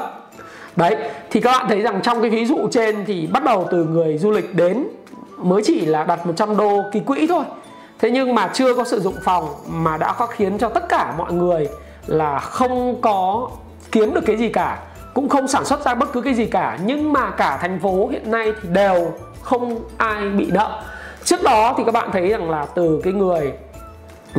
Đấy 0.76 0.96
thì 1.30 1.40
các 1.40 1.52
bạn 1.52 1.66
thấy 1.68 1.82
rằng 1.82 2.00
trong 2.02 2.20
cái 2.20 2.30
ví 2.30 2.46
dụ 2.46 2.68
trên 2.70 3.04
thì 3.06 3.26
bắt 3.26 3.44
đầu 3.44 3.66
từ 3.70 3.84
người 3.84 4.18
du 4.18 4.30
lịch 4.30 4.54
đến 4.54 4.88
mới 5.36 5.62
chỉ 5.64 5.86
là 5.86 6.04
đặt 6.04 6.26
100 6.26 6.56
đô 6.56 6.82
ký 6.92 7.00
quỹ 7.00 7.26
thôi. 7.26 7.44
Thế 7.98 8.10
nhưng 8.10 8.34
mà 8.34 8.50
chưa 8.52 8.74
có 8.74 8.84
sử 8.84 9.00
dụng 9.00 9.14
phòng 9.24 9.48
mà 9.68 9.96
đã 9.96 10.12
có 10.12 10.26
khiến 10.26 10.58
cho 10.58 10.68
tất 10.68 10.88
cả 10.88 11.14
mọi 11.18 11.32
người 11.32 11.68
là 12.06 12.38
không 12.38 13.00
có 13.00 13.48
kiếm 13.92 14.14
được 14.14 14.20
cái 14.26 14.36
gì 14.36 14.48
cả 14.48 14.78
cũng 15.14 15.28
không 15.28 15.48
sản 15.48 15.64
xuất 15.64 15.84
ra 15.84 15.94
bất 15.94 16.12
cứ 16.12 16.20
cái 16.20 16.34
gì 16.34 16.46
cả 16.46 16.78
nhưng 16.84 17.12
mà 17.12 17.30
cả 17.30 17.58
thành 17.60 17.80
phố 17.82 18.08
hiện 18.08 18.30
nay 18.30 18.52
thì 18.62 18.68
đều 18.68 19.12
không 19.42 19.78
ai 19.96 20.28
bị 20.28 20.50
nợ. 20.50 20.82
Trước 21.24 21.42
đó 21.42 21.74
thì 21.76 21.84
các 21.84 21.92
bạn 21.92 22.10
thấy 22.12 22.28
rằng 22.28 22.50
là 22.50 22.66
từ 22.74 23.00
cái 23.04 23.12
người 23.12 23.52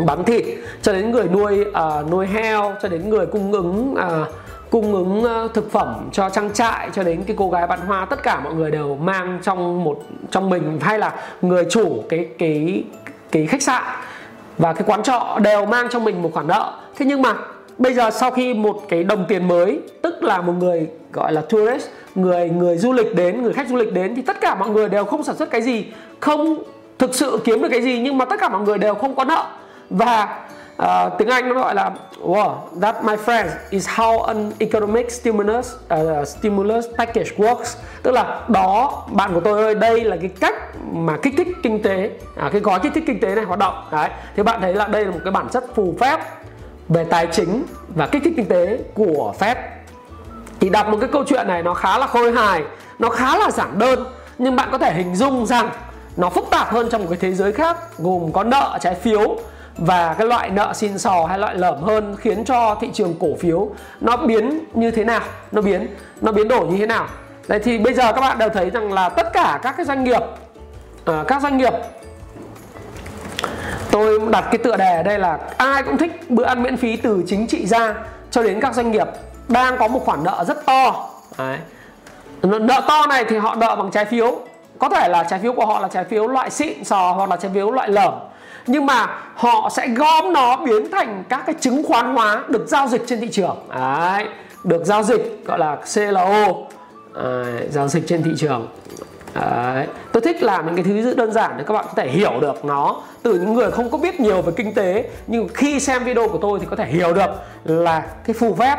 bán 0.06 0.23
thịt 0.23 0.45
cho 0.82 0.93
đến 0.93 1.12
người 1.12 1.27
nuôi 1.27 1.62
uh, 1.62 2.12
nuôi 2.12 2.27
heo 2.27 2.75
cho 2.82 2.89
đến 2.89 3.10
người 3.10 3.25
cung 3.25 3.51
ứng 3.51 3.93
uh, 3.93 4.27
cung 4.69 4.93
ứng 4.93 5.23
à, 5.23 5.43
thực 5.53 5.71
phẩm 5.71 6.10
cho 6.12 6.30
trang 6.30 6.53
trại 6.53 6.89
cho 6.93 7.03
đến 7.03 7.23
cái 7.27 7.36
cô 7.39 7.49
gái 7.49 7.67
bán 7.67 7.80
hoa 7.80 8.06
tất 8.06 8.23
cả 8.23 8.39
mọi 8.39 8.53
người 8.53 8.71
đều 8.71 8.95
mang 8.95 9.39
trong 9.43 9.84
một 9.84 10.03
trong 10.32 10.49
mình 10.49 10.80
hay 10.82 10.99
là 10.99 11.13
người 11.41 11.65
chủ 11.69 12.03
cái 12.10 12.27
cái 12.38 12.84
cái 13.32 13.45
khách 13.45 13.62
sạn 13.62 13.84
và 14.58 14.73
cái 14.73 14.84
quán 14.86 15.03
trọ 15.03 15.38
đều 15.41 15.65
mang 15.65 15.88
trong 15.89 16.03
mình 16.03 16.21
một 16.21 16.30
khoản 16.34 16.47
nợ. 16.47 16.73
Thế 16.95 17.06
nhưng 17.06 17.21
mà 17.21 17.34
bây 17.78 17.94
giờ 17.94 18.12
sau 18.12 18.32
khi 18.32 18.54
một 18.54 18.82
cái 18.90 19.04
đồng 19.04 19.26
tiền 19.28 19.48
mới 19.48 19.80
tức 20.02 20.24
là 20.24 20.42
một 20.42 20.54
người 20.60 20.88
gọi 21.13 21.34
là 21.34 21.42
tourist 21.42 21.88
người 22.16 22.50
người 22.50 22.78
du 22.78 22.94
lịch 22.94 23.16
đến 23.16 23.44
người 23.44 23.54
khách 23.54 23.68
du 23.68 23.76
lịch 23.76 23.94
đến 23.94 24.16
thì 24.16 24.22
tất 24.22 24.42
cả 24.42 24.56
mọi 24.56 24.70
người 24.70 24.90
đều 24.90 25.06
không 25.06 25.24
sản 25.24 25.36
xuất 25.36 25.52
cái 25.52 25.62
gì 25.62 25.86
không 26.20 26.63
thực 27.00 27.16
sự 27.16 27.40
kiếm 27.44 27.62
được 27.62 27.68
cái 27.72 27.82
gì 27.82 28.00
nhưng 28.00 28.18
mà 28.18 28.26
tất 28.26 28.36
cả 28.40 28.50
mọi 28.50 28.62
người 28.62 28.78
đều 28.78 28.96
không 28.96 29.16
có 29.16 29.26
nợ. 29.26 29.46
Và 29.90 30.40
uh, 30.82 30.88
tiếng 31.18 31.30
Anh 31.30 31.50
nó 31.50 31.56
gọi 31.56 31.76
là 31.76 31.92
wow, 32.22 32.56
that 32.82 33.04
my 33.04 33.13
friends 33.16 33.48
is 33.70 33.90
how 33.90 34.22
an 34.22 34.52
economic 34.60 35.12
stimulus 35.12 35.74
uh, 35.94 36.28
stimulus 36.28 36.86
package 36.98 37.30
works. 37.38 37.78
Tức 38.04 38.12
là 38.12 38.42
đó 38.48 39.04
bạn 39.12 39.34
của 39.34 39.40
tôi 39.40 39.63
ơi 39.63 39.76
đây 39.76 40.04
là 40.04 40.18
cái 40.22 40.30
cách 40.40 40.56
mà 40.92 41.18
kích 41.18 41.34
thích 41.38 41.48
kinh 41.63 41.82
tế 41.82 42.10
à, 42.36 42.50
cái 42.52 42.62
gói 42.62 42.80
kích 42.80 42.92
thích 42.96 43.04
kinh 43.08 43.20
tế 43.20 43.36
này 43.36 43.46
hoạt 43.46 43.60
động. 43.60 43.74
Đấy 43.92 44.10
thì 44.36 44.44
bạn 44.44 44.62
thấy 44.62 44.74
là 44.74 44.88
đây 44.88 45.06
là 45.06 45.12
một 45.12 45.20
cái 45.24 45.32
bản 45.32 45.48
chất 45.50 45.76
phù 45.76 45.96
phép 46.00 46.20
về 46.89 47.04
tài 47.04 47.28
chính 47.32 47.63
và 47.95 48.08
kích 48.08 48.21
thích 48.23 48.34
kinh 48.38 48.45
tế 48.45 48.80
của 48.93 49.34
Fed. 49.39 49.56
Thì 50.60 50.69
đọc 50.69 50.89
một 50.89 50.97
cái 51.02 51.10
câu 51.13 51.23
chuyện 51.28 51.47
này 51.47 51.63
nó 51.63 51.73
khá 51.73 51.97
là 51.97 52.08
khôi 52.08 52.32
hài, 52.32 52.63
nó 53.00 53.10
khá 53.10 53.38
là 53.38 53.52
giản 53.52 53.80
đơn, 53.80 54.06
nhưng 54.38 54.56
bạn 54.56 54.69
có 54.71 54.78
thể 54.78 54.93
hình 54.93 55.15
dung 55.15 55.45
rằng 55.45 55.69
nó 56.17 56.30
phức 56.30 56.45
tạp 56.52 56.69
hơn 56.71 56.89
trong 56.91 57.02
một 57.02 57.08
cái 57.10 57.19
thế 57.21 57.34
giới 57.34 57.52
khác, 57.52 57.78
gồm 57.97 58.32
có 58.32 58.43
nợ 58.43 58.78
trái 58.82 58.95
phiếu 58.95 59.38
và 59.78 60.13
cái 60.13 60.28
loại 60.28 60.50
nợ 60.50 60.73
xin 60.73 60.97
sò 60.97 61.26
hay 61.26 61.39
loại 61.39 61.56
lởm 61.56 61.82
hơn 61.82 62.15
khiến 62.19 62.45
cho 62.45 62.78
thị 62.82 62.89
trường 62.93 63.15
cổ 63.19 63.28
phiếu 63.39 63.69
nó 64.02 64.17
biến 64.17 64.60
như 64.73 64.91
thế 64.91 65.04
nào, 65.04 65.21
nó 65.52 65.62
biến 65.62 65.88
nó 66.21 66.32
biến 66.32 66.47
đổi 66.47 66.67
như 66.67 66.78
thế 66.78 66.86
nào. 66.86 67.08
Đấy, 67.47 67.60
thì 67.63 67.78
bây 67.78 67.93
giờ 67.93 68.13
các 68.13 68.21
bạn 68.21 68.38
đều 68.38 68.50
thấy 68.50 68.69
rằng 68.69 68.93
là 68.93 69.10
tất 69.10 69.34
cả 69.34 69.60
các 69.63 69.78
cái 69.78 69.86
doanh 69.86 70.04
nghiệp 70.04 70.21
à, 71.06 71.23
các 71.28 71.41
doanh 71.41 71.58
nghiệp 71.58 71.73
tôi 73.98 74.20
đặt 74.32 74.46
cái 74.52 74.58
tựa 74.58 74.78
đề 74.78 74.96
ở 74.98 75.04
đây 75.04 75.20
là 75.20 75.40
ai 75.58 75.84
cũng 75.84 75.98
thích 75.98 76.30
bữa 76.30 76.44
ăn 76.44 76.64
miễn 76.64 76.78
phí 76.78 76.96
từ 76.96 77.24
chính 77.28 77.48
trị 77.48 77.66
gia 77.66 77.94
cho 78.32 78.44
đến 78.44 78.60
các 78.62 78.76
doanh 78.76 78.92
nghiệp 78.92 79.08
đang 79.48 79.78
có 79.78 79.88
một 79.88 80.00
khoản 80.06 80.24
nợ 80.24 80.46
rất 80.48 80.66
to. 80.66 81.10
Đấy. 81.38 81.58
nợ 82.42 82.82
to 82.88 83.06
này 83.08 83.26
thì 83.30 83.38
họ 83.38 83.56
nợ 83.56 83.76
bằng 83.76 83.92
trái 83.92 84.06
phiếu. 84.06 84.40
Có 84.80 84.90
thể 84.90 85.08
là 85.08 85.24
trái 85.24 85.40
phiếu 85.40 85.54
của 85.54 85.66
họ 85.66 85.80
là 85.80 85.88
trái 85.88 86.04
phiếu 86.04 86.28
loại 86.28 86.50
xịn 86.50 86.84
sò 86.84 87.12
hoặc 87.12 87.30
là 87.30 87.36
trái 87.36 87.52
phiếu 87.54 87.72
loại 87.72 87.90
lởm 87.90 88.14
nhưng 88.68 88.86
mà 88.86 89.08
họ 89.36 89.70
sẽ 89.70 89.88
gom 89.88 90.34
nó 90.34 90.56
biến 90.56 90.92
thành 90.92 91.24
các 91.30 91.44
cái 91.46 91.56
chứng 91.60 91.84
khoán 91.84 92.16
hóa 92.16 92.44
được 92.48 92.68
giao 92.68 92.88
dịch 92.88 93.02
trên 93.08 93.22
thị 93.22 93.28
trường. 93.32 93.58
Đấy, 93.70 94.26
được 94.64 94.86
giao 94.86 95.04
dịch 95.04 95.42
gọi 95.46 95.60
là 95.60 95.78
CLO 95.96 96.48
à, 97.16 97.44
giao 97.70 97.88
dịch 97.88 98.04
trên 98.08 98.24
thị 98.24 98.32
trường. 98.38 98.68
Đấy. 99.34 99.88
Tôi 100.12 100.22
thích 100.22 100.44
làm 100.44 100.66
những 100.66 100.76
cái 100.76 100.84
thứ 100.84 101.13
đơn 101.13 101.32
giản 101.32 101.54
để 101.58 101.63
các 101.68 101.74
bạn 101.74 101.86
có 101.88 101.94
thể 101.96 102.10
hiểu 102.10 102.40
được 102.42 102.66
nó 102.66 103.02
từ 103.24 103.34
những 103.34 103.54
người 103.54 103.72
không 103.72 103.92
có 103.92 103.98
biết 103.98 104.20
nhiều 104.20 104.42
về 104.42 104.54
kinh 104.56 104.74
tế. 104.74 105.10
Nhưng 105.28 105.48
khi 105.54 105.80
xem 105.80 106.04
video 106.04 106.28
của 106.28 106.40
tôi 106.42 106.60
thì 106.60 106.66
có 106.70 106.76
thể 106.76 106.86
hiểu 106.86 107.13
được 107.13 107.30
là 107.63 108.04
cái 108.26 108.34
phù 108.34 108.56
phép 108.56 108.78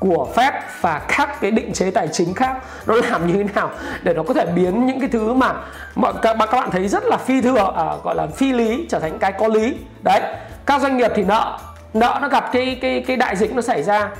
của 0.00 0.28
phép 0.34 0.52
và 0.80 0.98
các 1.08 1.40
cái 1.40 1.50
định 1.50 1.72
chế 1.72 1.90
tài 1.90 2.08
chính 2.08 2.34
khác 2.34 2.56
nó 2.86 2.94
làm 2.94 3.26
như 3.26 3.32
thế 3.32 3.44
nào 3.54 3.70
để 4.02 4.14
nó 4.14 4.22
có 4.22 4.34
thể 4.34 4.46
biến 4.46 4.86
những 4.86 5.00
cái 5.00 5.08
thứ 5.12 5.32
mà 5.34 5.52
mọi 5.94 6.12
các, 6.22 6.36
các 6.38 6.52
bạn 6.52 6.70
thấy 6.70 6.88
rất 6.88 7.04
là 7.04 7.16
phi 7.16 7.40
thừa 7.40 7.72
à, 7.76 7.84
gọi 8.04 8.14
là 8.14 8.26
phi 8.26 8.52
lý 8.52 8.86
trở 8.88 8.98
thành 8.98 9.18
cái 9.18 9.32
có 9.32 9.48
lý. 9.48 9.76
Đấy. 10.02 10.20
Các 10.66 10.80
doanh 10.80 10.96
nghiệp 10.96 11.12
thì 11.14 11.22
nợ 11.22 11.58
nợ 11.94 12.18
nó 12.22 12.28
gặp 12.28 12.52
cái 12.52 12.78
cái 12.82 13.04
cái 13.06 13.16
đại 13.16 13.36
dịch 13.36 13.54
nó 13.54 13.62
xảy 13.62 13.82
ra. 13.82 14.10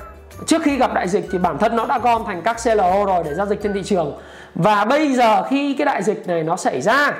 Trước 0.47 0.63
khi 0.63 0.77
gặp 0.77 0.95
đại 0.95 1.09
dịch 1.09 1.29
thì 1.33 1.39
bản 1.39 1.59
thân 1.59 1.77
nó 1.77 1.87
đã 1.87 1.99
gom 1.99 2.25
thành 2.27 2.43
các 2.43 2.57
CLO 2.65 3.05
rồi 3.05 3.23
để 3.25 3.35
giao 3.35 3.47
dịch 3.47 3.63
trên 3.63 3.73
thị 3.73 3.83
trường 3.85 4.19
và 4.55 4.85
bây 4.85 5.13
giờ 5.13 5.43
khi 5.43 5.75
cái 5.75 5.85
đại 5.85 6.03
dịch 6.03 6.27
này 6.27 6.43
nó 6.43 6.57
xảy 6.57 6.81
ra 6.81 7.13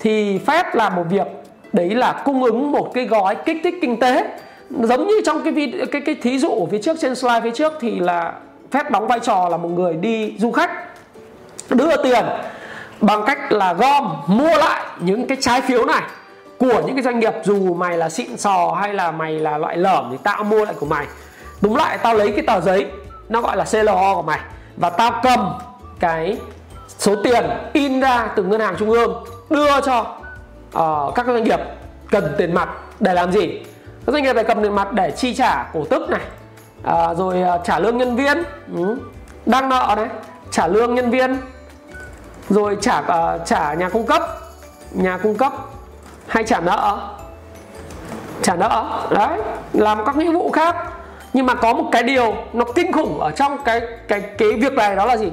thì 0.00 0.38
Fed 0.46 0.64
làm 0.72 0.96
một 0.96 1.04
việc 1.10 1.26
đấy 1.72 1.94
là 1.94 2.22
cung 2.24 2.44
ứng 2.44 2.72
một 2.72 2.90
cái 2.94 3.04
gói 3.04 3.34
kích 3.34 3.60
thích 3.64 3.74
kinh 3.82 4.00
tế. 4.00 4.24
Giống 4.70 5.06
như 5.06 5.14
trong 5.26 5.42
cái 5.44 5.52
video, 5.52 5.86
cái 5.92 6.00
cái 6.00 6.14
thí 6.14 6.38
dụ 6.38 6.48
ở 6.48 6.66
phía 6.70 6.78
trước 6.82 6.96
trên 7.00 7.14
slide 7.14 7.40
phía 7.40 7.50
trước 7.50 7.72
thì 7.80 8.00
là 8.00 8.32
phép 8.70 8.90
đóng 8.90 9.06
vai 9.06 9.20
trò 9.20 9.48
là 9.48 9.56
một 9.56 9.68
người 9.68 9.94
đi 9.94 10.34
du 10.38 10.52
khách 10.52 10.70
đưa 11.70 12.02
tiền 12.02 12.24
bằng 13.00 13.24
cách 13.26 13.52
là 13.52 13.72
gom 13.72 14.16
mua 14.26 14.56
lại 14.56 14.86
những 15.00 15.26
cái 15.26 15.38
trái 15.40 15.60
phiếu 15.60 15.84
này 15.84 16.02
của 16.58 16.82
những 16.86 16.94
cái 16.94 17.02
doanh 17.02 17.20
nghiệp 17.20 17.34
dù 17.44 17.74
mày 17.74 17.96
là 17.96 18.08
xịn 18.08 18.36
sò 18.36 18.76
hay 18.80 18.94
là 18.94 19.10
mày 19.10 19.38
là 19.38 19.58
loại 19.58 19.76
lởm 19.76 20.08
thì 20.10 20.16
tao 20.22 20.44
mua 20.44 20.64
lại 20.64 20.74
của 20.80 20.86
mày. 20.86 21.06
Đúng 21.60 21.76
lại 21.76 21.98
tao 21.98 22.14
lấy 22.14 22.32
cái 22.32 22.44
tờ 22.46 22.60
giấy 22.60 22.86
nó 23.28 23.40
gọi 23.40 23.56
là 23.56 23.64
CLO 23.72 24.14
của 24.14 24.22
mày 24.22 24.40
và 24.76 24.90
tao 24.90 25.20
cầm 25.22 25.52
cái 26.00 26.36
số 26.98 27.16
tiền 27.24 27.44
in 27.72 28.00
ra 28.00 28.28
từ 28.36 28.42
ngân 28.42 28.60
hàng 28.60 28.76
trung 28.78 28.90
ương 28.90 29.24
đưa 29.50 29.80
cho 29.80 30.16
uh, 30.78 31.14
các 31.14 31.26
doanh 31.26 31.44
nghiệp 31.44 31.60
cần 32.10 32.34
tiền 32.38 32.54
mặt 32.54 32.68
để 33.00 33.14
làm 33.14 33.32
gì? 33.32 33.62
Các 34.06 34.12
doanh 34.12 34.22
nghiệp 34.22 34.34
phải 34.34 34.44
cầm 34.44 34.62
tiền 34.62 34.74
mặt 34.74 34.92
để 34.92 35.10
chi 35.10 35.34
trả 35.34 35.70
cổ 35.72 35.84
tức 35.90 36.10
này 36.10 36.20
à, 36.82 37.14
rồi 37.14 37.42
ờ, 37.42 37.60
trả 37.64 37.78
lương 37.78 37.98
nhân 37.98 38.16
viên 38.16 38.42
ừ. 38.74 38.96
đang 39.46 39.68
nợ 39.68 39.94
đấy 39.96 40.08
trả 40.50 40.66
lương 40.66 40.94
nhân 40.94 41.10
viên 41.10 41.36
rồi 42.48 42.76
trả 42.80 42.98
uh, 42.98 43.46
trả 43.46 43.74
nhà 43.74 43.88
cung 43.88 44.06
cấp 44.06 44.22
nhà 44.92 45.18
cung 45.18 45.34
cấp 45.34 45.52
hay 46.26 46.44
trả 46.44 46.60
nợ? 46.60 46.98
Trả 48.42 48.56
nợ 48.56 49.06
đấy 49.10 49.38
làm 49.72 50.04
các 50.06 50.16
nghĩa 50.16 50.32
vụ 50.32 50.50
khác. 50.50 50.76
Nhưng 51.32 51.46
mà 51.46 51.54
có 51.54 51.74
một 51.74 51.88
cái 51.92 52.02
điều 52.02 52.34
nó 52.52 52.64
kinh 52.74 52.92
khủng 52.92 53.20
ở 53.20 53.30
trong 53.30 53.58
cái 53.64 53.80
cái 54.08 54.20
cái 54.38 54.48
việc 54.52 54.72
này 54.72 54.96
đó 54.96 55.04
là 55.04 55.16
gì? 55.16 55.32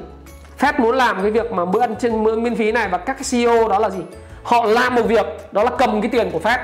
Fed 0.60 0.74
muốn 0.78 0.96
làm 0.96 1.22
cái 1.22 1.32
việc 1.32 1.52
mà 1.52 1.66
bữa 1.66 1.82
ăn 1.82 1.96
trên 2.00 2.24
bữa 2.24 2.36
miễn 2.36 2.56
phí 2.56 2.72
này 2.72 2.88
và 2.88 2.98
các 2.98 3.18
CEO 3.32 3.68
đó 3.68 3.80
là 3.80 3.90
gì? 3.90 4.02
Họ 4.44 4.66
làm 4.66 4.96
một 4.96 5.02
việc 5.08 5.26
đó 5.52 5.64
là 5.64 5.72
cầm 5.78 6.02
cái 6.02 6.10
tiền 6.12 6.30
của 6.32 6.40
Fed. 6.40 6.58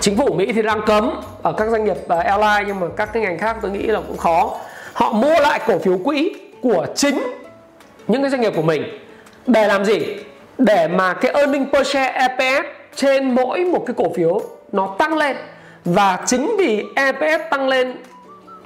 Chính 0.00 0.16
phủ 0.16 0.32
Mỹ 0.32 0.52
thì 0.52 0.62
đang 0.62 0.82
cấm 0.86 1.20
ở 1.42 1.52
các 1.52 1.68
doanh 1.68 1.84
nghiệp 1.84 1.96
uh, 2.04 2.24
airline 2.24 2.64
nhưng 2.66 2.80
mà 2.80 2.86
các 2.96 3.12
cái 3.12 3.22
ngành 3.22 3.38
khác 3.38 3.56
tôi 3.62 3.70
nghĩ 3.70 3.86
là 3.86 4.00
cũng 4.08 4.16
khó. 4.16 4.56
Họ 4.92 5.12
mua 5.12 5.40
lại 5.40 5.60
cổ 5.66 5.78
phiếu 5.78 5.98
quỹ 6.04 6.34
của 6.62 6.86
chính 6.94 7.22
những 8.08 8.22
cái 8.22 8.30
doanh 8.30 8.40
nghiệp 8.40 8.52
của 8.56 8.62
mình. 8.62 8.82
Để 9.46 9.66
làm 9.66 9.84
gì? 9.84 10.16
Để 10.58 10.88
mà 10.88 11.14
cái 11.14 11.32
earning 11.32 11.66
per 11.72 11.86
share 11.86 12.12
EPS 12.12 12.66
trên 12.94 13.34
mỗi 13.34 13.64
một 13.64 13.84
cái 13.86 13.94
cổ 13.98 14.04
phiếu 14.16 14.42
nó 14.72 14.94
tăng 14.98 15.16
lên. 15.18 15.36
Và 15.84 16.18
chính 16.26 16.56
vì 16.58 16.84
EPS 16.96 17.42
tăng 17.50 17.68
lên 17.68 17.96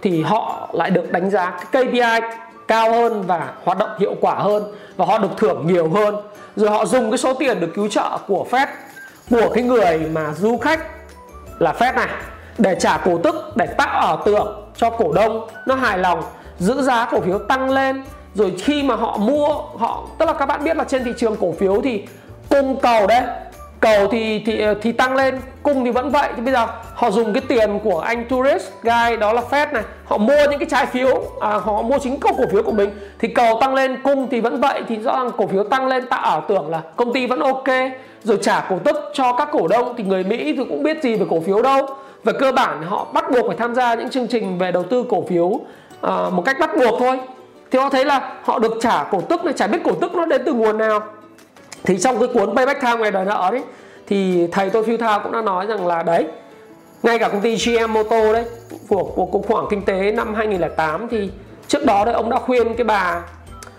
thì 0.03 0.23
họ 0.23 0.69
lại 0.73 0.90
được 0.90 1.12
đánh 1.12 1.31
giá 1.31 1.61
cái 1.73 1.85
KPI 1.85 2.27
cao 2.68 2.92
hơn 2.92 3.22
và 3.26 3.52
hoạt 3.64 3.79
động 3.79 3.90
hiệu 3.98 4.14
quả 4.20 4.35
hơn 4.35 4.64
và 4.96 5.05
họ 5.05 5.18
được 5.18 5.29
thưởng 5.37 5.66
nhiều 5.66 5.90
hơn. 5.90 6.16
Rồi 6.57 6.70
họ 6.70 6.87
dùng 6.87 7.11
cái 7.11 7.18
số 7.18 7.35
tiền 7.35 7.61
được 7.61 7.70
cứu 7.74 7.88
trợ 7.88 8.18
của 8.26 8.46
Fed, 8.50 8.66
của 9.31 9.50
cái 9.55 9.62
người 9.62 9.98
mà 9.98 10.33
du 10.33 10.59
khách 10.59 10.81
là 11.59 11.72
phép 11.72 11.96
này, 11.96 12.09
để 12.59 12.76
trả 12.81 12.98
cổ 12.98 13.18
tức, 13.18 13.35
để 13.57 13.66
tạo 13.66 14.00
ảo 14.00 14.22
tưởng 14.24 14.70
cho 14.76 14.90
cổ 14.90 15.12
đông. 15.12 15.48
Nó 15.66 15.74
hài 15.74 15.98
lòng, 15.98 16.22
giữ 16.59 16.83
giá 16.83 17.09
cổ 17.11 17.20
phiếu 17.20 17.38
tăng 17.38 17.70
lên. 17.70 18.05
Rồi 18.35 18.55
khi 18.59 18.83
mà 18.83 18.94
họ 18.94 19.16
mua, 19.16 19.48
họ, 19.79 20.07
tức 20.18 20.26
là 20.26 20.33
các 20.33 20.46
bạn 20.46 20.64
biết 20.64 20.76
là 20.76 20.85
trên 20.85 21.05
thị 21.05 21.12
trường 21.16 21.37
cổ 21.37 21.52
phiếu 21.59 21.81
thì 21.85 22.07
cung 22.50 22.81
cầu 22.81 23.07
đấy 23.07 23.22
cầu 23.81 24.09
thì 24.09 24.43
thì 24.47 24.65
thì 24.83 24.93
tăng 24.93 25.17
lên 25.17 25.41
cung 25.62 25.85
thì 25.85 25.91
vẫn 25.91 26.11
vậy. 26.11 26.29
Thì 26.37 26.43
bây 26.43 26.53
giờ 26.53 26.67
họ 26.95 27.11
dùng 27.11 27.33
cái 27.33 27.43
tiền 27.49 27.79
của 27.85 28.01
anh 28.01 28.25
tourist 28.29 28.71
guy 28.83 29.17
đó 29.21 29.33
là 29.33 29.43
Fed 29.51 29.73
này 29.73 29.83
họ 30.05 30.19
mua 30.19 30.47
những 30.51 30.59
cái 30.59 30.69
trái 30.71 30.87
phiếu 30.87 31.23
à, 31.41 31.51
họ 31.51 31.83
mua 31.83 31.99
chính 31.99 32.21
cổ 32.21 32.31
phiếu 32.53 32.62
của 32.62 32.73
mình. 32.73 32.91
Thì 33.19 33.29
cầu 33.29 33.59
tăng 33.61 33.75
lên 33.75 34.03
cung 34.03 34.29
thì 34.31 34.41
vẫn 34.41 34.61
vậy. 34.61 34.83
Thì 34.89 34.97
rõ 34.97 35.12
ràng 35.12 35.31
cổ 35.37 35.47
phiếu 35.47 35.65
tăng 35.65 35.87
lên 35.87 36.07
tạo 36.07 36.21
ảo 36.21 36.45
tưởng 36.49 36.71
là 36.71 36.81
công 36.97 37.12
ty 37.12 37.27
vẫn 37.27 37.41
ok 37.41 37.69
rồi 38.23 38.39
trả 38.43 38.61
cổ 38.71 38.79
tức 38.85 38.97
cho 39.15 39.33
các 39.33 39.49
cổ 39.53 39.69
đông. 39.69 39.95
Thì 39.97 40.05
người 40.05 40.25
Mỹ 40.25 40.55
thì 40.57 40.65
cũng 40.69 40.83
biết 40.83 41.03
gì 41.03 41.17
về 41.17 41.27
cổ 41.31 41.41
phiếu 41.41 41.62
đâu. 41.62 41.87
Về 42.25 42.33
cơ 42.39 42.53
bản 42.53 42.83
họ 42.83 43.07
bắt 43.12 43.31
buộc 43.31 43.47
phải 43.47 43.57
tham 43.57 43.75
gia 43.75 43.95
những 43.95 44.11
chương 44.11 44.27
trình 44.27 44.59
về 44.59 44.73
đầu 44.73 44.83
tư 44.83 45.05
cổ 45.09 45.25
phiếu 45.29 45.61
à, 46.01 46.15
một 46.31 46.43
cách 46.47 46.57
bắt 46.61 46.71
buộc 46.77 47.01
thôi. 47.01 47.21
Thì 47.71 47.79
họ 47.79 47.91
thấy 47.91 48.05
là 48.05 48.33
họ 48.45 48.59
được 48.59 48.73
trả 48.81 49.05
cổ 49.11 49.21
tức 49.21 49.45
này 49.45 49.55
chả 49.57 49.67
biết 49.67 49.79
cổ 49.85 49.93
tức 50.01 50.15
nó 50.15 50.27
đến 50.27 50.43
từ 50.47 50.53
nguồn 50.53 50.79
nào 50.79 51.01
thì 51.85 51.99
trong 51.99 52.19
cái 52.19 52.29
cuốn 52.35 52.57
Payback 52.57 52.81
Time 52.81 52.97
ngày 52.97 53.11
đời 53.11 53.25
nợ 53.25 53.49
đấy, 53.53 53.62
thì 54.07 54.47
thầy 54.53 54.71
tôi 54.71 54.85
Phil 54.85 54.97
Thao 54.97 55.21
cũng 55.21 55.33
đã 55.33 55.43
nói 55.43 55.67
rằng 55.67 55.87
là 55.87 56.03
đấy, 56.03 56.27
ngay 57.03 57.19
cả 57.19 57.29
công 57.29 57.41
ty 57.41 57.57
GM 57.57 57.93
Moto 57.93 58.33
đấy, 58.33 58.45
của 58.89 59.05
của 59.05 59.27
cuộc 59.27 59.47
khoảng 59.49 59.67
kinh 59.71 59.83
tế 59.83 60.12
năm 60.12 60.35
2008 60.35 61.09
thì 61.09 61.31
trước 61.69 61.85
đó 61.85 62.05
đấy 62.05 62.15
ông 62.15 62.31
đã 62.31 62.39
khuyên 62.39 62.75
cái 62.75 62.85
bà, 62.85 63.23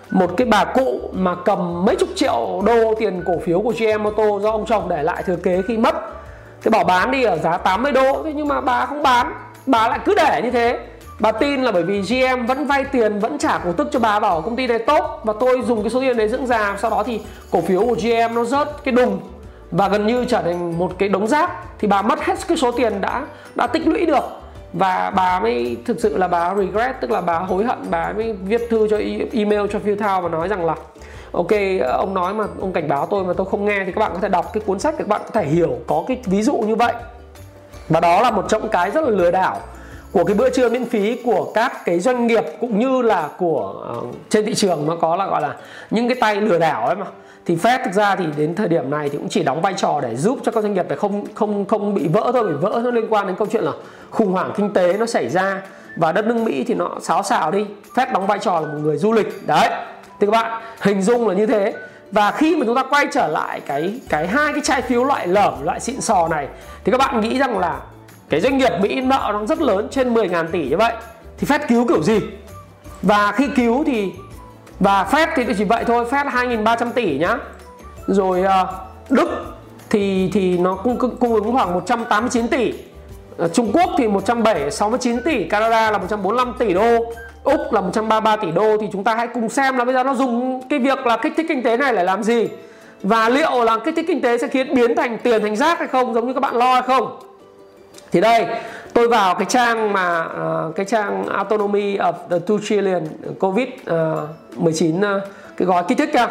một 0.09 0.37
cái 0.37 0.47
bà 0.47 0.65
cụ 0.65 0.99
mà 1.13 1.35
cầm 1.45 1.85
mấy 1.85 1.95
chục 1.95 2.09
triệu 2.15 2.61
đô 2.65 2.95
tiền 2.99 3.23
cổ 3.25 3.33
phiếu 3.45 3.61
của 3.61 3.73
GM 3.79 4.03
Moto 4.03 4.39
do 4.39 4.51
ông 4.51 4.65
chồng 4.65 4.89
để 4.89 5.03
lại 5.03 5.23
thừa 5.23 5.35
kế 5.35 5.61
khi 5.67 5.77
mất. 5.77 5.95
Thì 6.61 6.69
bảo 6.69 6.83
bán 6.83 7.11
đi 7.11 7.23
ở 7.23 7.37
giá 7.37 7.57
80 7.57 7.91
đô, 7.91 8.23
thế 8.23 8.33
nhưng 8.33 8.47
mà 8.47 8.61
bà 8.61 8.85
không 8.85 9.03
bán, 9.03 9.33
bà 9.65 9.87
lại 9.87 9.99
cứ 10.05 10.13
để 10.15 10.41
như 10.43 10.51
thế 10.51 10.79
bà 11.19 11.31
tin 11.31 11.63
là 11.63 11.71
bởi 11.71 11.83
vì 11.83 12.01
GM 12.01 12.45
vẫn 12.45 12.67
vay 12.67 12.83
tiền, 12.83 13.19
vẫn 13.19 13.37
trả 13.37 13.57
cổ 13.57 13.71
tức 13.71 13.87
cho 13.91 13.99
bà, 13.99 14.19
bảo 14.19 14.41
công 14.41 14.55
ty 14.55 14.67
này 14.67 14.79
tốt, 14.79 15.19
và 15.23 15.33
tôi 15.39 15.61
dùng 15.65 15.83
cái 15.83 15.89
số 15.89 16.01
tiền 16.01 16.17
đấy 16.17 16.29
dưỡng 16.29 16.47
già, 16.47 16.77
sau 16.81 16.91
đó 16.91 17.03
thì 17.03 17.21
cổ 17.51 17.61
phiếu 17.61 17.85
của 17.85 17.95
GM 17.95 18.35
nó 18.35 18.43
rớt 18.43 18.83
cái 18.83 18.91
đùng. 18.91 19.19
Và 19.71 19.87
gần 19.87 20.07
như 20.07 20.25
trở 20.25 20.41
thành 20.41 20.77
một 20.77 20.91
cái 20.97 21.09
đống 21.09 21.27
rác, 21.27 21.51
thì 21.79 21.87
bà 21.87 22.01
mất 22.01 22.25
hết 22.25 22.35
cái 22.47 22.57
số 22.57 22.71
tiền 22.71 23.01
đã 23.01 23.25
đã 23.55 23.67
tích 23.67 23.87
lũy 23.87 24.05
được. 24.05 24.23
Và 24.73 25.11
bà 25.15 25.39
mới, 25.39 25.77
thực 25.85 25.99
sự 25.99 26.17
là 26.17 26.27
bà 26.27 26.55
regret, 26.55 27.01
tức 27.01 27.11
là 27.11 27.21
bà 27.21 27.39
hối 27.39 27.65
hận, 27.65 27.77
bà 27.89 28.13
mới 28.13 28.33
viết 28.33 28.61
thư 28.69 28.87
cho 28.89 28.97
e- 28.97 29.27
email 29.33 29.61
cho 29.73 29.79
Phil 29.79 29.95
Thao 29.95 30.21
và 30.21 30.29
nói 30.29 30.47
rằng 30.47 30.65
là, 30.65 30.75
ok, 31.31 31.51
ông 31.93 32.13
nói 32.13 32.33
mà, 32.33 32.43
ông 32.59 32.73
cảnh 32.73 32.87
báo 32.87 33.05
tôi 33.05 33.23
mà 33.23 33.33
tôi 33.37 33.47
không 33.51 33.65
nghe 33.65 33.83
thì 33.85 33.91
các 33.91 33.99
bạn 33.99 34.11
có 34.13 34.19
thể 34.19 34.29
đọc 34.29 34.53
cái 34.53 34.63
cuốn 34.65 34.79
sách 34.79 34.93
để 34.97 35.03
các 35.03 35.07
bạn 35.07 35.21
có 35.23 35.41
thể 35.41 35.45
hiểu, 35.45 35.77
có 35.87 36.03
cái 36.07 36.17
ví 36.25 36.41
dụ 36.41 36.57
như 36.57 36.75
vậy. 36.75 36.93
Và 37.89 37.99
đó 37.99 38.21
là 38.21 38.31
một 38.31 38.45
trong 38.49 38.69
cái 38.69 38.91
rất 38.91 39.03
là 39.03 39.09
lừa 39.09 39.31
đảo 39.31 39.59
của 40.11 40.23
cái 40.23 40.35
bữa 40.35 40.49
trưa 40.49 40.69
miễn 40.69 40.85
phí 40.85 41.21
của 41.25 41.51
các 41.53 41.85
cái 41.85 41.99
doanh 41.99 42.27
nghiệp 42.27 42.45
cũng 42.61 42.79
như 42.79 43.01
là 43.01 43.29
của 43.37 43.85
uh, 43.97 44.15
trên 44.29 44.45
thị 44.45 44.53
trường 44.53 44.87
nó 44.87 44.95
có 44.95 45.15
là 45.15 45.25
gọi 45.27 45.41
là 45.41 45.55
những 45.89 46.07
cái 46.07 46.17
tay 46.19 46.35
lừa 46.35 46.59
đảo 46.59 46.85
ấy 46.85 46.95
mà. 46.95 47.05
Thì 47.45 47.55
Fed 47.55 47.79
thực 47.85 47.93
ra 47.93 48.15
thì 48.15 48.25
đến 48.37 48.55
thời 48.55 48.67
điểm 48.67 48.89
này 48.89 49.09
thì 49.09 49.17
cũng 49.17 49.29
chỉ 49.29 49.43
đóng 49.43 49.61
vai 49.61 49.73
trò 49.73 49.99
để 50.01 50.15
giúp 50.15 50.39
cho 50.43 50.51
các 50.51 50.61
doanh 50.61 50.73
nghiệp 50.73 50.85
để 50.89 50.95
không 50.95 51.25
không 51.35 51.65
không 51.65 51.95
bị 51.95 52.07
vỡ 52.07 52.31
thôi 52.33 52.47
bị 52.47 52.53
vỡ 52.53 52.81
nó 52.83 52.91
liên 52.91 53.07
quan 53.09 53.27
đến 53.27 53.35
câu 53.35 53.47
chuyện 53.51 53.63
là 53.63 53.71
khủng 54.09 54.31
hoảng 54.31 54.51
kinh 54.55 54.73
tế 54.73 54.93
nó 54.93 55.05
xảy 55.05 55.29
ra 55.29 55.61
và 55.95 56.11
đất 56.11 56.25
nước 56.25 56.35
Mỹ 56.35 56.63
thì 56.67 56.73
nó 56.73 56.89
xáo 57.01 57.23
xào 57.23 57.51
đi. 57.51 57.65
Fed 57.95 58.13
đóng 58.13 58.27
vai 58.27 58.39
trò 58.39 58.59
là 58.59 58.67
một 58.67 58.79
người 58.81 58.97
du 58.97 59.13
lịch. 59.13 59.47
Đấy 59.47 59.69
thì 60.19 60.27
các 60.27 60.31
bạn 60.31 60.61
hình 60.81 61.01
dung 61.01 61.27
là 61.27 61.33
như 61.33 61.45
thế. 61.45 61.73
Và 62.11 62.31
khi 62.31 62.55
mà 62.55 62.65
chúng 62.65 62.75
ta 62.75 62.83
quay 62.83 63.07
trở 63.11 63.27
lại 63.27 63.61
cái 63.65 63.99
cái 64.09 64.27
hai 64.27 64.53
cái 64.53 64.61
trái 64.63 64.81
phiếu 64.81 65.03
loại 65.03 65.27
lởm 65.27 65.53
loại 65.63 65.79
xịn 65.79 66.01
sò 66.01 66.27
này 66.27 66.47
thì 66.83 66.91
các 66.91 66.97
bạn 66.97 67.21
nghĩ 67.21 67.39
rằng 67.39 67.59
là 67.59 67.79
cái 68.29 68.41
doanh 68.41 68.57
nghiệp 68.57 68.71
Mỹ 68.81 69.01
nợ 69.01 69.29
nó 69.33 69.45
rất 69.45 69.61
lớn, 69.61 69.87
trên 69.91 70.13
10.000 70.13 70.47
tỷ 70.51 70.69
như 70.69 70.77
vậy. 70.77 70.93
Thì 71.37 71.47
Fed 71.47 71.59
cứu 71.67 71.87
kiểu 71.87 72.03
gì? 72.03 72.19
Và 73.01 73.31
khi 73.31 73.47
cứu 73.55 73.83
thì, 73.83 74.11
và 74.79 75.07
Fed 75.11 75.27
thì 75.35 75.43
chỉ 75.57 75.63
vậy 75.63 75.83
thôi, 75.87 76.05
Fed 76.09 76.29
2.300 76.29 76.91
tỷ 76.91 77.17
nhá. 77.17 77.37
Rồi 78.07 78.41
ờ, 78.41 78.67
Đức 79.09 79.29
thì 79.89 80.29
thì 80.33 80.57
nó 80.57 80.75
cung 80.75 81.17
cung 81.19 81.33
ứng 81.33 81.51
khoảng 81.51 81.73
189 81.73 82.47
tỷ. 82.47 82.73
Ờ, 83.37 83.47
Trung 83.47 83.71
Quốc 83.73 83.89
thì 83.97 84.07
169 84.07 85.21
tỷ, 85.21 85.43
Canada 85.43 85.91
là 85.91 85.97
145 85.97 86.53
tỷ 86.59 86.73
đô, 86.73 87.05
Úc 87.43 87.73
là 87.73 87.81
133 87.81 88.35
tỷ 88.35 88.51
đô. 88.51 88.77
Thì 88.77 88.87
chúng 88.91 89.03
ta 89.03 89.15
hãy 89.15 89.27
cùng 89.27 89.49
xem 89.49 89.77
là 89.77 89.85
bây 89.85 89.93
giờ 89.93 90.03
nó 90.03 90.15
dùng 90.15 90.61
cái 90.69 90.79
việc 90.79 91.05
là 91.05 91.17
kích 91.17 91.33
thích 91.37 91.45
kinh 91.49 91.63
tế 91.63 91.77
này 91.77 91.95
để 91.95 92.03
làm 92.03 92.23
gì. 92.23 92.47
Và 93.03 93.29
liệu 93.29 93.63
là 93.63 93.77
kích 93.85 93.95
thích 93.95 94.05
kinh 94.07 94.21
tế 94.21 94.37
sẽ 94.37 94.47
khiến 94.47 94.75
biến 94.75 94.95
thành 94.95 95.17
tiền 95.23 95.41
thành 95.41 95.55
rác 95.55 95.79
hay 95.79 95.87
không, 95.87 96.13
giống 96.13 96.27
như 96.27 96.33
các 96.33 96.39
bạn 96.39 96.55
lo 96.55 96.73
hay 96.73 96.81
không? 96.81 97.19
Thì 98.11 98.21
đây 98.21 98.45
tôi 98.93 99.07
vào 99.07 99.35
cái 99.35 99.45
trang 99.49 99.93
mà 99.93 100.25
uh, 100.25 100.75
cái 100.75 100.85
trang 100.85 101.27
autonomy 101.27 101.97
of 101.97 102.13
the 102.29 102.37
2 102.49 102.57
trillion 102.63 103.07
ờ, 103.23 103.31
covid 103.39 103.67
uh, 103.67 104.59
19 104.59 104.97
uh, 104.97 105.03
cái 105.57 105.65
gói 105.65 105.83
kích 105.87 105.97
thích 105.97 106.09
kia 106.13 106.27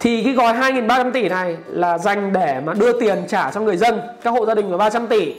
thì 0.00 0.22
cái 0.24 0.32
gói 0.32 0.54
2.300 0.54 1.12
tỷ 1.12 1.28
này 1.28 1.56
là 1.66 1.98
dành 1.98 2.32
để 2.32 2.60
mà 2.64 2.74
đưa 2.74 3.00
tiền 3.00 3.24
trả 3.28 3.50
cho 3.50 3.60
người 3.60 3.76
dân 3.76 4.00
các 4.22 4.30
hộ 4.30 4.46
gia 4.46 4.54
đình 4.54 4.70
là 4.70 4.76
300 4.76 5.06
tỷ. 5.06 5.34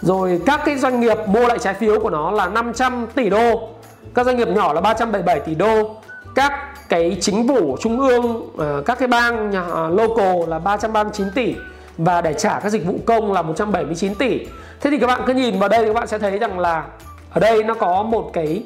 Rồi 0.00 0.40
các 0.46 0.60
cái 0.64 0.76
doanh 0.76 1.00
nghiệp 1.00 1.18
mua 1.26 1.46
lại 1.48 1.58
trái 1.58 1.74
phiếu 1.74 2.00
của 2.00 2.10
nó 2.10 2.30
là 2.30 2.48
500 2.48 3.06
tỷ 3.14 3.30
đô 3.30 3.68
các 4.14 4.26
doanh 4.26 4.36
nghiệp 4.36 4.48
nhỏ 4.48 4.72
là 4.72 4.80
377 4.80 5.40
tỷ 5.40 5.54
đô. 5.54 5.96
Các 6.34 6.52
cái 6.88 7.16
chính 7.20 7.48
phủ 7.48 7.76
trung 7.80 8.00
ương 8.00 8.50
ờ, 8.58 8.82
các 8.86 8.98
cái 8.98 9.08
bang 9.08 9.50
nhà 9.50 9.64
local 9.88 10.48
là 10.48 10.58
339 10.58 11.30
tỷ 11.34 11.54
và 11.98 12.20
để 12.20 12.34
trả 12.34 12.60
các 12.60 12.68
dịch 12.68 12.86
vụ 12.86 12.94
công 13.06 13.32
là 13.32 13.42
179 13.42 14.14
tỷ. 14.14 14.46
Thế 14.80 14.90
thì 14.90 14.98
các 14.98 15.06
bạn 15.06 15.22
cứ 15.26 15.34
nhìn 15.34 15.58
vào 15.58 15.68
đây 15.68 15.86
các 15.86 15.92
bạn 15.92 16.06
sẽ 16.06 16.18
thấy 16.18 16.38
rằng 16.38 16.58
là 16.58 16.84
ở 17.30 17.40
đây 17.40 17.64
nó 17.64 17.74
có 17.74 18.02
một 18.02 18.30
cái 18.32 18.62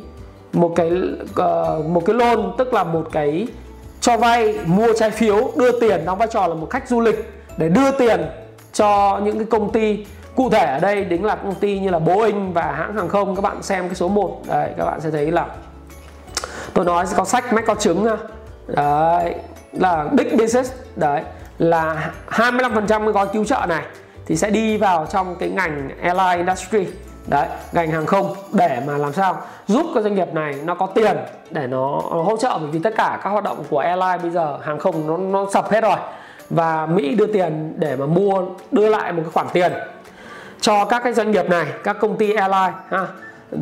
một 0.52 0.72
cái 0.76 0.90
uh, 1.30 1.86
một 1.86 2.02
cái 2.06 2.14
loan 2.14 2.52
tức 2.58 2.74
là 2.74 2.84
một 2.84 3.08
cái 3.12 3.46
cho 4.00 4.16
vay 4.16 4.58
mua 4.66 4.92
trái 4.98 5.10
phiếu 5.10 5.52
đưa 5.56 5.80
tiền 5.80 6.04
đóng 6.04 6.18
vai 6.18 6.28
trò 6.30 6.46
là 6.46 6.54
một 6.54 6.70
khách 6.70 6.88
du 6.88 7.00
lịch 7.00 7.32
để 7.56 7.68
đưa 7.68 7.90
tiền 7.90 8.26
cho 8.72 9.20
những 9.24 9.38
cái 9.38 9.46
công 9.50 9.72
ty. 9.72 10.06
Cụ 10.36 10.50
thể 10.50 10.64
ở 10.64 10.78
đây 10.78 11.04
đính 11.04 11.24
là 11.24 11.34
công 11.34 11.54
ty 11.54 11.78
như 11.78 11.90
là 11.90 11.98
Boeing 11.98 12.52
và 12.52 12.62
hãng 12.62 12.96
hàng 12.96 13.08
không. 13.08 13.36
Các 13.36 13.42
bạn 13.42 13.62
xem 13.62 13.88
cái 13.88 13.94
số 13.94 14.08
1 14.08 14.42
đấy 14.46 14.70
các 14.76 14.84
bạn 14.84 15.00
sẽ 15.00 15.10
thấy 15.10 15.30
là 15.30 15.46
tôi 16.74 16.84
nói 16.84 17.06
có 17.16 17.24
sách 17.24 17.52
mách 17.52 17.66
có 17.66 17.74
trứng 17.74 18.06
đấy 18.66 19.34
là 19.72 20.04
big 20.12 20.36
business 20.36 20.72
đấy 20.96 21.22
là 21.58 22.12
25% 22.30 22.86
cái 22.86 23.12
gói 23.12 23.26
cứu 23.32 23.44
trợ 23.44 23.66
này 23.68 23.84
thì 24.26 24.36
sẽ 24.36 24.50
đi 24.50 24.76
vào 24.76 25.06
trong 25.10 25.36
cái 25.36 25.48
ngành 25.48 25.90
airline 26.02 26.36
industry. 26.36 26.86
Đấy 27.26 27.48
ngành 27.72 27.90
hàng 27.90 28.06
không 28.06 28.34
để 28.52 28.82
mà 28.86 28.98
làm 28.98 29.12
sao 29.12 29.40
giúp 29.66 29.86
các 29.94 30.00
doanh 30.00 30.14
nghiệp 30.14 30.34
này 30.34 30.54
nó 30.64 30.74
có 30.74 30.86
tiền 30.86 31.16
để 31.50 31.66
nó, 31.66 32.00
hỗ 32.10 32.36
trợ 32.36 32.58
bởi 32.60 32.70
vì 32.70 32.78
tất 32.78 32.94
cả 32.96 33.20
các 33.24 33.30
hoạt 33.30 33.44
động 33.44 33.64
của 33.70 33.78
airline 33.78 34.18
bây 34.22 34.30
giờ 34.30 34.58
hàng 34.62 34.78
không 34.78 35.06
nó 35.06 35.16
nó 35.16 35.50
sập 35.52 35.70
hết 35.70 35.80
rồi. 35.80 35.96
Và 36.50 36.86
Mỹ 36.86 37.14
đưa 37.14 37.26
tiền 37.26 37.74
để 37.76 37.96
mà 37.96 38.06
mua 38.06 38.42
đưa 38.70 38.88
lại 38.88 39.12
một 39.12 39.22
cái 39.24 39.32
khoản 39.32 39.46
tiền 39.52 39.72
cho 40.60 40.84
các 40.84 41.04
cái 41.04 41.12
doanh 41.12 41.30
nghiệp 41.30 41.50
này 41.50 41.66
các 41.84 41.96
công 42.00 42.16
ty 42.16 42.32
airline 42.32 42.72
ha. 42.90 43.06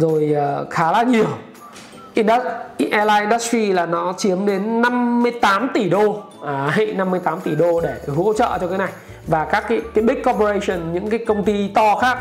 Rồi 0.00 0.32
ờ, 0.36 0.66
khá 0.70 0.92
là 0.92 1.02
nhiều 1.02 1.26
airline 2.90 3.20
industry 3.20 3.72
là 3.72 3.86
nó 3.86 4.14
chiếm 4.16 4.46
đến 4.46 4.82
58 4.82 5.68
tỷ 5.74 5.88
đô. 5.90 6.22
À, 6.46 6.76
58 6.94 7.40
tỷ 7.40 7.54
đô 7.54 7.80
để 7.80 7.94
hỗ 8.16 8.32
trợ 8.32 8.58
cho 8.60 8.66
cái 8.66 8.78
này. 8.78 8.92
Và 9.26 9.44
các 9.44 9.64
cái 9.68 9.80
cái 9.94 10.04
big 10.04 10.22
corporation 10.22 10.92
những 10.92 11.10
cái 11.10 11.24
công 11.26 11.44
ty 11.44 11.68
to 11.68 11.96
khác. 11.96 12.18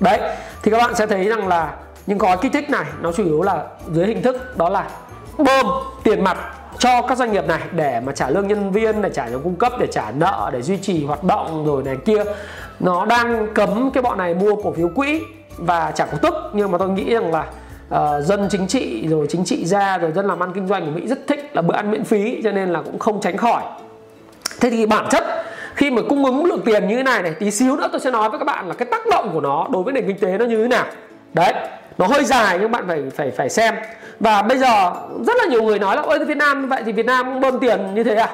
Đấy 0.00 0.20
thì 0.62 0.70
các 0.70 0.78
bạn 0.78 0.94
sẽ 0.94 1.06
thấy 1.06 1.28
rằng 1.28 1.48
là 1.48 1.74
những 2.06 2.18
gói 2.18 2.36
kích 2.36 2.52
thích 2.52 2.70
này 2.70 2.84
nó 3.00 3.12
chủ 3.12 3.24
yếu 3.24 3.42
là 3.42 3.64
dưới 3.92 4.06
hình 4.06 4.22
thức 4.22 4.56
đó 4.58 4.68
là 4.68 4.90
bơm 5.38 5.66
tiền 6.02 6.24
mặt 6.24 6.38
cho 6.78 7.02
các 7.02 7.18
doanh 7.18 7.32
nghiệp 7.32 7.46
này 7.46 7.60
để 7.72 8.00
mà 8.00 8.12
trả 8.12 8.30
lương 8.30 8.48
nhân 8.48 8.72
viên 8.72 9.02
để 9.02 9.10
trả 9.14 9.28
nhóm 9.28 9.42
cung 9.42 9.56
cấp 9.56 9.72
để 9.78 9.86
trả 9.86 10.10
nợ 10.10 10.50
để 10.52 10.62
duy 10.62 10.76
trì 10.76 11.04
hoạt 11.04 11.24
động 11.24 11.66
rồi 11.66 11.82
này 11.82 11.96
kia. 11.96 12.24
Nó 12.80 13.06
đang 13.06 13.54
cấm 13.54 13.90
cái 13.90 14.02
bọn 14.02 14.18
này 14.18 14.34
mua 14.34 14.56
cổ 14.56 14.72
phiếu 14.72 14.88
quỹ 14.94 15.22
và 15.56 15.90
trả 15.90 16.06
cổ 16.06 16.18
tức. 16.22 16.34
Nhưng 16.52 16.70
mà 16.70 16.78
tôi 16.78 16.88
nghĩ 16.88 17.14
rằng 17.14 17.32
là 17.32 17.46
uh, 17.94 18.24
dân 18.24 18.48
chính 18.50 18.66
trị 18.66 19.06
rồi 19.08 19.26
chính 19.28 19.44
trị 19.44 19.64
gia 19.64 19.98
rồi 19.98 20.12
dân 20.12 20.26
làm 20.26 20.42
ăn 20.42 20.52
kinh 20.54 20.66
doanh 20.66 20.86
của 20.86 20.90
Mỹ 21.00 21.06
rất 21.06 21.26
thích 21.26 21.50
là 21.52 21.62
bữa 21.62 21.74
ăn 21.74 21.90
miễn 21.90 22.04
phí 22.04 22.40
cho 22.44 22.52
nên 22.52 22.72
là 22.72 22.82
cũng 22.82 22.98
không 22.98 23.20
tránh 23.20 23.36
khỏi. 23.36 23.62
Thế 24.60 24.70
thì 24.70 24.86
bản 24.86 25.06
chất 25.10 25.24
khi 25.74 25.90
mà 25.90 26.02
cung 26.08 26.24
ứng 26.24 26.44
lượng 26.44 26.62
tiền 26.64 26.88
như 26.88 26.96
thế 26.96 27.02
này 27.02 27.22
này 27.22 27.34
tí 27.34 27.50
xíu 27.50 27.76
nữa 27.76 27.88
tôi 27.92 28.00
sẽ 28.00 28.10
nói 28.10 28.30
với 28.30 28.38
các 28.38 28.44
bạn 28.44 28.68
là 28.68 28.74
cái 28.74 28.86
tác 28.90 29.06
động 29.10 29.30
của 29.32 29.40
nó 29.40 29.66
đối 29.70 29.82
với 29.82 29.92
nền 29.92 30.06
kinh 30.06 30.18
tế 30.18 30.38
nó 30.38 30.44
như 30.44 30.62
thế 30.62 30.68
nào. 30.68 30.84
Đấy 31.34 31.54
nó 31.98 32.06
hơi 32.06 32.24
dài 32.24 32.58
nhưng 32.60 32.70
bạn 32.70 32.84
phải 32.88 33.02
phải 33.16 33.30
phải 33.30 33.48
xem. 33.48 33.74
Và 34.20 34.42
bây 34.42 34.58
giờ 34.58 34.92
rất 35.26 35.36
là 35.38 35.44
nhiều 35.44 35.62
người 35.62 35.78
nói 35.78 35.96
là 35.96 36.02
ôi 36.02 36.24
Việt 36.24 36.36
Nam 36.36 36.68
vậy 36.68 36.82
thì 36.86 36.92
Việt 36.92 37.06
Nam 37.06 37.26
cũng 37.26 37.40
bơm 37.40 37.58
tiền 37.58 37.94
như 37.94 38.04
thế 38.04 38.14
à, 38.14 38.28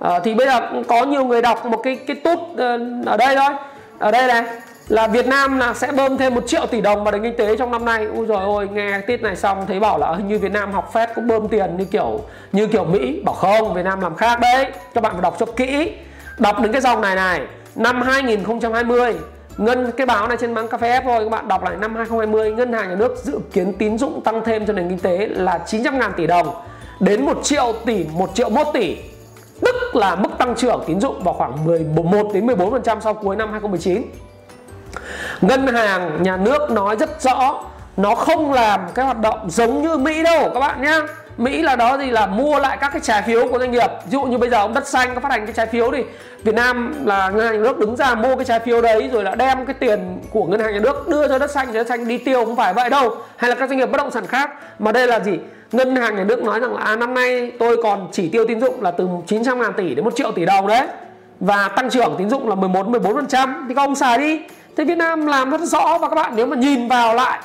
à 0.00 0.20
thì 0.24 0.34
bây 0.34 0.46
giờ 0.46 0.60
có 0.88 1.04
nhiều 1.04 1.24
người 1.24 1.42
đọc 1.42 1.66
một 1.66 1.80
cái 1.82 1.96
cái 1.96 2.16
tút 2.16 2.38
ờ, 2.56 2.78
ở 3.06 3.16
đây 3.16 3.36
thôi. 3.36 3.54
Ở 3.98 4.10
đây 4.10 4.26
này 4.26 4.44
là 4.88 5.06
Việt 5.06 5.26
Nam 5.26 5.58
là 5.58 5.74
sẽ 5.74 5.92
bơm 5.92 6.18
thêm 6.18 6.34
một 6.34 6.46
triệu 6.46 6.66
tỷ 6.66 6.80
đồng 6.80 7.04
vào 7.04 7.12
nền 7.12 7.22
kinh 7.22 7.36
tế 7.36 7.56
trong 7.56 7.70
năm 7.70 7.84
nay. 7.84 8.06
Ui 8.06 8.26
rồi 8.26 8.42
ôi 8.42 8.68
nghe 8.72 9.00
tít 9.00 9.22
này 9.22 9.36
xong 9.36 9.66
thấy 9.66 9.80
bảo 9.80 9.98
là 9.98 10.14
hình 10.14 10.28
như 10.28 10.38
Việt 10.38 10.52
Nam 10.52 10.72
học 10.72 10.90
Fed 10.92 11.06
cũng 11.14 11.28
bơm 11.28 11.48
tiền 11.48 11.76
như 11.76 11.84
kiểu 11.84 12.20
như 12.52 12.66
kiểu 12.66 12.84
Mỹ. 12.84 13.20
Bảo 13.24 13.34
không, 13.34 13.74
Việt 13.74 13.84
Nam 13.84 14.00
làm 14.00 14.14
khác 14.16 14.40
đấy. 14.40 14.66
Các 14.94 15.00
bạn 15.00 15.12
phải 15.12 15.22
đọc 15.22 15.36
cho 15.38 15.46
kỹ. 15.46 15.92
Đọc 16.38 16.60
đến 16.62 16.72
cái 16.72 16.80
dòng 16.80 17.00
này 17.00 17.16
này. 17.16 17.40
Năm 17.76 18.02
2020 18.02 19.14
ngân 19.58 19.92
cái 19.96 20.06
báo 20.06 20.28
này 20.28 20.36
trên 20.40 20.54
báo 20.54 20.66
cà 20.66 20.78
phê 20.78 21.00
F 21.00 21.02
thôi 21.04 21.24
các 21.24 21.30
bạn 21.30 21.48
đọc 21.48 21.64
lại 21.64 21.76
năm 21.76 21.94
2020 21.94 22.52
ngân 22.52 22.72
hàng 22.72 22.88
nhà 22.88 22.94
nước 22.94 23.16
dự 23.22 23.38
kiến 23.52 23.72
tín 23.78 23.98
dụng 23.98 24.20
tăng 24.20 24.44
thêm 24.44 24.66
cho 24.66 24.72
nền 24.72 24.88
kinh 24.88 24.98
tế 24.98 25.26
là 25.26 25.58
900 25.66 25.98
ngàn 25.98 26.12
tỷ 26.16 26.26
đồng 26.26 26.54
đến 27.00 27.24
1 27.24 27.40
triệu 27.42 27.72
tỷ 27.86 28.04
1 28.12 28.34
triệu 28.34 28.50
1 28.50 28.64
tỷ 28.72 28.96
tức 29.60 29.96
là 29.96 30.14
mức 30.14 30.28
tăng 30.38 30.54
trưởng 30.54 30.84
tín 30.86 31.00
dụng 31.00 31.22
vào 31.22 31.34
khoảng 31.34 31.64
11 31.64 32.30
đến 32.34 32.46
14% 32.46 33.00
sau 33.00 33.14
cuối 33.14 33.36
năm 33.36 33.50
2019 33.50 34.02
ngân 35.40 35.66
hàng 35.66 36.22
nhà 36.22 36.36
nước 36.36 36.70
nói 36.70 36.96
rất 36.96 37.22
rõ 37.22 37.64
nó 37.96 38.14
không 38.14 38.52
làm 38.52 38.80
cái 38.94 39.04
hoạt 39.04 39.20
động 39.20 39.50
giống 39.50 39.82
như 39.82 39.96
Mỹ 39.96 40.22
đâu 40.22 40.50
các 40.54 40.60
bạn 40.60 40.82
nhé 40.82 41.00
Mỹ 41.36 41.62
là 41.62 41.76
đó 41.76 41.98
gì 41.98 42.10
là 42.10 42.26
mua 42.26 42.58
lại 42.58 42.78
các 42.80 42.90
cái 42.92 43.00
trái 43.04 43.22
phiếu 43.22 43.48
của 43.48 43.58
doanh 43.58 43.70
nghiệp. 43.70 43.90
Ví 44.04 44.10
dụ 44.10 44.22
như 44.22 44.38
bây 44.38 44.50
giờ 44.50 44.56
ông 44.56 44.74
đất 44.74 44.88
xanh 44.88 45.14
có 45.14 45.20
phát 45.20 45.32
hành 45.32 45.46
cái 45.46 45.52
trái 45.52 45.66
phiếu 45.66 45.90
thì 45.92 46.04
Việt 46.42 46.54
Nam 46.54 46.94
là 47.04 47.30
ngân 47.30 47.46
hàng 47.46 47.56
nhà 47.56 47.62
nước 47.62 47.78
đứng 47.78 47.96
ra 47.96 48.14
mua 48.14 48.36
cái 48.36 48.44
trái 48.44 48.60
phiếu 48.60 48.82
đấy 48.82 49.10
rồi 49.12 49.24
là 49.24 49.34
đem 49.34 49.66
cái 49.66 49.74
tiền 49.74 50.20
của 50.30 50.44
ngân 50.44 50.60
hàng 50.60 50.72
nhà 50.72 50.80
nước 50.80 51.08
đưa 51.08 51.28
cho 51.28 51.38
đất 51.38 51.50
xanh 51.50 51.66
cho 51.66 51.72
đất 51.72 51.86
xanh 51.88 52.08
đi 52.08 52.18
tiêu 52.18 52.44
không 52.44 52.56
phải 52.56 52.74
vậy 52.74 52.90
đâu. 52.90 53.16
Hay 53.36 53.50
là 53.50 53.56
các 53.56 53.68
doanh 53.68 53.78
nghiệp 53.78 53.86
bất 53.86 53.98
động 53.98 54.10
sản 54.10 54.26
khác. 54.26 54.50
Mà 54.78 54.92
đây 54.92 55.06
là 55.06 55.20
gì? 55.20 55.38
Ngân 55.72 55.96
hàng 55.96 56.16
nhà 56.16 56.24
nước 56.24 56.42
nói 56.42 56.60
rằng 56.60 56.74
là 56.74 56.82
à, 56.82 56.96
năm 56.96 57.14
nay 57.14 57.52
tôi 57.58 57.76
còn 57.82 58.08
chỉ 58.12 58.28
tiêu 58.28 58.44
tín 58.48 58.60
dụng 58.60 58.82
là 58.82 58.90
từ 58.90 59.08
900 59.26 59.60
ngàn 59.60 59.72
tỷ 59.72 59.94
đến 59.94 60.04
1 60.04 60.16
triệu 60.16 60.32
tỷ 60.32 60.44
đồng 60.44 60.66
đấy. 60.66 60.86
Và 61.40 61.68
tăng 61.68 61.90
trưởng 61.90 62.14
tín 62.18 62.30
dụng 62.30 62.48
là 62.48 62.54
11 62.54 62.88
14 62.88 63.14
phần 63.14 63.26
trăm. 63.26 63.64
Thì 63.68 63.74
các 63.74 63.82
ông 63.82 63.94
xài 63.94 64.18
đi 64.18 64.40
thế 64.76 64.84
Việt 64.84 64.98
Nam 64.98 65.26
làm 65.26 65.50
rất 65.50 65.60
rõ 65.60 65.98
và 65.98 66.08
các 66.08 66.14
bạn 66.14 66.32
nếu 66.36 66.46
mà 66.46 66.56
nhìn 66.56 66.88
vào 66.88 67.14
lại 67.14 67.40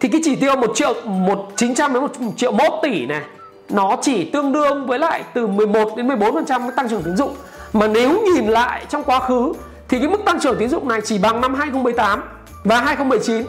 thì 0.00 0.08
cái 0.08 0.20
chỉ 0.24 0.36
tiêu 0.36 0.56
1 0.56 0.72
triệu 0.74 0.94
1 1.04 1.52
900 1.56 1.92
đến 1.92 2.02
1 2.02 2.10
triệu 2.36 2.52
1 2.52 2.80
tỷ 2.82 3.06
này 3.06 3.22
nó 3.68 3.96
chỉ 4.02 4.24
tương 4.24 4.52
đương 4.52 4.86
với 4.86 4.98
lại 4.98 5.24
từ 5.34 5.46
11 5.46 5.96
đến 5.96 6.08
14 6.08 6.34
phần 6.34 6.44
trăm 6.46 6.70
tăng 6.76 6.88
trưởng 6.88 7.02
tín 7.02 7.16
dụng 7.16 7.34
mà 7.72 7.86
nếu 7.86 8.22
nhìn 8.22 8.46
lại 8.46 8.84
trong 8.88 9.04
quá 9.04 9.20
khứ 9.20 9.52
thì 9.88 9.98
cái 9.98 10.08
mức 10.08 10.20
tăng 10.24 10.40
trưởng 10.40 10.56
tín 10.58 10.68
dụng 10.68 10.88
này 10.88 11.00
chỉ 11.04 11.18
bằng 11.18 11.40
năm 11.40 11.54
2018 11.54 12.22
và 12.64 12.80
2019 12.80 13.46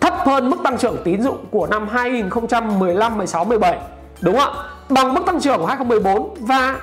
thấp 0.00 0.14
hơn 0.18 0.50
mức 0.50 0.56
tăng 0.64 0.78
trưởng 0.78 0.96
tín 1.04 1.22
dụng 1.22 1.44
của 1.50 1.66
năm 1.66 1.88
2015, 1.88 3.18
16, 3.18 3.44
17 3.44 3.78
đúng 4.20 4.38
không 4.38 4.54
ạ? 4.56 4.62
Bằng 4.88 5.14
mức 5.14 5.20
tăng 5.26 5.40
trưởng 5.40 5.58
của 5.58 5.66
2014 5.66 6.34
và 6.40 6.76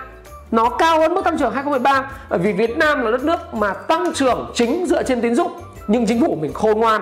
nó 0.54 0.70
cao 0.70 1.00
hơn 1.00 1.14
mức 1.14 1.24
tăng 1.24 1.38
trưởng 1.38 1.54
2013 1.54 2.12
bởi 2.30 2.40
vì 2.40 2.54
Việt 2.54 2.78
Nam 2.78 3.02
là 3.02 3.12
đất 3.12 3.24
nước 3.24 3.54
mà 3.54 3.74
tăng 3.74 4.14
trưởng 4.14 4.52
chính 4.54 4.86
dựa 4.86 5.04
trên 5.04 5.22
tín 5.22 5.36
dụng 5.36 5.52
nhưng 5.88 6.06
chính 6.06 6.22
phủ 6.22 6.38
mình 6.42 6.54
khôn 6.54 6.80
ngoan. 6.80 7.02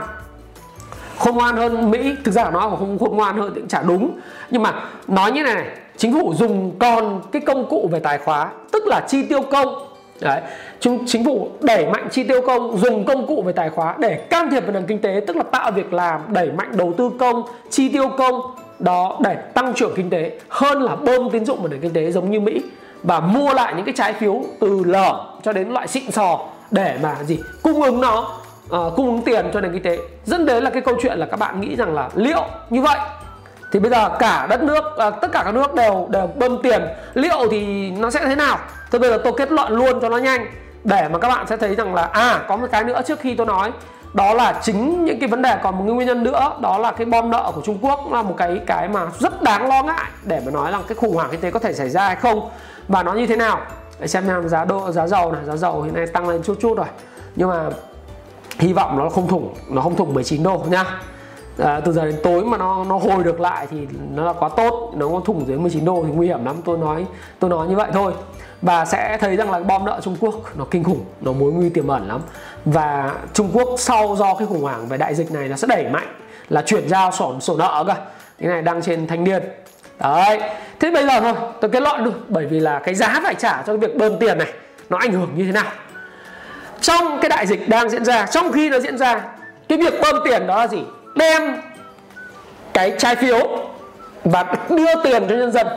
Khôn 1.17 1.35
ngoan 1.35 1.57
hơn 1.57 1.91
Mỹ 1.91 2.15
thực 2.23 2.31
ra 2.31 2.51
nó 2.51 2.59
không 2.59 2.99
khôn 2.99 3.15
ngoan 3.15 3.37
hơn 3.37 3.51
thì 3.55 3.61
cũng 3.61 3.69
chả 3.69 3.81
đúng. 3.81 4.19
Nhưng 4.51 4.63
mà 4.63 4.83
nói 5.07 5.31
như 5.31 5.43
này, 5.43 5.55
này 5.55 5.65
chính 5.97 6.13
phủ 6.13 6.33
dùng 6.37 6.79
còn 6.79 7.21
cái 7.31 7.41
công 7.41 7.69
cụ 7.69 7.89
về 7.91 7.99
tài 7.99 8.17
khóa 8.17 8.51
tức 8.71 8.83
là 8.87 9.01
chi 9.07 9.23
tiêu 9.23 9.41
công. 9.41 9.87
Đấy, 10.21 10.41
chúng 10.79 11.05
chính 11.07 11.25
phủ 11.25 11.49
đẩy 11.61 11.85
mạnh 11.85 12.07
chi 12.11 12.23
tiêu 12.23 12.41
công 12.47 12.77
dùng 12.77 13.05
công 13.05 13.27
cụ 13.27 13.43
về 13.45 13.53
tài 13.53 13.69
khóa 13.69 13.95
để 13.99 14.15
can 14.29 14.51
thiệp 14.51 14.63
vào 14.63 14.71
nền 14.73 14.85
kinh 14.85 15.01
tế 15.01 15.21
tức 15.27 15.35
là 15.35 15.43
tạo 15.43 15.71
việc 15.71 15.93
làm 15.93 16.21
đẩy 16.27 16.51
mạnh 16.51 16.71
đầu 16.71 16.93
tư 16.97 17.09
công 17.19 17.43
chi 17.69 17.89
tiêu 17.89 18.09
công 18.17 18.41
đó 18.79 19.17
để 19.23 19.35
tăng 19.53 19.73
trưởng 19.73 19.93
kinh 19.95 20.09
tế 20.09 20.39
hơn 20.49 20.81
là 20.81 20.95
bơm 20.95 21.29
tín 21.29 21.45
dụng 21.45 21.59
vào 21.59 21.67
nền 21.67 21.79
kinh 21.81 21.93
tế 21.93 22.11
giống 22.11 22.31
như 22.31 22.39
Mỹ 22.39 22.61
và 23.03 23.19
mua 23.19 23.53
lại 23.53 23.73
những 23.75 23.85
cái 23.85 23.93
trái 23.97 24.13
phiếu 24.13 24.41
từ 24.59 24.83
lở 24.85 25.25
cho 25.43 25.53
đến 25.53 25.69
loại 25.69 25.87
xịn 25.87 26.11
sò 26.11 26.39
để 26.71 26.97
mà 27.03 27.15
gì 27.23 27.39
cung 27.63 27.83
ứng 27.83 28.01
nó 28.01 28.19
uh, 28.65 28.95
cung 28.95 29.05
ứng 29.05 29.21
tiền 29.21 29.49
cho 29.53 29.61
nền 29.61 29.73
kinh 29.73 29.83
tế. 29.83 29.97
Dẫn 30.25 30.45
đến 30.45 30.63
là 30.63 30.69
cái 30.69 30.81
câu 30.81 30.95
chuyện 31.01 31.17
là 31.17 31.25
các 31.25 31.39
bạn 31.39 31.61
nghĩ 31.61 31.75
rằng 31.75 31.93
là 31.95 32.09
liệu 32.15 32.43
như 32.69 32.81
vậy? 32.81 32.99
Thì 33.71 33.79
bây 33.79 33.91
giờ 33.91 34.09
cả 34.19 34.47
đất 34.49 34.63
nước 34.63 34.83
uh, 35.07 35.13
tất 35.21 35.31
cả 35.31 35.41
các 35.45 35.53
nước 35.53 35.73
đều 35.75 36.07
đều 36.09 36.27
bơm 36.27 36.61
tiền. 36.61 36.81
Liệu 37.13 37.47
thì 37.51 37.91
nó 37.91 38.09
sẽ 38.09 38.19
thế 38.25 38.35
nào? 38.35 38.59
Thôi 38.91 38.99
bây 38.99 39.09
giờ 39.09 39.21
tôi 39.23 39.33
kết 39.37 39.51
luận 39.51 39.73
luôn 39.73 39.99
cho 40.01 40.09
nó 40.09 40.17
nhanh 40.17 40.45
để 40.83 41.07
mà 41.11 41.19
các 41.19 41.27
bạn 41.27 41.47
sẽ 41.47 41.57
thấy 41.57 41.75
rằng 41.75 41.95
là 41.95 42.03
à 42.03 42.43
có 42.47 42.57
một 42.57 42.67
cái 42.71 42.83
nữa 42.83 43.01
trước 43.07 43.19
khi 43.19 43.35
tôi 43.35 43.45
nói 43.45 43.71
đó 44.13 44.33
là 44.33 44.59
chính 44.63 45.05
những 45.05 45.19
cái 45.19 45.29
vấn 45.29 45.41
đề 45.41 45.57
còn 45.63 45.77
một 45.77 45.83
nguyên 45.93 46.07
nhân 46.07 46.23
nữa 46.23 46.57
đó 46.61 46.77
là 46.77 46.91
cái 46.91 47.05
bom 47.05 47.29
nợ 47.29 47.51
của 47.55 47.61
Trung 47.61 47.77
Quốc 47.81 48.11
là 48.11 48.21
một 48.21 48.35
cái 48.37 48.59
cái 48.67 48.87
mà 48.89 49.07
rất 49.19 49.41
đáng 49.41 49.67
lo 49.67 49.83
ngại 49.83 50.11
để 50.23 50.41
mà 50.45 50.51
nói 50.51 50.71
là 50.71 50.79
cái 50.87 50.95
khủng 50.95 51.15
hoảng 51.15 51.27
kinh 51.31 51.41
tế 51.41 51.51
có 51.51 51.59
thể 51.59 51.73
xảy 51.73 51.89
ra 51.89 52.07
hay 52.07 52.15
không. 52.15 52.49
Và 52.87 53.03
nó 53.03 53.13
như 53.13 53.27
thế 53.27 53.35
nào? 53.35 53.59
Để 53.99 54.07
xem 54.07 54.23
xem 54.27 54.49
giá 54.49 54.65
độ 54.65 54.91
giá 54.91 55.07
dầu 55.07 55.31
này 55.31 55.45
giá 55.45 55.55
dầu 55.55 55.81
hiện 55.81 55.93
nay 55.93 56.07
tăng 56.07 56.29
lên 56.29 56.43
chút 56.43 56.57
chút 56.61 56.77
rồi. 56.77 56.87
Nhưng 57.35 57.49
mà 57.49 57.69
hy 58.59 58.73
vọng 58.73 58.97
nó 58.97 59.09
không 59.09 59.27
thủng 59.27 59.53
nó 59.69 59.81
không 59.81 59.95
thủng 59.95 60.13
19 60.13 60.43
đô 60.43 60.65
nhá 60.69 60.85
à, 61.57 61.79
từ 61.85 61.91
giờ 61.91 62.05
đến 62.05 62.15
tối 62.23 62.45
mà 62.45 62.57
nó 62.57 62.83
nó 62.83 62.97
hồi 62.97 63.23
được 63.23 63.39
lại 63.39 63.67
thì 63.71 63.87
nó 64.15 64.23
là 64.23 64.33
quá 64.33 64.49
tốt. 64.49 64.91
Nó 64.95 65.09
có 65.09 65.21
thủng 65.25 65.47
dưới 65.47 65.57
19 65.57 65.85
đô 65.85 66.03
thì 66.07 66.13
nguy 66.13 66.27
hiểm 66.27 66.45
lắm. 66.45 66.55
Tôi 66.65 66.77
nói 66.77 67.05
tôi 67.39 67.49
nói 67.49 67.67
như 67.67 67.75
vậy 67.75 67.89
thôi. 67.93 68.13
Và 68.61 68.85
sẽ 68.85 69.17
thấy 69.21 69.35
rằng 69.35 69.51
là 69.51 69.59
bom 69.59 69.85
nợ 69.85 69.99
Trung 70.03 70.15
Quốc 70.19 70.35
nó 70.57 70.65
kinh 70.71 70.83
khủng 70.83 71.05
nó 71.21 71.33
mối 71.33 71.51
nguy 71.51 71.69
tiềm 71.69 71.87
ẩn 71.87 72.07
lắm 72.07 72.21
và 72.65 73.13
Trung 73.33 73.51
Quốc 73.53 73.69
sau 73.77 74.15
do 74.19 74.33
cái 74.33 74.47
khủng 74.47 74.61
hoảng 74.61 74.87
về 74.87 74.97
đại 74.97 75.15
dịch 75.15 75.31
này 75.31 75.47
nó 75.47 75.55
sẽ 75.55 75.67
đẩy 75.67 75.83
mạnh 75.83 76.15
là 76.49 76.61
chuyển 76.61 76.89
giao 76.89 77.11
sổ 77.11 77.39
sổ 77.39 77.57
nợ 77.57 77.83
cơ. 77.87 77.93
Cái 78.39 78.49
này 78.49 78.61
đang 78.61 78.81
trên 78.81 79.07
thanh 79.07 79.23
niên. 79.23 79.43
Đấy. 79.99 80.39
Thế 80.79 80.91
bây 80.91 81.05
giờ 81.07 81.19
thôi, 81.21 81.33
tôi 81.61 81.71
kết 81.71 81.81
luận 81.81 82.03
được 82.03 82.29
bởi 82.29 82.45
vì 82.45 82.59
là 82.59 82.79
cái 82.79 82.95
giá 82.95 83.19
phải 83.23 83.35
trả 83.35 83.57
cho 83.57 83.65
cái 83.65 83.77
việc 83.77 83.95
bơm 83.95 84.19
tiền 84.19 84.37
này 84.37 84.53
nó 84.89 84.97
ảnh 84.97 85.11
hưởng 85.11 85.29
như 85.35 85.45
thế 85.45 85.51
nào. 85.51 85.71
Trong 86.81 87.19
cái 87.21 87.29
đại 87.29 87.47
dịch 87.47 87.69
đang 87.69 87.89
diễn 87.89 88.05
ra, 88.05 88.25
trong 88.25 88.51
khi 88.51 88.69
nó 88.69 88.79
diễn 88.79 88.97
ra, 88.97 89.21
cái 89.67 89.77
việc 89.77 89.93
bơm 90.01 90.15
tiền 90.25 90.47
đó 90.47 90.57
là 90.57 90.67
gì? 90.67 90.83
Đem 91.15 91.61
cái 92.73 92.93
trái 92.97 93.15
phiếu 93.15 93.57
và 94.23 94.55
đưa 94.69 95.03
tiền 95.03 95.27
cho 95.29 95.35
nhân 95.35 95.51
dân. 95.51 95.67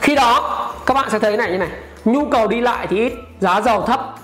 Khi 0.00 0.14
đó, 0.14 0.62
các 0.86 0.94
bạn 0.94 1.10
sẽ 1.10 1.18
thấy 1.18 1.36
này, 1.36 1.50
như 1.50 1.58
này, 1.58 1.68
nhu 2.04 2.24
cầu 2.24 2.46
đi 2.46 2.60
lại 2.60 2.86
thì 2.90 2.96
ít, 2.96 3.12
giá 3.40 3.60
dầu 3.60 3.82
thấp 3.82 4.14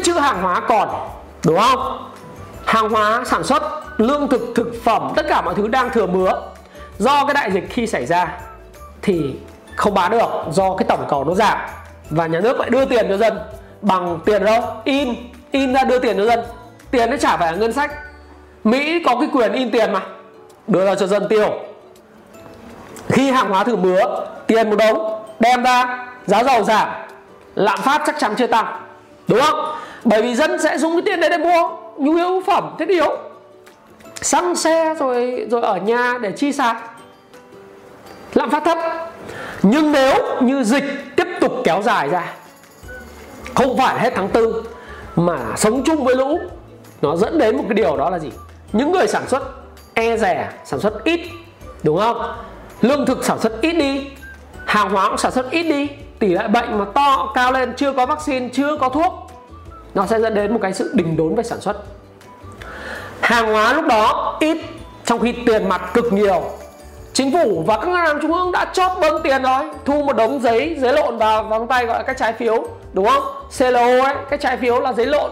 tích 0.00 0.06
trữ 0.06 0.20
hàng 0.20 0.42
hóa 0.42 0.60
còn, 0.60 0.88
đúng 1.44 1.58
không? 1.58 2.10
Hàng 2.64 2.90
hóa 2.90 3.22
sản 3.26 3.44
xuất, 3.44 3.62
lương 3.96 4.28
thực 4.28 4.40
thực 4.54 4.72
phẩm, 4.84 5.12
tất 5.16 5.26
cả 5.28 5.42
mọi 5.42 5.54
thứ 5.54 5.68
đang 5.68 5.90
thừa 5.90 6.06
mứa. 6.06 6.32
Do 6.98 7.24
cái 7.24 7.34
đại 7.34 7.50
dịch 7.50 7.64
khi 7.70 7.86
xảy 7.86 8.06
ra 8.06 8.38
thì 9.02 9.34
không 9.76 9.94
bán 9.94 10.10
được, 10.10 10.28
do 10.50 10.74
cái 10.76 10.84
tổng 10.88 11.06
cầu 11.08 11.24
nó 11.24 11.34
giảm. 11.34 11.58
Và 12.10 12.26
nhà 12.26 12.40
nước 12.40 12.60
lại 12.60 12.70
đưa 12.70 12.84
tiền 12.84 13.06
cho 13.08 13.16
dân. 13.16 13.38
Bằng 13.82 14.18
tiền 14.24 14.44
đâu? 14.44 14.62
In 14.84 15.14
in 15.50 15.74
ra 15.74 15.84
đưa 15.84 15.98
tiền 15.98 16.16
cho 16.16 16.24
dân. 16.24 16.40
Tiền 16.90 17.10
nó 17.10 17.16
chả 17.16 17.36
phải 17.36 17.52
là 17.52 17.58
ngân 17.58 17.72
sách. 17.72 17.90
Mỹ 18.64 19.02
có 19.06 19.16
cái 19.20 19.28
quyền 19.32 19.52
in 19.52 19.70
tiền 19.70 19.92
mà. 19.92 20.00
Đưa 20.66 20.86
ra 20.86 20.94
cho 20.94 21.06
dân 21.06 21.28
tiêu. 21.28 21.52
Khi 23.08 23.30
hàng 23.30 23.48
hóa 23.48 23.64
thử 23.64 23.76
mứa, 23.76 24.26
tiền 24.46 24.70
một 24.70 24.76
đống, 24.76 25.22
đem 25.40 25.62
ra, 25.62 26.06
giá 26.26 26.44
dầu 26.44 26.64
giảm, 26.64 26.88
lạm 27.54 27.78
phát 27.78 28.02
chắc 28.06 28.18
chắn 28.18 28.34
chưa 28.38 28.46
tăng. 28.46 28.66
Đúng 29.28 29.40
không? 29.40 29.79
Bởi 30.04 30.22
vì 30.22 30.34
dân 30.34 30.62
sẽ 30.62 30.78
dùng 30.78 30.92
cái 30.92 31.02
tiền 31.02 31.20
đấy 31.20 31.30
để 31.30 31.38
mua 31.38 31.70
nhu 31.98 32.16
yếu 32.16 32.42
phẩm. 32.46 32.74
Thiết 32.78 32.88
yếu 32.88 33.16
xăng 34.22 34.56
xe 34.56 34.94
rồi 34.98 35.46
rồi 35.50 35.62
ở 35.62 35.76
nhà 35.76 36.18
để 36.20 36.32
chi 36.32 36.52
xài 36.52 36.74
lạm 38.34 38.50
phát 38.50 38.64
thấp. 38.64 38.78
Nhưng 39.62 39.92
nếu 39.92 40.14
như 40.40 40.62
dịch 40.64 40.84
tiếp 41.16 41.26
tục 41.40 41.52
kéo 41.64 41.82
dài 41.82 42.08
ra, 42.08 42.34
không 43.54 43.76
phải 43.78 43.98
hết 43.98 44.12
tháng 44.16 44.28
tư 44.28 44.62
mà 45.16 45.38
sống 45.56 45.82
chung 45.84 46.04
với 46.04 46.16
lũ, 46.16 46.38
nó 47.02 47.16
dẫn 47.16 47.38
đến 47.38 47.56
một 47.56 47.64
cái 47.68 47.74
điều 47.74 47.96
đó 47.96 48.10
là 48.10 48.18
gì? 48.18 48.30
Những 48.72 48.92
người 48.92 49.06
sản 49.06 49.28
xuất 49.28 49.42
e 49.94 50.16
rẻ 50.16 50.50
sản 50.64 50.80
xuất 50.80 51.04
ít, 51.04 51.20
đúng 51.82 51.98
không? 51.98 52.34
Lương 52.80 53.06
thực 53.06 53.24
sản 53.24 53.38
xuất 53.38 53.60
ít 53.60 53.72
đi, 53.72 54.10
hàng 54.66 54.90
hóa 54.90 55.08
cũng 55.08 55.18
sản 55.18 55.32
xuất 55.32 55.50
ít 55.50 55.62
đi, 55.62 55.88
tỷ 56.18 56.28
lệ 56.28 56.48
bệnh 56.48 56.78
mà 56.78 56.84
to 56.94 57.32
cao 57.34 57.52
lên, 57.52 57.72
chưa 57.76 57.92
có 57.92 58.06
vaccine, 58.06 58.48
chưa 58.52 58.76
có 58.76 58.88
thuốc 58.88 59.29
nó 59.94 60.06
sẽ 60.06 60.20
dẫn 60.20 60.34
đến 60.34 60.52
một 60.52 60.58
cái 60.62 60.72
sự 60.72 60.90
đình 60.94 61.16
đốn 61.16 61.34
về 61.34 61.42
sản 61.42 61.60
xuất. 61.60 61.76
Hàng 63.20 63.52
hóa 63.52 63.72
lúc 63.72 63.84
đó 63.86 64.36
ít, 64.40 64.58
trong 65.04 65.20
khi 65.20 65.32
tiền 65.46 65.68
mặt 65.68 65.82
cực 65.94 66.12
nhiều. 66.12 66.42
Chính 67.12 67.32
phủ 67.32 67.64
và 67.66 67.76
các 67.76 67.86
ngân 67.86 68.06
hàng 68.06 68.18
trung 68.22 68.34
ương 68.34 68.52
đã 68.52 68.66
chót 68.72 68.90
bơm 69.00 69.22
tiền 69.22 69.42
rồi, 69.42 69.64
thu 69.84 70.02
một 70.02 70.16
đống 70.16 70.40
giấy 70.40 70.76
giấy 70.80 70.92
lộn 70.92 71.18
vào 71.18 71.42
vòng 71.42 71.66
tay 71.66 71.86
gọi 71.86 71.98
là 71.98 72.02
các 72.02 72.16
trái 72.16 72.32
phiếu, 72.32 72.64
đúng 72.92 73.06
không? 73.06 73.22
CLO 73.58 74.04
ấy, 74.04 74.14
cái 74.30 74.38
trái 74.38 74.56
phiếu 74.56 74.80
là 74.80 74.92
giấy 74.92 75.06
lộn. 75.06 75.30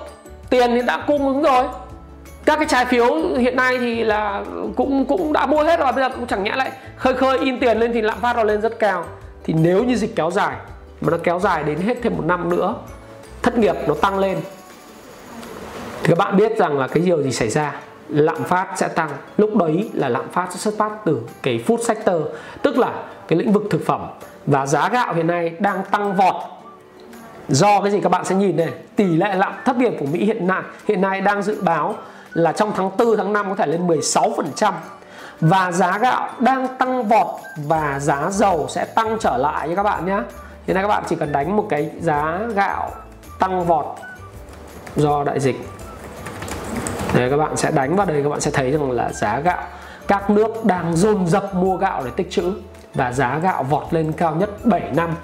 Tiền 0.50 0.70
thì 0.74 0.82
đã 0.82 1.04
cung 1.06 1.26
ứng 1.26 1.42
rồi. 1.42 1.64
Các 2.44 2.56
cái 2.56 2.66
trái 2.68 2.84
phiếu 2.84 3.14
hiện 3.38 3.56
nay 3.56 3.78
thì 3.78 4.04
là 4.04 4.44
cũng 4.76 5.04
cũng 5.04 5.32
đã 5.32 5.46
mua 5.46 5.62
hết 5.62 5.80
rồi, 5.80 5.92
bây 5.92 6.04
giờ 6.04 6.08
cũng 6.16 6.26
chẳng 6.26 6.44
nhẽ 6.44 6.52
lại 6.56 6.70
khơi 6.96 7.14
khơi 7.14 7.38
in 7.38 7.60
tiền 7.60 7.78
lên 7.78 7.92
thì 7.92 8.02
lạm 8.02 8.20
phát 8.20 8.36
nó 8.36 8.42
lên 8.42 8.60
rất 8.60 8.78
cao. 8.78 9.04
Thì 9.44 9.54
nếu 9.54 9.84
như 9.84 9.96
dịch 9.96 10.16
kéo 10.16 10.30
dài, 10.30 10.56
mà 11.00 11.10
nó 11.10 11.16
kéo 11.22 11.38
dài 11.38 11.62
đến 11.62 11.78
hết 11.80 11.98
thêm 12.02 12.16
một 12.16 12.24
năm 12.24 12.50
nữa 12.50 12.74
thất 13.50 13.58
nghiệp 13.58 13.76
nó 13.86 13.94
tăng 13.94 14.18
lên. 14.18 14.38
Thì 16.02 16.08
các 16.08 16.18
bạn 16.18 16.36
biết 16.36 16.58
rằng 16.58 16.78
là 16.78 16.86
cái 16.86 17.02
điều 17.02 17.22
gì 17.22 17.32
xảy 17.32 17.48
ra? 17.48 17.74
Lạm 18.08 18.44
phát 18.44 18.66
sẽ 18.76 18.88
tăng. 18.88 19.10
Lúc 19.36 19.56
đấy 19.56 19.90
là 19.92 20.08
lạm 20.08 20.28
phát 20.28 20.48
sẽ 20.50 20.56
xuất 20.56 20.74
phát 20.78 20.90
từ 21.04 21.20
cái 21.42 21.64
food 21.66 21.82
sector, 21.82 22.22
tức 22.62 22.78
là 22.78 22.92
cái 23.28 23.38
lĩnh 23.38 23.52
vực 23.52 23.62
thực 23.70 23.86
phẩm. 23.86 24.06
Và 24.46 24.66
giá 24.66 24.88
gạo 24.88 25.14
hiện 25.14 25.26
nay 25.26 25.52
đang 25.58 25.84
tăng 25.90 26.16
vọt. 26.16 26.34
Do 27.48 27.80
cái 27.80 27.90
gì 27.90 28.00
các 28.00 28.08
bạn 28.08 28.24
sẽ 28.24 28.34
nhìn 28.34 28.56
này? 28.56 28.72
Tỷ 28.96 29.04
lệ 29.04 29.34
lạm 29.34 29.52
thất 29.64 29.76
nghiệp 29.76 29.92
của 30.00 30.06
Mỹ 30.06 30.24
hiện 30.24 30.46
nay 30.46 30.62
hiện 30.88 31.00
nay 31.00 31.20
đang 31.20 31.42
dự 31.42 31.62
báo 31.62 31.94
là 32.34 32.52
trong 32.52 32.72
tháng 32.76 32.90
4 32.98 33.16
tháng 33.16 33.32
5 33.32 33.46
có 33.48 33.54
thể 33.54 33.66
lên 33.66 33.86
16% 33.86 34.72
và 35.40 35.72
giá 35.72 35.98
gạo 35.98 36.28
đang 36.38 36.78
tăng 36.78 37.08
vọt 37.08 37.26
và 37.56 37.98
giá 38.00 38.30
dầu 38.30 38.66
sẽ 38.68 38.84
tăng 38.84 39.16
trở 39.20 39.36
lại 39.36 39.68
nha 39.68 39.74
các 39.74 39.82
bạn 39.82 40.06
nhé 40.06 40.18
hiện 40.66 40.74
nay 40.74 40.84
các 40.84 40.88
bạn 40.88 41.02
chỉ 41.08 41.16
cần 41.16 41.32
đánh 41.32 41.56
một 41.56 41.66
cái 41.70 41.90
giá 42.00 42.40
gạo 42.54 42.90
tăng 43.38 43.64
vọt 43.64 43.86
do 44.96 45.24
đại 45.24 45.40
dịch. 45.40 45.56
Đấy, 47.14 47.30
các 47.30 47.36
bạn 47.36 47.56
sẽ 47.56 47.70
đánh 47.70 47.96
vào 47.96 48.06
đây 48.06 48.22
các 48.22 48.28
bạn 48.28 48.40
sẽ 48.40 48.50
thấy 48.50 48.70
rằng 48.70 48.90
là 48.90 49.12
giá 49.12 49.40
gạo 49.40 49.62
các 50.08 50.30
nước 50.30 50.64
đang 50.64 50.96
dồn 50.96 51.26
dập 51.26 51.54
mua 51.54 51.76
gạo 51.76 52.02
để 52.04 52.10
tích 52.16 52.30
trữ 52.30 52.52
và 52.94 53.12
giá 53.12 53.38
gạo 53.38 53.62
vọt 53.62 53.86
lên 53.90 54.12
cao 54.12 54.34
nhất 54.34 54.50
7 54.64 54.82
năm. 54.94 55.14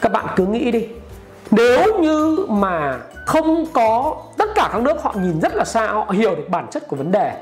Các 0.00 0.12
bạn 0.12 0.26
cứ 0.36 0.46
nghĩ 0.46 0.70
đi 0.70 0.88
nếu 1.50 2.00
như 2.00 2.46
mà 2.48 2.98
không 3.26 3.66
có 3.72 4.16
tất 4.36 4.48
cả 4.54 4.68
các 4.72 4.82
nước 4.82 5.02
họ 5.02 5.14
nhìn 5.16 5.40
rất 5.40 5.54
là 5.54 5.64
xa 5.64 5.86
họ 5.86 6.10
hiểu 6.10 6.34
được 6.34 6.48
bản 6.48 6.66
chất 6.70 6.88
của 6.88 6.96
vấn 6.96 7.12
đề 7.12 7.32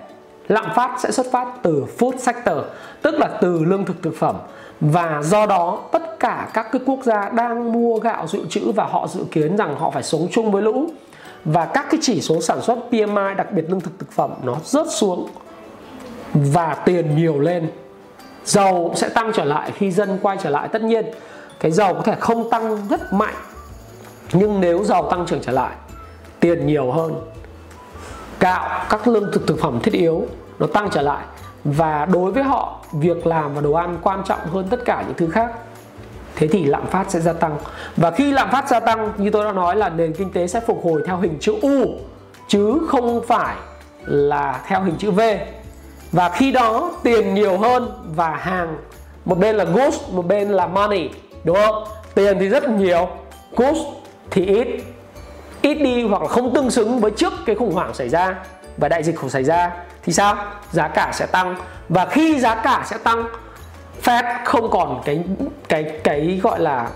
lạm 0.49 0.67
phát 0.77 0.97
sẽ 0.99 1.11
xuất 1.11 1.27
phát 1.33 1.49
từ 1.63 1.85
food 1.99 2.17
sector 2.19 2.57
tức 3.03 3.15
là 3.15 3.29
từ 3.41 3.65
lương 3.65 3.85
thực 3.85 4.03
thực 4.03 4.17
phẩm. 4.19 4.37
Và 4.81 5.21
do 5.23 5.47
đó 5.47 5.79
tất 5.93 6.03
cả 6.21 6.51
các 6.55 6.73
cái 6.73 6.83
quốc 6.87 6.99
gia 7.05 7.29
đang 7.29 7.73
mua 7.73 7.99
gạo 7.99 8.27
dự 8.27 8.47
trữ 8.49 8.73
và 8.73 8.85
họ 8.85 9.07
dự 9.09 9.25
kiến 9.31 9.57
rằng 9.57 9.77
họ 9.79 9.91
phải 9.91 10.03
sống 10.03 10.29
chung 10.31 10.53
với 10.53 10.63
lũ. 10.63 10.87
Và 11.45 11.65
các 11.65 11.87
cái 11.91 12.01
chỉ 12.03 12.21
số 12.21 12.41
sản 12.41 12.61
xuất 12.63 12.79
PMI 12.91 13.35
đặc 13.37 13.53
biệt 13.53 13.65
lương 13.69 13.81
thực 13.81 13.99
thực 13.99 14.13
phẩm, 14.13 14.31
nó 14.43 14.57
rớt 14.65 14.87
xuống 14.91 15.29
và 16.35 16.75
tiền 16.75 17.17
nhiều 17.17 17.39
lên. 17.39 17.71
Dầu 18.45 18.93
sẽ 18.97 19.09
tăng 19.09 19.33
trở 19.35 19.45
lại 19.45 19.71
khi 19.75 19.91
dân 19.91 20.19
quay 20.23 20.37
trở 20.43 20.51
lại. 20.51 20.69
Tất 20.69 20.83
nhiên, 20.83 21.07
cái 21.61 21.71
dầu 21.71 21.95
có 21.95 22.03
thể 22.03 22.15
không 22.21 22.51
tăng 22.51 22.89
rất 22.89 23.13
mạnh, 23.13 23.35
nhưng 24.33 24.61
nếu 24.61 24.85
dầu 24.85 25.11
tăng 25.11 25.27
trưởng 25.27 25.41
trở 25.43 25.53
lại, 25.53 25.75
tiền 26.41 26.67
nhiều 26.67 26.91
hơn. 26.91 27.15
Gạo, 28.41 28.87
các 28.91 29.09
lương 29.09 29.33
thực 29.33 29.47
thực 29.47 29.61
phẩm 29.61 29.81
thiết 29.83 29.95
yếu, 29.95 30.27
nó 30.59 30.67
tăng 30.67 30.89
trở 30.91 31.03
lại. 31.03 31.25
Và 31.65 32.07
đối 32.13 32.33
với 32.33 32.43
họ, 32.43 32.81
việc 32.93 33.27
làm 33.27 33.55
và 33.55 33.61
đồ 33.61 33.73
ăn 33.73 33.99
quan 34.03 34.23
trọng 34.27 34.41
hơn 34.53 34.67
tất 34.71 34.85
cả 34.85 35.05
những 35.07 35.17
thứ 35.17 35.29
khác 35.31 35.53
thế 36.39 36.49
thì 36.49 36.65
lạm 36.65 36.87
phát 36.87 37.05
sẽ 37.09 37.21
gia 37.21 37.33
tăng. 37.33 37.57
Và 37.97 38.11
khi 38.11 38.33
lạm 38.33 38.51
phát 38.51 38.69
gia 38.69 38.81
tăng, 38.81 39.13
như 39.17 39.31
tôi 39.31 39.45
đã 39.45 39.53
nói 39.53 39.77
là 39.77 39.89
nền 39.89 40.13
kinh 40.13 40.33
tế 40.33 40.47
sẽ 40.47 40.61
phục 40.61 40.85
hồi 40.85 41.03
theo 41.07 41.17
hình 41.17 41.39
chữ 41.41 41.55
U, 41.63 41.99
chứ 42.49 42.81
không 42.89 43.23
phải 43.27 43.57
là 44.05 44.61
theo 44.67 44.83
hình 44.83 44.95
chữ 44.99 45.11
V. 45.11 45.21
Và 46.13 46.29
khi 46.29 46.53
đó, 46.53 46.93
tiền 47.03 47.35
nhiều 47.35 47.59
hơn 47.59 47.93
và 48.15 48.31
hàng, 48.31 48.77
một 49.25 49.39
bên 49.39 49.57
là 49.57 49.65
goods, 49.65 50.01
một 50.13 50.27
bên 50.27 50.49
là 50.49 50.67
money, 50.67 51.09
đúng 51.45 51.57
không? 51.57 51.85
Tiền 52.15 52.37
thì 52.41 52.49
rất 52.49 52.69
nhiều, 52.69 53.09
goods 53.57 53.81
thì 54.31 54.47
ít. 54.47 54.69
Ít 55.63 55.75
đi 55.75 56.09
hoặc 56.09 56.23
là 56.23 56.29
không 56.29 56.55
tương 56.55 56.71
xứng 56.71 57.01
với 57.01 57.11
trước 57.11 57.33
cái 57.47 57.57
khủng 57.57 57.73
hoảng 57.73 57.95
xảy 57.95 58.09
ra 58.09 58.35
và 58.77 58.89
đại 58.89 59.03
dịch 59.03 59.17
khủng 59.17 59.31
xảy 59.31 59.45
ra, 59.45 59.71
thì 60.03 60.13
sao? 60.13 60.37
Giá 60.73 60.89
cả 60.89 61.11
sẽ 61.15 61.27
tăng. 61.27 61.57
Và 61.89 62.07
khi 62.07 62.41
giá 62.41 62.55
cả 62.55 62.85
sẽ 62.87 62.99
tăng 62.99 63.25
Fed 64.05 64.25
không 64.45 64.71
còn 64.71 65.01
cái 65.05 65.25
cái 65.69 66.01
cái 66.05 66.41
gọi 66.43 66.61
là, 66.61 66.89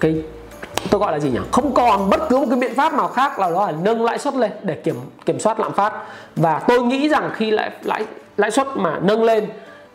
cái, 0.00 0.22
tôi 0.90 1.00
gọi 1.00 1.12
là 1.12 1.18
gì 1.18 1.30
nhỉ? 1.30 1.38
Không 1.52 1.74
còn 1.74 2.10
bất 2.10 2.20
cứ 2.28 2.38
một 2.38 2.46
cái 2.50 2.58
biện 2.58 2.74
pháp 2.74 2.94
nào 2.94 3.08
khác 3.08 3.38
là 3.38 3.50
đó 3.50 3.66
là 3.66 3.72
nâng 3.82 4.04
lãi 4.04 4.18
suất 4.18 4.34
lên 4.34 4.50
để 4.62 4.74
kiểm 4.74 4.96
kiểm 5.26 5.40
soát 5.40 5.60
lạm 5.60 5.72
phát. 5.72 5.92
Và 6.36 6.62
tôi 6.68 6.82
nghĩ 6.82 7.08
rằng 7.08 7.30
khi 7.34 7.50
lãi 7.50 7.70
lãi 7.82 8.04
lãi 8.36 8.50
suất 8.50 8.66
mà 8.76 8.98
nâng 9.02 9.24
lên, 9.24 9.46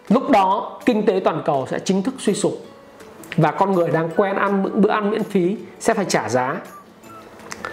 lúc 0.10 0.30
đó 0.30 0.80
kinh 0.86 1.06
tế 1.06 1.22
toàn 1.24 1.42
cầu 1.46 1.68
sẽ 1.70 1.80
chính 1.80 2.04
thức 2.04 2.14
suy 2.20 2.34
sụp. 2.34 2.54
Và 3.38 3.52
con 3.52 3.72
người 3.72 3.88
đang 3.90 4.10
quen 4.16 4.36
ăn 4.36 4.82
bữa 4.82 4.90
ăn 4.90 5.10
miễn 5.10 5.24
phí 5.24 5.58
sẽ 5.80 5.94
phải 5.94 6.06
trả 6.06 6.30
giá. 6.30 6.56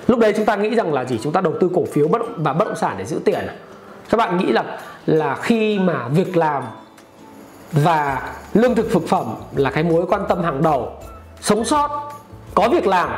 Lúc 0.07 0.19
đấy 0.19 0.33
chúng 0.37 0.47
ta 0.47 0.57
nghĩ 0.57 0.75
rằng 0.75 0.93
là 0.93 1.05
gì? 1.05 1.19
Chúng 1.23 1.33
ta 1.33 1.41
đầu 1.41 1.53
tư 1.61 1.71
cổ 1.75 1.85
phiếu 1.93 2.09
bất 2.09 2.23
và 2.37 2.53
bất 2.53 2.65
động 2.65 2.77
sản 2.77 2.95
để 2.99 3.05
giữ 3.05 3.21
tiền 3.25 3.47
à? 3.47 3.55
các 4.11 4.17
bạn 4.17 4.39
nghĩ 4.39 4.53
là 4.53 4.65
là 5.07 5.35
khi 5.35 5.79
mà 5.79 6.09
việc 6.09 6.37
làm 6.37 6.63
và 7.77 8.23
lương 8.55 8.75
thực 8.75 8.91
thực 8.93 9.09
phẩm 9.09 9.35
là 9.57 9.71
cái 9.71 9.85
mối 9.85 10.07
quan 10.09 10.23
tâm 10.29 10.43
hàng 10.43 10.63
đầu. 10.63 10.93
Sống 11.41 11.65
sót, 11.65 12.13
có 12.55 12.69
việc 12.69 12.87
làm 12.87 13.11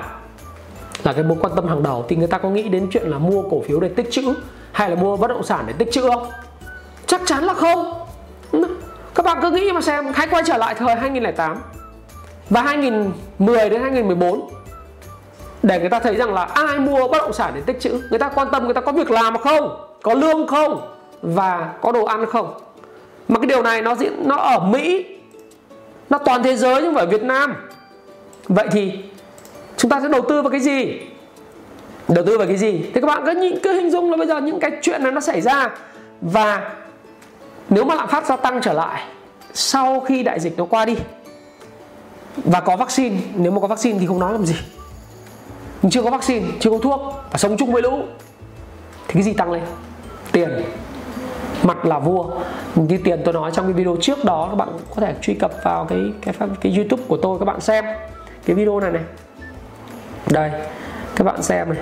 là 1.03 1.13
cái 1.13 1.23
mối 1.23 1.39
quan 1.41 1.53
tâm 1.57 1.69
hàng 1.69 1.83
đầu. 1.83 2.05
Thì 2.09 2.17
người 2.17 2.27
ta 2.27 2.39
có 2.39 2.51
nghĩ 2.51 2.69
đến 2.69 2.89
chuyện 2.91 3.07
là 3.07 3.19
mua 3.19 3.43
cổ 3.43 3.63
phiếu 3.69 3.81
để 3.81 3.89
tích 3.89 4.09
trữ 4.11 4.35
hay 4.73 4.91
là 4.91 4.97
mua 4.97 5.17
bất 5.17 5.29
động 5.29 5.43
sản 5.43 5.65
để 5.67 5.73
tích 5.79 5.89
trữ 5.93 6.03
không? 6.03 6.27
Chắc 7.07 7.21
chắn 7.27 7.45
là 7.45 7.55
không. 7.55 7.95
Các 9.15 9.25
bạn 9.25 9.39
cứ 9.43 9.51
nghĩ 9.51 9.73
mà 9.73 9.81
xem, 9.81 10.13
hãy 10.15 10.27
quay 10.31 10.43
trở 10.47 10.57
lại 10.57 10.75
thời 10.75 10.95
2008 10.95 11.59
và 12.51 12.63
2010 12.63 13.71
đến 13.71 13.83
2014 13.83 14.49
để 15.63 15.81
người 15.81 15.89
ta 15.89 16.01
thấy 16.01 16.17
rằng 16.17 16.35
là 16.35 16.45
ai 16.45 16.79
mua 16.79 17.09
bất 17.09 17.19
động 17.19 17.33
sản 17.33 17.53
để 17.55 17.61
tích 17.61 17.81
trữ 17.81 18.01
người 18.11 18.19
ta 18.19 18.29
quan 18.29 18.49
tâm 18.53 18.65
người 18.65 18.75
ta 18.75 18.81
có 18.81 18.93
việc 18.93 19.11
làm 19.11 19.39
không? 19.39 19.87
Có 20.03 20.15
lương 20.15 20.47
không? 20.47 20.95
Và 21.23 21.75
có 21.83 21.93
đồ 21.93 22.05
ăn 22.05 22.27
không? 22.27 22.68
Mà 23.29 23.39
cái 23.39 23.47
điều 23.47 23.63
này 23.63 23.83
nó 23.83 23.95
diễn, 23.95 24.29
nó 24.29 24.37
ở 24.37 24.59
Mỹ, 24.59 25.07
nó 26.11 26.19
toàn 26.19 26.43
thế 26.43 26.57
giới 26.57 26.83
nhưng 26.83 26.95
mà 26.95 27.01
ở 27.01 27.07
Việt 27.07 27.23
Nam. 27.23 27.55
Vậy 28.49 28.67
thì 28.73 28.93
chúng 29.77 29.91
ta 29.91 30.01
sẽ 30.01 30.09
đầu 30.09 30.23
tư 30.29 30.43
vào 30.43 30.51
cái 30.51 30.61
gì? 30.61 31.01
Đầu 32.09 32.25
tư 32.27 32.39
vào 32.39 32.47
cái 32.47 32.57
gì? 32.57 32.91
Thì 32.95 33.01
các 33.01 33.07
bạn 33.07 33.23
cứ 33.27 33.59
cứ 33.63 33.73
hình 33.73 33.91
dung 33.91 34.11
là 34.11 34.17
bây 34.17 34.27
giờ 34.27 34.41
những 34.41 34.61
cái 34.61 34.71
chuyện 34.83 35.03
này 35.03 35.13
nó 35.13 35.21
xảy 35.21 35.41
ra. 35.41 35.71
Và 36.21 36.75
nếu 37.71 37.85
mà 37.85 37.95
lạm 37.95 38.09
phát 38.09 38.27
gia 38.27 38.37
tăng 38.37 38.61
trở 38.61 38.73
lại, 38.73 39.03
sau 39.53 40.01
khi 40.01 40.23
đại 40.23 40.41
dịch 40.41 40.59
nó 40.59 40.65
qua 40.65 40.85
đi, 40.85 40.97
và 42.37 42.61
có 42.61 42.77
vaccine, 42.77 43.17
nếu 43.35 43.53
mà 43.53 43.61
có 43.61 43.67
vaccine 43.67 43.99
thì 43.99 44.07
không 44.07 44.19
nói 44.19 44.33
làm 44.33 44.47
gì. 44.47 44.55
Nhưng 45.83 45.91
chưa 45.91 46.03
có 46.03 46.11
vaccine, 46.11 46.47
chưa 46.61 46.71
có 46.71 46.79
thuốc, 46.79 47.01
và 47.33 47.39
sống 47.39 47.57
chung 47.57 47.73
với 47.73 47.83
lũ, 47.83 48.03
thì 49.09 49.15
cái 49.15 49.23
gì 49.23 49.33
tăng 49.33 49.53
lên? 49.53 49.63
Tiền 50.33 50.63
mặt 51.63 51.85
là 51.85 51.99
vua. 51.99 52.31
Như 52.75 52.99
tiền 53.05 53.23
tôi 53.25 53.35
nói 53.35 53.51
trong 53.55 53.65
cái 53.65 53.73
video 53.73 53.97
trước 54.01 54.25
đó, 54.25 54.47
các 54.51 54.57
bạn 54.57 54.69
có 54.95 55.01
thể 55.01 55.15
truy 55.23 55.35
cập 55.35 55.51
vào 55.63 55.85
cái 55.85 56.01
cái 56.23 56.35
cái 56.61 56.77
youtube 56.77 57.03
của 57.09 57.17
tôi, 57.17 57.39
các 57.39 57.45
bạn 57.45 57.61
xem 57.61 57.85
cái 58.47 58.57
video 58.57 58.81
này 58.81 58.91
này. 58.91 59.03
Đây, 60.31 60.51
các 61.17 61.25
bạn 61.25 61.43
xem 61.43 61.69
này. 61.71 61.79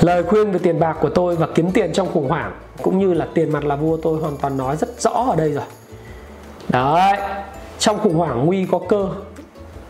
Lời 0.00 0.22
khuyên 0.22 0.50
về 0.50 0.58
tiền 0.62 0.80
bạc 0.80 0.96
của 1.00 1.08
tôi 1.08 1.36
và 1.36 1.46
kiếm 1.54 1.70
tiền 1.70 1.92
trong 1.92 2.12
khủng 2.12 2.28
hoảng, 2.28 2.52
cũng 2.82 2.98
như 2.98 3.14
là 3.14 3.26
tiền 3.34 3.52
mặt 3.52 3.64
là 3.64 3.76
vua, 3.76 3.96
tôi 3.96 4.20
hoàn 4.20 4.36
toàn 4.36 4.56
nói 4.56 4.76
rất 4.76 5.00
rõ 5.00 5.10
ở 5.10 5.36
đây 5.36 5.52
rồi. 5.52 5.64
Đấy, 6.68 7.18
trong 7.78 7.98
khủng 7.98 8.14
hoảng 8.14 8.46
nguy 8.46 8.66
có 8.70 8.80
cơ. 8.88 9.08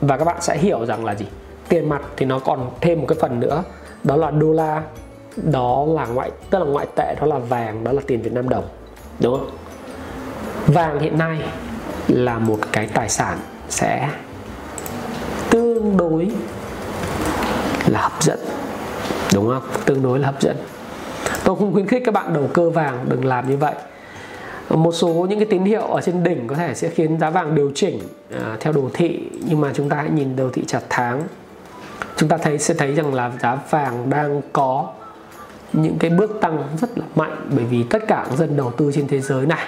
Và 0.00 0.16
các 0.16 0.24
bạn 0.24 0.36
sẽ 0.40 0.58
hiểu 0.58 0.86
rằng 0.86 1.04
là 1.04 1.14
gì? 1.14 1.26
Tiền 1.68 1.88
mặt 1.88 2.02
thì 2.16 2.26
nó 2.26 2.38
còn 2.38 2.70
thêm 2.80 3.00
một 3.00 3.06
cái 3.08 3.18
phần 3.20 3.40
nữa, 3.40 3.62
đó 4.04 4.16
là 4.16 4.30
đô 4.30 4.52
la 4.52 4.82
đó 5.36 5.86
là 5.88 6.06
ngoại 6.06 6.30
tức 6.50 6.58
là 6.58 6.64
ngoại 6.64 6.86
tệ 6.96 7.14
đó 7.20 7.26
là 7.26 7.38
vàng 7.38 7.84
đó 7.84 7.92
là 7.92 8.02
tiền 8.06 8.22
Việt 8.22 8.32
Nam 8.32 8.48
đồng. 8.48 8.68
Đúng 9.20 9.38
không? 9.38 9.50
Vàng 10.66 11.00
hiện 11.00 11.18
nay 11.18 11.38
là 12.08 12.38
một 12.38 12.58
cái 12.72 12.86
tài 12.86 13.08
sản 13.08 13.38
sẽ 13.68 14.08
tương 15.50 15.96
đối 15.96 16.30
là 17.86 18.00
hấp 18.00 18.22
dẫn. 18.22 18.38
Đúng 19.34 19.48
không? 19.48 19.62
Tương 19.84 20.02
đối 20.02 20.18
là 20.18 20.26
hấp 20.26 20.40
dẫn. 20.40 20.56
Tôi 21.44 21.56
không 21.56 21.72
khuyến 21.72 21.86
khích 21.86 22.02
các 22.04 22.14
bạn 22.14 22.34
đầu 22.34 22.50
cơ 22.54 22.70
vàng 22.70 23.04
đừng 23.08 23.24
làm 23.24 23.50
như 23.50 23.56
vậy. 23.56 23.74
Một 24.68 24.92
số 24.92 25.08
những 25.08 25.38
cái 25.38 25.46
tín 25.50 25.64
hiệu 25.64 25.82
ở 25.82 26.00
trên 26.00 26.24
đỉnh 26.24 26.46
có 26.46 26.54
thể 26.54 26.74
sẽ 26.74 26.88
khiến 26.88 27.18
giá 27.20 27.30
vàng 27.30 27.54
điều 27.54 27.72
chỉnh 27.74 28.00
à, 28.30 28.56
theo 28.60 28.72
đồ 28.72 28.90
thị 28.94 29.20
nhưng 29.48 29.60
mà 29.60 29.70
chúng 29.74 29.88
ta 29.88 29.96
hãy 29.96 30.10
nhìn 30.10 30.36
đồ 30.36 30.48
thị 30.52 30.64
chặt 30.66 30.80
tháng. 30.88 31.22
Chúng 32.16 32.28
ta 32.28 32.36
thấy 32.36 32.58
sẽ 32.58 32.74
thấy 32.74 32.94
rằng 32.94 33.14
là 33.14 33.32
giá 33.42 33.58
vàng 33.70 34.10
đang 34.10 34.40
có 34.52 34.88
những 35.72 35.98
cái 35.98 36.10
bước 36.10 36.30
tăng 36.40 36.62
rất 36.80 36.98
là 36.98 37.04
mạnh 37.14 37.46
bởi 37.56 37.64
vì 37.64 37.82
tất 37.82 38.02
cả 38.08 38.26
các 38.28 38.38
dân 38.38 38.56
đầu 38.56 38.72
tư 38.76 38.90
trên 38.94 39.08
thế 39.08 39.20
giới 39.20 39.46
này, 39.46 39.66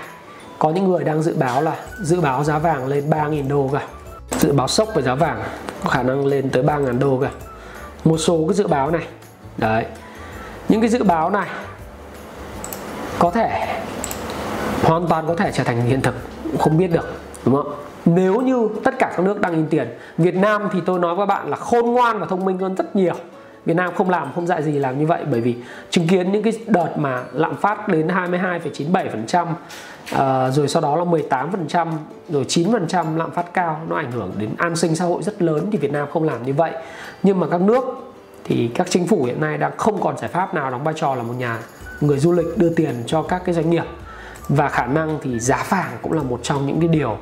có 0.59 0.71
những 0.71 0.91
người 0.91 1.05
đang 1.05 1.23
dự 1.23 1.35
báo 1.37 1.63
là 1.63 1.77
dự 2.03 2.21
báo 2.21 2.45
giá 2.45 2.59
vàng 2.59 2.87
lên 2.87 3.11
3.000 3.11 3.49
đô 3.49 3.71
cả 3.73 3.83
dự 4.39 4.53
báo 4.53 4.69
sốc 4.69 4.89
về 4.95 5.03
giá 5.03 5.15
vàng 5.15 5.43
có 5.85 5.91
khả 5.91 6.03
năng 6.03 6.27
lên 6.27 6.51
tới 6.51 6.63
3.000 6.63 6.99
đô 6.99 7.19
cả 7.23 7.31
một 8.05 8.19
số 8.19 8.45
cái 8.49 8.55
dự 8.55 8.67
báo 8.67 8.91
này, 8.91 9.07
đấy. 9.59 9.85
Những 10.69 10.81
cái 10.81 10.91
dự 10.91 11.03
báo 11.03 11.31
này 11.31 11.49
có 13.19 13.31
thể 13.31 13.79
hoàn 14.83 15.07
toàn 15.07 15.27
có 15.27 15.35
thể 15.35 15.53
trở 15.53 15.65
thành 15.65 15.87
hiện 15.87 16.01
thực 16.01 16.15
không 16.59 16.79
biết 16.79 16.93
được, 16.93 17.13
đúng 17.45 17.55
không? 17.55 17.75
Nếu 18.05 18.41
như 18.41 18.69
tất 18.85 18.99
cả 18.99 19.13
các 19.17 19.23
nước 19.23 19.41
đang 19.41 19.53
in 19.53 19.67
tiền, 19.67 19.99
Việt 20.19 20.35
Nam 20.35 20.69
thì 20.73 20.81
tôi 20.87 20.99
nói 20.99 21.15
với 21.15 21.27
bạn 21.27 21.51
là 21.51 21.57
khôn 21.57 21.93
ngoan 21.93 22.19
và 22.19 22.27
thông 22.27 22.45
minh 22.45 22.59
hơn 22.59 22.75
rất 22.75 22.97
nhiều. 22.97 23.15
Việt 23.67 23.75
Nam 23.75 23.95
không 23.95 24.11
làm 24.11 24.33
không 24.35 24.47
dạy 24.47 24.63
gì 24.63 24.73
làm 24.73 24.99
như 24.99 25.07
vậy. 25.07 25.25
Bởi 25.31 25.41
vì 25.41 25.57
chứng 25.91 26.09
kiến 26.09 26.33
những 26.33 26.43
cái 26.43 26.53
đợt 26.67 26.91
mà 26.97 27.25
lạm 27.33 27.57
phát 27.57 27.89
đến 27.89 28.09
22,97% 28.09 29.43
uh, 29.43 29.49
ờ, 30.13 30.51
rồi 30.51 30.69
sau 30.69 30.83
đó 30.83 30.97
là 30.97 31.05
18% 31.05 31.93
rồi 32.29 32.45
9% 32.45 33.17
lạm 33.17 33.31
phát 33.31 33.55
cao 33.55 33.81
nó 33.89 33.97
ảnh 33.97 34.13
hưởng 34.13 34.33
đến 34.39 34.51
an 34.59 34.77
sinh 34.77 34.97
xã 34.97 35.05
hội 35.05 35.23
rất 35.23 35.43
lớn 35.43 35.69
thì 35.73 35.79
Việt 35.79 35.93
Nam 35.93 36.09
không 36.13 36.25
làm 36.25 36.43
như 36.43 36.53
vậy. 36.53 36.73
Nhưng 37.23 37.41
mà 37.41 37.47
các 37.51 37.61
nước 37.61 37.85
thì 38.45 38.71
các 38.75 38.91
chính 38.91 39.07
phủ 39.07 39.25
hiện 39.25 39.41
nay 39.41 39.59
đang 39.59 39.77
không 39.77 40.01
còn 40.01 40.19
giải 40.19 40.29
pháp 40.29 40.55
nào 40.55 40.71
đóng 40.71 40.85
vai 40.85 40.95
trò 40.97 41.15
là 41.15 41.23
một 41.23 41.35
nhà 41.39 41.59
người 42.01 42.19
du 42.19 42.33
lịch 42.33 42.59
đưa 42.59 42.69
tiền 42.69 42.95
cho 43.07 43.23
các 43.23 43.43
cái 43.45 43.55
doanh 43.55 43.71
nghiệp. 43.71 43.85
Và 44.49 44.69
khả 44.69 44.87
năng 44.87 45.19
thì 45.23 45.39
giá 45.39 45.65
vàng 45.69 45.91
cũng 46.03 46.13
là 46.13 46.23
một 46.23 46.41
trong 46.43 46.67
những 46.67 46.81
cái 46.81 46.89
điều 46.89 47.17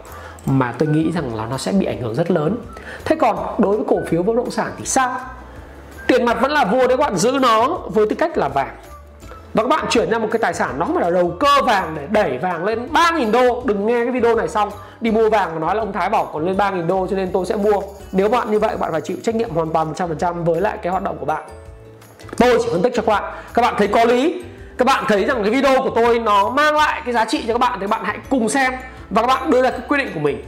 mà 0.47 0.72
tôi 0.78 0.88
nghĩ 0.88 1.12
rằng 1.12 1.34
là 1.34 1.47
nó 1.47 1.59
sẽ 1.59 1.72
bị 1.72 1.86
ảnh 1.86 2.01
hưởng 2.01 2.14
rất 2.14 2.30
lớn. 2.30 2.57
Thế 3.05 3.16
còn 3.16 3.55
đối 3.59 3.76
với 3.76 3.86
cổ 3.88 4.01
phiếu 4.09 4.22
bất 4.22 4.36
động 4.36 4.51
sản 4.51 4.72
thì 4.78 4.84
sao? 4.84 5.20
Tiền 6.11 6.24
mặt 6.24 6.36
vẫn 6.40 6.50
là 6.50 6.64
vua 6.64 6.78
đấy, 6.78 6.88
các 6.88 7.00
bạn 7.00 7.16
giữ 7.16 7.38
nó 7.40 7.68
với 7.68 8.06
tư 8.06 8.16
cách 8.18 8.38
là 8.38 8.48
vàng. 8.48 8.76
Và 9.54 9.62
các 9.62 9.68
bạn 9.68 9.84
chuyển 9.90 10.11
ra 10.11 10.18
một 10.18 10.28
cái 10.32 10.38
tài 10.38 10.54
sản 10.54 10.74
nó 10.78 10.86
không 10.86 10.94
phải 10.94 11.04
là 11.04 11.11
đầu 11.11 11.36
cơ 11.40 11.62
vàng 11.62 11.96
để 11.96 12.06
đẩy 12.11 12.38
vàng 12.38 12.64
lên 12.64 12.88
3.000 12.92 13.30
đô. 13.30 13.62
Đừng 13.64 13.86
nghe 13.86 14.04
cái 14.04 14.11
video 14.11 14.34
này 14.34 14.48
xong 14.48 14.70
đi 15.00 15.11
mua 15.11 15.30
vàng 15.30 15.50
và 15.52 15.58
nói 15.58 15.74
là 15.74 15.82
ông 15.82 15.92
Thái 15.92 16.11
bảo 16.11 16.30
còn 16.32 16.46
lên 16.46 16.56
3.000 16.56 16.86
đô 16.86 17.06
cho 17.11 17.16
nên 17.16 17.30
tôi 17.32 17.46
sẽ 17.46 17.56
mua. 17.56 17.80
Nếu 18.12 18.28
bạn 18.28 18.50
như 18.50 18.58
vậy 18.58 18.76
bạn 18.76 18.92
phải 18.92 19.00
chịu 19.00 19.16
trách 19.22 19.34
nhiệm 19.34 19.50
hoàn 19.50 19.72
toàn 19.72 19.92
100% 19.92 20.44
với 20.44 20.61
lại 20.61 20.78
cái 20.82 20.90
hoạt 20.90 21.02
động 21.02 21.16
của 21.20 21.26
bạn. 21.26 21.42
Tôi 22.36 22.58
chỉ 22.62 22.68
phân 22.72 22.82
tích 22.82 22.92
cho 22.96 23.02
các 23.02 23.12
bạn. 23.12 23.32
Các 23.54 23.62
bạn 23.62 23.74
thấy 23.78 23.88
có 23.88 24.04
lý. 24.04 24.42
Các 24.78 24.84
bạn 24.84 25.04
thấy 25.08 25.24
rằng 25.24 25.42
cái 25.42 25.50
video 25.50 25.82
của 25.82 25.92
tôi 25.94 26.18
nó 26.18 26.50
mang 26.50 26.76
lại 26.76 27.02
cái 27.04 27.14
giá 27.14 27.24
trị 27.24 27.44
cho 27.46 27.54
các 27.54 27.58
bạn 27.58 27.78
thì 27.80 27.86
các 27.86 27.90
bạn 27.90 28.04
hãy 28.04 28.18
cùng 28.30 28.48
xem 28.48 28.72
và 29.11 29.22
các 29.22 29.26
bạn 29.28 29.50
đưa 29.50 29.62
ra 29.62 29.70
cái 29.70 29.80
quyết 29.88 29.98
định 29.98 30.11
của 30.14 30.20
mình. 30.20 30.44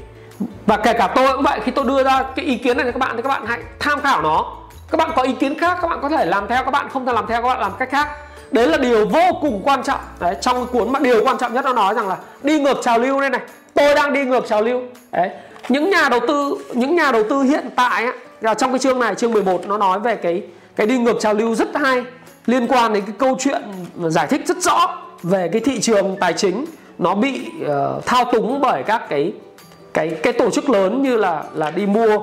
Và 0.66 0.76
kể 0.76 0.92
cả 0.92 1.12
tôi 1.14 1.32
cũng 1.32 1.42
vậy 1.42 1.60
khi 1.64 1.72
tôi 1.72 1.84
đưa 1.84 2.02
ra 2.02 2.22
cái 2.36 2.44
ý 2.44 2.56
kiến 2.56 2.76
này 2.76 2.86
cho 2.86 2.92
các 2.92 2.98
bạn 2.98 3.16
thì 3.16 3.22
các 3.22 3.28
bạn 3.28 3.46
hãy 3.46 3.60
tham 3.78 4.00
khảo 4.00 4.22
nó 4.22 4.61
các 4.92 4.96
bạn 4.98 5.10
có 5.16 5.22
ý 5.22 5.32
kiến 5.32 5.58
khác 5.58 5.78
các 5.82 5.88
bạn 5.88 5.98
có 6.02 6.08
thể 6.08 6.26
làm 6.26 6.48
theo 6.48 6.64
các 6.64 6.70
bạn 6.70 6.88
không 6.88 7.06
thể 7.06 7.12
làm 7.12 7.26
theo 7.26 7.42
các 7.42 7.48
bạn 7.48 7.60
làm 7.60 7.72
cách 7.78 7.90
khác. 7.90 8.08
Đấy 8.50 8.66
là 8.68 8.78
điều 8.78 9.06
vô 9.06 9.38
cùng 9.40 9.60
quan 9.64 9.82
trọng. 9.82 10.00
Đấy 10.20 10.36
trong 10.40 10.56
cái 10.56 10.66
cuốn 10.72 10.92
mà 10.92 10.98
điều 10.98 11.24
quan 11.24 11.38
trọng 11.38 11.54
nhất 11.54 11.64
nó 11.64 11.72
nói 11.72 11.94
rằng 11.94 12.08
là 12.08 12.16
đi 12.42 12.60
ngược 12.60 12.80
trào 12.82 12.98
lưu 12.98 13.20
đây 13.20 13.30
này. 13.30 13.40
Tôi 13.74 13.94
đang 13.94 14.12
đi 14.12 14.24
ngược 14.24 14.48
trào 14.48 14.62
lưu. 14.62 14.80
Đấy 15.12 15.30
những 15.68 15.90
nhà 15.90 16.08
đầu 16.08 16.20
tư 16.28 16.56
những 16.74 16.96
nhà 16.96 17.12
đầu 17.12 17.24
tư 17.30 17.42
hiện 17.42 17.70
tại 17.76 18.04
ấy, 18.04 18.14
là 18.40 18.54
trong 18.54 18.70
cái 18.70 18.78
chương 18.78 18.98
này 18.98 19.14
chương 19.14 19.32
11 19.32 19.66
nó 19.66 19.78
nói 19.78 20.00
về 20.00 20.16
cái 20.16 20.42
cái 20.76 20.86
đi 20.86 20.98
ngược 20.98 21.20
trào 21.20 21.34
lưu 21.34 21.54
rất 21.54 21.76
hay 21.76 22.04
liên 22.46 22.66
quan 22.66 22.92
đến 22.92 23.04
cái 23.06 23.14
câu 23.18 23.36
chuyện 23.38 23.62
giải 24.08 24.26
thích 24.26 24.42
rất 24.46 24.56
rõ 24.56 24.98
về 25.22 25.48
cái 25.52 25.60
thị 25.60 25.80
trường 25.80 26.16
tài 26.20 26.32
chính 26.32 26.64
nó 26.98 27.14
bị 27.14 27.50
uh, 27.62 28.06
thao 28.06 28.24
túng 28.24 28.60
bởi 28.60 28.82
các 28.82 29.08
cái 29.08 29.32
cái 29.94 30.10
cái 30.22 30.32
tổ 30.32 30.50
chức 30.50 30.70
lớn 30.70 31.02
như 31.02 31.16
là 31.16 31.44
là 31.54 31.70
đi 31.70 31.86
mua 31.86 32.18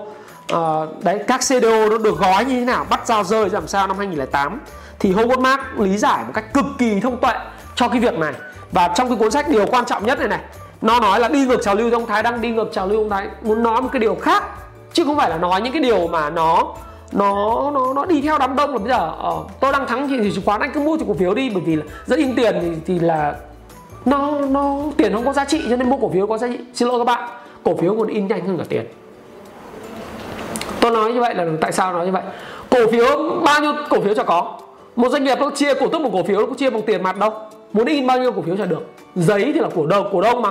uh, 0.54 1.04
đấy 1.04 1.20
các 1.28 1.42
CDO 1.42 1.90
nó 1.90 1.98
được 1.98 2.20
gói 2.20 2.46
như 2.46 2.60
thế 2.60 2.66
nào 2.66 2.86
bắt 2.90 3.08
giao 3.08 3.24
rơi 3.24 3.50
làm 3.50 3.68
sao 3.68 3.88
năm 3.88 3.98
2008 3.98 4.60
thì 5.00 5.14
Howard 5.14 5.42
Mark 5.42 5.62
lý 5.78 5.98
giải 5.98 6.24
một 6.24 6.32
cách 6.34 6.54
cực 6.54 6.66
kỳ 6.78 7.00
thông 7.00 7.18
tuệ 7.18 7.34
cho 7.76 7.88
cái 7.88 8.00
việc 8.00 8.14
này. 8.14 8.34
Và 8.72 8.88
trong 8.96 9.08
cái 9.10 9.18
cuốn 9.18 9.32
sách 9.32 9.50
điều 9.50 9.66
quan 9.66 9.86
trọng 9.86 10.06
nhất 10.06 10.20
này 10.20 10.28
này 10.28 10.40
nó 10.82 11.00
nói 11.00 11.20
là 11.20 11.28
đi 11.28 11.46
ngược 11.46 11.64
trào 11.64 11.76
lưu 11.76 11.92
ông 11.92 12.06
Thái 12.06 12.24
đang 12.24 12.42
đi 12.42 12.52
ngược 12.52 12.70
trào 12.74 12.88
lưu 12.88 13.00
ông 13.00 13.10
Thái 13.10 13.28
muốn 13.42 13.64
nói 13.64 13.82
một 13.82 13.90
cái 13.92 14.00
điều 14.00 14.16
khác. 14.16 14.44
Chứ 14.94 15.04
không 15.06 15.18
phải 15.18 15.30
là 15.30 15.38
nói 15.38 15.62
những 15.62 15.74
cái 15.74 15.82
điều 15.82 16.08
mà 16.08 16.30
nó 16.30 16.76
nó 17.12 17.72
nó 17.74 17.94
nó 17.94 18.06
đi 18.06 18.22
theo 18.22 18.38
đám 18.38 18.56
đông 18.56 18.72
là 18.72 18.78
bây 18.78 18.90
giờ 18.90 19.12
uh, 19.40 19.52
tôi 19.60 19.72
đang 19.72 19.88
thắng 19.88 20.08
thì 20.08 20.32
chứng 20.36 20.46
khoán 20.46 20.62
anh 20.62 20.72
cứ 20.74 20.80
mua 20.80 20.98
thì 20.98 21.06
cổ 21.08 21.14
phiếu 21.14 21.34
đi 21.34 21.50
bởi 21.50 21.64
vì 21.66 21.76
là 21.76 21.84
rất 22.06 22.20
in 22.20 22.36
tiền 22.36 22.56
thì, 22.62 22.70
thì 22.86 23.00
là 23.00 23.36
nó 24.06 24.32
nó 24.32 24.78
tiền 24.98 25.14
không 25.14 25.26
có 25.26 25.34
giá 25.34 25.46
trị 25.46 25.62
cho 25.70 25.76
nên 25.76 25.90
mua 25.90 25.98
cổ 25.98 26.10
phiếu 26.14 26.28
có 26.28 26.38
giá 26.38 26.48
trị. 26.48 26.60
Xin 26.74 26.88
lỗi 26.88 27.00
các 27.00 27.06
bạn 27.06 27.30
cổ 27.64 27.76
phiếu 27.76 27.96
còn 27.96 28.08
in 28.08 28.28
nhanh 28.28 28.48
hơn 28.48 28.58
cả 28.58 28.64
tiền 28.70 28.86
tôi 30.82 30.92
nói 30.92 31.14
như 31.14 31.22
vậy 31.22 31.36
là 31.36 31.46
tại 31.62 31.72
sao 31.72 31.94
nói 31.94 32.06
như 32.06 32.12
vậy? 32.12 32.24
Cổ 32.70 32.88
phiếu, 32.92 33.40
bao 33.46 33.62
nhiêu 33.62 33.74
cổ 33.90 34.02
phiếu 34.02 34.14
cho 34.14 34.24
có? 34.24 34.58
Một 34.96 35.10
doanh 35.10 35.24
nghiệp 35.24 35.38
nó 35.40 35.50
chia 35.56 35.74
cổ 35.74 35.88
tức 35.88 36.02
một 36.02 36.10
cổ 36.14 36.24
phiếu, 36.24 36.40
nó 36.40 36.46
cũng 36.46 36.56
chia 36.56 36.70
bằng 36.70 36.82
tiền 36.82 37.04
mặt 37.04 37.18
đâu. 37.18 37.32
Muốn 37.74 37.86
in 37.86 38.08
bao 38.08 38.20
nhiêu 38.20 38.32
cổ 38.32 38.42
phiếu 38.42 38.58
cho 38.58 38.66
được? 38.66 38.86
Giấy 39.16 39.52
thì 39.54 39.60
là 39.60 39.70
của 39.76 39.86
đâu 39.86 40.06
cổ 40.12 40.22
đông 40.22 40.42
mà. 40.42 40.50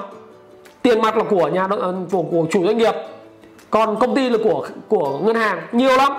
Tiền 0.83 1.03
mặt 1.03 1.17
là 1.17 1.25
của 1.25 1.49
nhà 1.49 1.67
ờ, 1.71 1.95
của 2.11 2.23
của 2.23 2.47
chủ 2.51 2.65
doanh 2.65 2.79
nghiệp. 2.79 2.95
Còn 3.71 3.97
công 3.97 4.15
ty 4.15 4.29
là 4.29 4.39
của 4.45 4.67
của 4.89 5.19
ngân 5.19 5.37
hàng, 5.37 5.61
nhiều 5.73 5.97
lắm. 5.97 6.13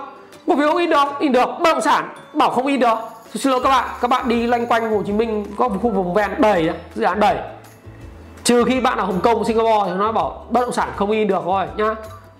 Cổ 0.48 0.56
phiếu 0.56 0.76
in 0.76 0.90
được 0.90 1.06
in 1.20 1.32
được. 1.32 1.50
Bất 1.60 1.74
động 1.74 1.82
sản, 1.82 2.10
bảo 2.34 2.50
không 2.50 2.68
in 2.68 2.80
được. 2.80 2.98
Xin 3.34 3.52
lỗi 3.52 3.62
các 3.64 3.70
bạn 3.70 3.88
các 4.02 4.08
bạn 4.08 4.30
đi 4.30 4.48
loanh 4.48 4.68
quanh 4.68 4.92
hồ 4.92 5.04
chí 5.06 5.12
minh, 5.14 5.46
có 5.58 5.68
một 5.68 5.76
khu 5.82 5.90
vùng 5.90 6.14
ven 6.14 6.30
đầy 6.38 6.70
dự 6.96 7.04
án 7.04 7.20
đầy. 7.20 7.36
Trừ 8.44 8.64
khi 8.64 8.80
bạn 8.80 8.98
ở 8.98 9.06
hồng 9.06 9.20
kông, 9.24 9.46
singapore 9.46 9.84
thì 9.86 9.92
nó 9.98 10.12
bảo 10.12 10.46
bất 10.50 10.62
động 10.62 10.72
sản 10.72 10.90
không 10.96 11.12
in 11.12 11.28
được 11.28 11.42
thôi 11.44 11.66
nhá. 11.78 11.96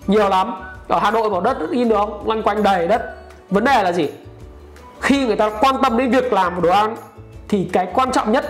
Nhiều 0.06 0.28
lắm 0.28 0.54
ở 0.90 0.98
hà 0.98 1.10
nội 1.10 1.30
bỏ 1.30 1.40
đất 1.40 1.56
in 1.70 1.88
được 1.88 2.06
loanh 2.26 2.42
quanh 2.42 2.62
đầy 2.62 2.88
đất. 2.88 3.02
Vấn 3.50 3.64
đề 3.64 3.82
là 3.82 3.92
gì? 3.92 4.08
Khi 5.00 5.26
người 5.26 5.36
ta 5.36 5.50
quan 5.60 5.74
tâm 5.82 5.98
đến 5.98 6.10
việc 6.10 6.32
làm 6.32 6.54
của 6.54 6.60
đồ 6.60 6.70
ăn, 6.70 6.96
thì 7.48 7.68
cái 7.72 7.88
quan 7.94 8.12
trọng 8.12 8.32
nhất 8.32 8.44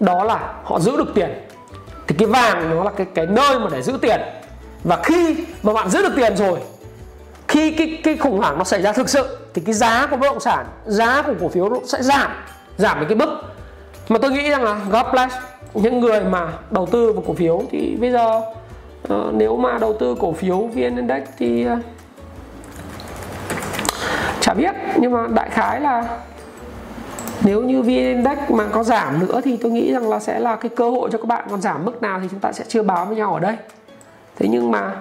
đó 0.00 0.24
là 0.24 0.54
họ 0.64 0.80
giữ 0.80 0.96
được 0.96 1.12
tiền. 1.14 1.30
Thì 2.06 2.14
cái 2.18 2.28
vàng 2.28 2.70
nó 2.76 2.84
là 2.84 2.90
cái 2.90 3.06
cái 3.14 3.26
nơi 3.26 3.58
mà 3.58 3.66
để 3.72 3.82
giữ 3.82 3.98
tiền. 4.02 4.20
Và 4.84 4.98
khi 5.02 5.36
mà 5.62 5.72
bạn 5.72 5.88
giữ 5.88 6.02
được 6.02 6.12
tiền 6.16 6.36
rồi, 6.36 6.58
khi 7.48 7.70
cái 7.70 7.98
cái 8.04 8.16
khủng 8.16 8.38
hoảng 8.38 8.58
nó 8.58 8.64
xảy 8.64 8.82
ra 8.82 8.92
thực 8.92 9.08
sự, 9.08 9.38
thì 9.54 9.62
cái 9.66 9.74
giá 9.74 10.06
của 10.06 10.16
bất 10.16 10.26
động 10.26 10.40
sản, 10.40 10.66
giá 10.86 11.22
của 11.22 11.32
cổ 11.40 11.48
phiếu 11.48 11.68
nó 11.68 11.76
sẽ 11.86 12.02
giảm 12.02 12.30
giảm 12.76 13.00
đến 13.00 13.08
cái 13.08 13.16
mức 13.16 13.40
mà 14.08 14.18
tôi 14.18 14.30
nghĩ 14.30 14.50
rằng 14.50 14.62
là 14.62 14.80
God 14.90 15.12
bless 15.12 15.34
những 15.74 16.00
người 16.00 16.20
mà 16.20 16.48
đầu 16.70 16.86
tư 16.86 17.12
vào 17.12 17.22
cổ 17.26 17.34
phiếu. 17.34 17.62
Thì 17.70 17.96
bây 18.00 18.12
giờ 18.12 18.40
uh, 19.14 19.34
nếu 19.34 19.56
mà 19.56 19.78
đầu 19.80 19.96
tư 20.00 20.14
cổ 20.20 20.32
phiếu 20.32 20.58
vn 20.58 20.96
index 20.96 21.22
thì 21.38 21.66
uh, 21.72 21.78
chả 24.40 24.54
biết. 24.54 24.74
Nhưng 24.96 25.12
mà 25.12 25.26
đại 25.34 25.50
khái 25.50 25.80
là 25.80 26.18
nếu 27.44 27.62
như 27.62 27.82
vn 27.82 27.88
index 27.88 28.38
mà 28.48 28.64
có 28.72 28.82
giảm 28.82 29.26
nữa 29.26 29.40
thì 29.44 29.56
tôi 29.56 29.72
nghĩ 29.72 29.92
rằng 29.92 30.08
là 30.08 30.18
sẽ 30.18 30.38
là 30.38 30.56
cái 30.56 30.68
cơ 30.76 30.90
hội 30.90 31.10
cho 31.12 31.18
các 31.18 31.26
bạn. 31.26 31.44
Còn 31.50 31.60
giảm 31.60 31.84
mức 31.84 32.02
nào 32.02 32.20
thì 32.22 32.28
chúng 32.30 32.40
ta 32.40 32.52
sẽ 32.52 32.64
chưa 32.68 32.82
báo 32.82 33.04
với 33.04 33.16
nhau 33.16 33.34
ở 33.34 33.40
đây. 33.40 33.56
Thế 34.36 34.48
nhưng 34.50 34.70
mà 34.70 34.96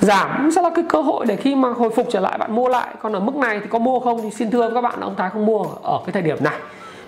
giảm 0.00 0.50
sẽ 0.56 0.62
là 0.62 0.70
cái 0.74 0.84
cơ 0.88 1.02
hội 1.02 1.26
để 1.26 1.36
khi 1.36 1.54
mà 1.54 1.68
hồi 1.68 1.90
phục 1.90 2.06
trở 2.10 2.20
lại 2.20 2.38
bạn 2.38 2.54
mua 2.54 2.68
lại. 2.68 2.94
Còn 3.02 3.12
ở 3.12 3.20
mức 3.20 3.36
này 3.36 3.60
thì 3.60 3.66
có 3.70 3.78
mua 3.78 4.00
không 4.00 4.22
thì 4.22 4.30
xin 4.30 4.50
thưa 4.50 4.70
các 4.74 4.80
bạn 4.80 5.00
ông 5.00 5.14
thái 5.16 5.30
không 5.30 5.46
mua 5.46 5.64
ở 5.82 6.00
cái 6.06 6.12
thời 6.12 6.22
điểm 6.22 6.44
này. 6.44 6.58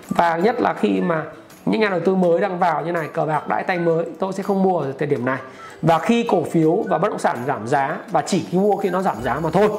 Và 0.09 0.37
nhất 0.37 0.61
là 0.61 0.73
khi 0.73 1.01
mà 1.01 1.23
những 1.65 1.81
nhà 1.81 1.89
đầu 1.89 1.99
tư 1.99 2.15
mới 2.15 2.41
đang 2.41 2.59
vào 2.59 2.85
như 2.85 2.91
này 2.91 3.07
cờ 3.13 3.25
bạc 3.25 3.47
đãi 3.47 3.63
tay 3.63 3.79
mới 3.79 4.05
tôi 4.19 4.33
sẽ 4.33 4.43
không 4.43 4.63
mua 4.63 4.79
ở 4.79 4.93
thời 4.99 5.07
điểm 5.07 5.25
này 5.25 5.37
và 5.81 5.99
khi 5.99 6.23
cổ 6.23 6.43
phiếu 6.43 6.75
và 6.75 6.97
bất 6.97 7.09
động 7.09 7.19
sản 7.19 7.37
giảm 7.47 7.67
giá, 7.67 7.97
và 8.11 8.21
chỉ 8.21 8.45
khi 8.49 8.57
mua 8.57 8.75
khi 8.75 8.89
nó 8.89 9.01
giảm 9.01 9.21
giá 9.23 9.39
mà 9.39 9.49
thôi. 9.53 9.69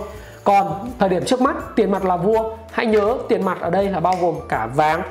Còn 0.45 0.91
thời 0.99 1.09
điểm 1.09 1.25
trước 1.25 1.41
mắt, 1.41 1.57
tiền 1.77 1.91
mặt 1.91 2.05
là 2.05 2.17
vua. 2.17 2.57
Hãy 2.73 2.87
nhớ, 2.87 3.15
tiền 3.29 3.45
mặt 3.45 3.59
ở 3.61 3.71
đây 3.71 3.89
là 3.89 4.01
bao 4.01 4.15
gồm 4.21 4.35
cả 4.49 4.67
vàng 4.67 5.03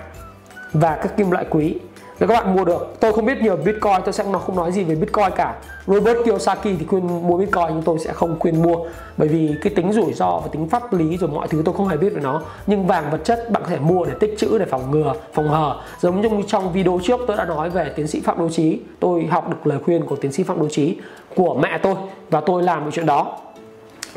và 0.74 0.96
các 0.96 1.18
kim 1.18 1.32
loại 1.32 1.46
quý 1.50 1.78
nếu 2.22 2.28
các 2.28 2.34
bạn 2.34 2.55
mua 2.55 2.65
được, 2.65 2.95
tôi 2.99 3.13
không 3.13 3.26
biết 3.26 3.41
nhiều 3.41 3.55
bitcoin, 3.55 3.95
tôi 4.05 4.13
sẽ 4.13 4.24
không 4.24 4.55
nói 4.55 4.72
gì 4.72 4.84
về 4.84 4.95
bitcoin 4.95 5.30
cả. 5.36 5.55
Robert 5.88 6.17
Kiyosaki 6.26 6.63
thì 6.63 6.86
khuyên 6.88 7.28
mua 7.28 7.38
bitcoin, 7.38 7.65
nhưng 7.69 7.82
tôi 7.82 7.99
sẽ 7.99 8.13
không 8.13 8.39
khuyên 8.39 8.61
mua, 8.61 8.78
bởi 9.17 9.28
vì 9.28 9.55
cái 9.61 9.74
tính 9.76 9.93
rủi 9.93 10.13
ro 10.13 10.39
và 10.39 10.47
tính 10.51 10.69
pháp 10.69 10.93
lý 10.93 11.17
rồi 11.17 11.30
mọi 11.30 11.47
thứ 11.47 11.61
tôi 11.65 11.76
không 11.76 11.88
hề 11.88 11.97
biết 11.97 12.09
về 12.09 12.22
nó. 12.22 12.41
Nhưng 12.67 12.88
vàng 12.88 13.11
vật 13.11 13.17
chất 13.24 13.51
bạn 13.51 13.63
có 13.63 13.69
thể 13.69 13.80
mua 13.80 14.05
để 14.05 14.11
tích 14.19 14.36
trữ 14.38 14.57
để 14.57 14.65
phòng 14.65 14.91
ngừa, 14.91 15.13
phòng 15.34 15.49
hờ. 15.49 15.76
Giống 15.99 16.22
như 16.22 16.30
trong 16.47 16.74
video 16.74 16.99
trước 17.03 17.19
tôi 17.28 17.38
đã 17.38 17.45
nói 17.45 17.69
về 17.69 17.91
tiến 17.95 18.07
sĩ 18.07 18.22
phạm 18.22 18.39
đô 18.39 18.49
trí 18.49 18.80
tôi 18.99 19.28
học 19.32 19.49
được 19.49 19.67
lời 19.67 19.80
khuyên 19.86 20.05
của 20.05 20.15
tiến 20.15 20.32
sĩ 20.32 20.43
phạm 20.43 20.59
đô 20.59 20.67
trí 20.69 20.97
của 21.36 21.55
mẹ 21.55 21.80
tôi, 21.84 21.95
và 22.30 22.41
tôi 22.41 22.63
làm 22.63 22.86
được 22.86 22.91
chuyện 22.93 23.05
đó. 23.05 23.38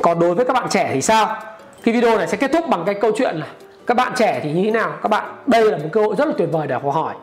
Còn 0.01 0.19
đối 0.19 0.35
với 0.35 0.45
các 0.45 0.53
bạn 0.53 0.67
trẻ 0.69 0.91
thì 0.93 1.01
sao? 1.01 1.35
Cái 1.83 1.95
video 1.95 2.17
này 2.17 2.27
sẽ 2.27 2.37
kết 2.37 2.51
thúc 2.53 2.65
bằng 2.69 2.83
cái 2.85 2.95
câu 2.95 3.11
chuyện 3.17 3.35
là 3.35 3.47
các 3.87 3.97
bạn 3.97 4.13
trẻ 4.15 4.39
thì 4.43 4.51
như 4.51 4.63
thế 4.63 4.71
nào? 4.71 4.93
Các 5.01 5.09
bạn, 5.09 5.35
đây 5.47 5.71
là 5.71 5.77
một 5.77 5.89
cơ 5.91 6.01
hội 6.01 6.15
rất 6.17 6.27
là 6.27 6.33
tuyệt 6.37 6.49
vời 6.51 6.67
để 6.67 6.75
hỏi 6.93 7.13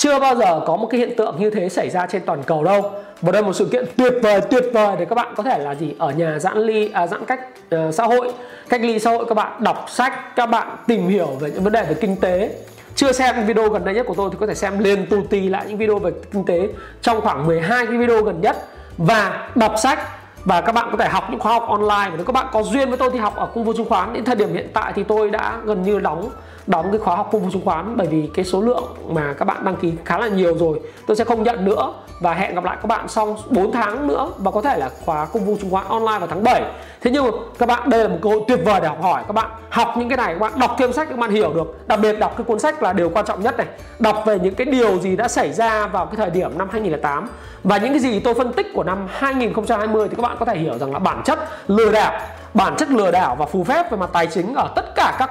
chưa 0.00 0.18
bao 0.18 0.36
giờ 0.36 0.60
có 0.66 0.76
một 0.76 0.86
cái 0.90 1.00
hiện 1.00 1.16
tượng 1.16 1.36
như 1.38 1.50
thế 1.50 1.68
xảy 1.68 1.90
ra 1.90 2.06
trên 2.06 2.22
toàn 2.26 2.42
cầu 2.42 2.64
đâu. 2.64 2.92
Và 3.22 3.32
đây 3.32 3.42
là 3.42 3.46
một 3.46 3.52
sự 3.52 3.64
kiện 3.72 3.84
tuyệt 3.96 4.12
vời 4.22 4.40
tuyệt 4.40 4.64
vời 4.72 4.96
để 4.98 5.04
các 5.04 5.14
bạn 5.14 5.34
có 5.36 5.42
thể 5.42 5.58
là 5.58 5.74
gì? 5.74 5.94
Ở 5.98 6.10
nhà 6.10 6.38
giãn 6.38 6.58
ly 6.58 6.90
à, 6.92 7.06
giãn 7.06 7.24
cách 7.24 7.40
uh, 7.74 7.94
xã 7.94 8.04
hội 8.04 8.32
cách 8.68 8.80
ly 8.80 8.98
xã 8.98 9.10
hội 9.10 9.24
các 9.28 9.34
bạn 9.34 9.64
đọc 9.64 9.86
sách 9.88 10.36
các 10.36 10.46
bạn 10.46 10.76
tìm 10.86 11.08
hiểu 11.08 11.26
về 11.26 11.50
những 11.50 11.64
vấn 11.64 11.72
đề 11.72 11.84
về 11.84 11.94
kinh 11.94 12.16
tế. 12.16 12.50
Chưa 12.94 13.12
xem 13.12 13.46
video 13.46 13.68
gần 13.68 13.84
đây 13.84 13.94
nhất 13.94 14.06
của 14.06 14.14
tôi 14.14 14.30
thì 14.32 14.36
có 14.40 14.46
thể 14.46 14.54
xem 14.54 14.78
liền 14.78 15.06
tù 15.06 15.22
tì 15.30 15.48
lại 15.48 15.64
những 15.68 15.78
video 15.78 15.98
về 15.98 16.10
kinh 16.32 16.44
tế 16.44 16.68
trong 17.02 17.20
khoảng 17.20 17.46
12 17.46 17.86
cái 17.86 17.96
video 17.96 18.22
gần 18.22 18.40
nhất. 18.40 18.56
Và 18.98 19.48
đọc 19.54 19.74
sách 19.78 19.98
và 20.44 20.60
các 20.60 20.74
bạn 20.74 20.88
có 20.90 20.96
thể 20.96 21.08
học 21.08 21.24
những 21.30 21.40
khóa 21.40 21.52
học 21.52 21.68
online. 21.68 22.10
Và 22.10 22.16
nếu 22.16 22.24
các 22.24 22.32
bạn 22.32 22.46
có 22.52 22.62
duyên 22.62 22.88
với 22.88 22.98
tôi 22.98 23.10
thì 23.10 23.18
học 23.18 23.36
ở 23.36 23.46
cung 23.46 23.64
vô 23.64 23.72
chứng 23.72 23.88
khoán, 23.88 24.12
đến 24.12 24.24
thời 24.24 24.36
điểm 24.36 24.52
hiện 24.52 24.68
tại 24.72 24.92
thì 24.96 25.02
tôi 25.02 25.30
đã 25.30 25.58
gần 25.64 25.82
như 25.82 25.98
đóng 25.98 26.30
đóng 26.66 26.90
cái 26.90 26.98
khóa 26.98 27.16
học 27.16 27.28
cung 27.30 27.42
vô 27.42 27.50
chứng 27.50 27.64
khoán. 27.64 27.96
Bởi 27.96 28.06
vì 28.06 28.30
cái 28.34 28.44
số 28.44 28.60
lượng 28.60 28.84
mà 29.08 29.34
các 29.38 29.44
bạn 29.44 29.64
đăng 29.64 29.76
ký 29.76 29.92
khá 30.04 30.18
là 30.18 30.28
nhiều 30.28 30.58
rồi, 30.58 30.80
tôi 31.06 31.16
sẽ 31.16 31.24
không 31.24 31.42
nhận 31.42 31.64
nữa. 31.64 31.92
Và 32.20 32.34
hẹn 32.34 32.54
gặp 32.54 32.64
lại 32.64 32.76
các 32.82 32.86
bạn 32.86 33.08
sau 33.08 33.38
4 33.50 33.72
tháng 33.72 34.06
nữa, 34.06 34.30
và 34.38 34.50
có 34.50 34.62
thể 34.62 34.78
là 34.78 34.90
khóa 35.04 35.26
cung 35.32 35.44
vô 35.44 35.56
chứng 35.60 35.70
khoán 35.70 35.86
online 35.88 36.18
vào 36.18 36.26
tháng 36.26 36.44
7 36.44 36.62
thế 37.00 37.10
nhưng 37.10 37.24
mà 37.24 37.30
các 37.58 37.66
bạn, 37.66 37.90
đây 37.90 38.02
là 38.02 38.08
một 38.08 38.18
cơ 38.22 38.30
hội 38.30 38.40
tuyệt 38.48 38.60
vời 38.64 38.80
để 38.80 38.88
học 38.88 39.02
hỏi. 39.02 39.22
Các 39.26 39.32
bạn 39.32 39.50
học 39.70 39.88
những 39.96 40.08
cái 40.08 40.16
này, 40.16 40.34
các 40.34 40.40
bạn 40.40 40.52
đọc 40.58 40.76
thêm 40.78 40.92
sách 40.92 41.08
các 41.08 41.18
bạn 41.18 41.30
hiểu 41.30 41.52
được. 41.52 41.88
Đặc 41.88 42.00
biệt 42.02 42.18
đọc 42.18 42.34
cái 42.36 42.44
cuốn 42.44 42.58
sách 42.58 42.82
là 42.82 42.92
điều 42.92 43.10
quan 43.10 43.26
trọng 43.26 43.42
nhất 43.42 43.58
này. 43.58 43.66
Đọc 43.98 44.22
về 44.26 44.38
những 44.38 44.54
cái 44.54 44.64
điều 44.64 44.98
gì 44.98 45.16
đã 45.16 45.28
xảy 45.28 45.52
ra 45.52 45.86
vào 45.86 46.06
cái 46.06 46.16
thời 46.16 46.30
điểm 46.30 46.58
năm 46.58 46.68
2008 46.72 47.28
và 47.64 47.78
những 47.78 47.90
cái 47.90 47.98
gì 47.98 48.20
tôi 48.20 48.34
phân 48.34 48.52
tích 48.52 48.66
của 48.74 48.84
năm 48.84 49.06
2020 49.10 50.08
thì 50.08 50.16
các 50.16 50.22
bạn 50.22 50.29
bạn 50.30 50.36
có 50.38 50.46
thể 50.46 50.58
hiểu 50.58 50.78
rằng 50.78 50.92
là 50.92 50.98
bản 50.98 51.22
chất 51.24 51.38
lừa 51.66 51.92
đảo 51.92 52.20
bản 52.54 52.76
chất 52.76 52.90
lừa 52.90 53.10
đảo 53.10 53.36
và 53.36 53.46
phù 53.46 53.64
phép 53.64 53.90
về 53.90 53.96
mặt 53.98 54.10
tài 54.12 54.26
chính 54.26 54.54
ở 54.54 54.68
tất 54.76 54.94
cả 54.94 55.16
các 55.18 55.30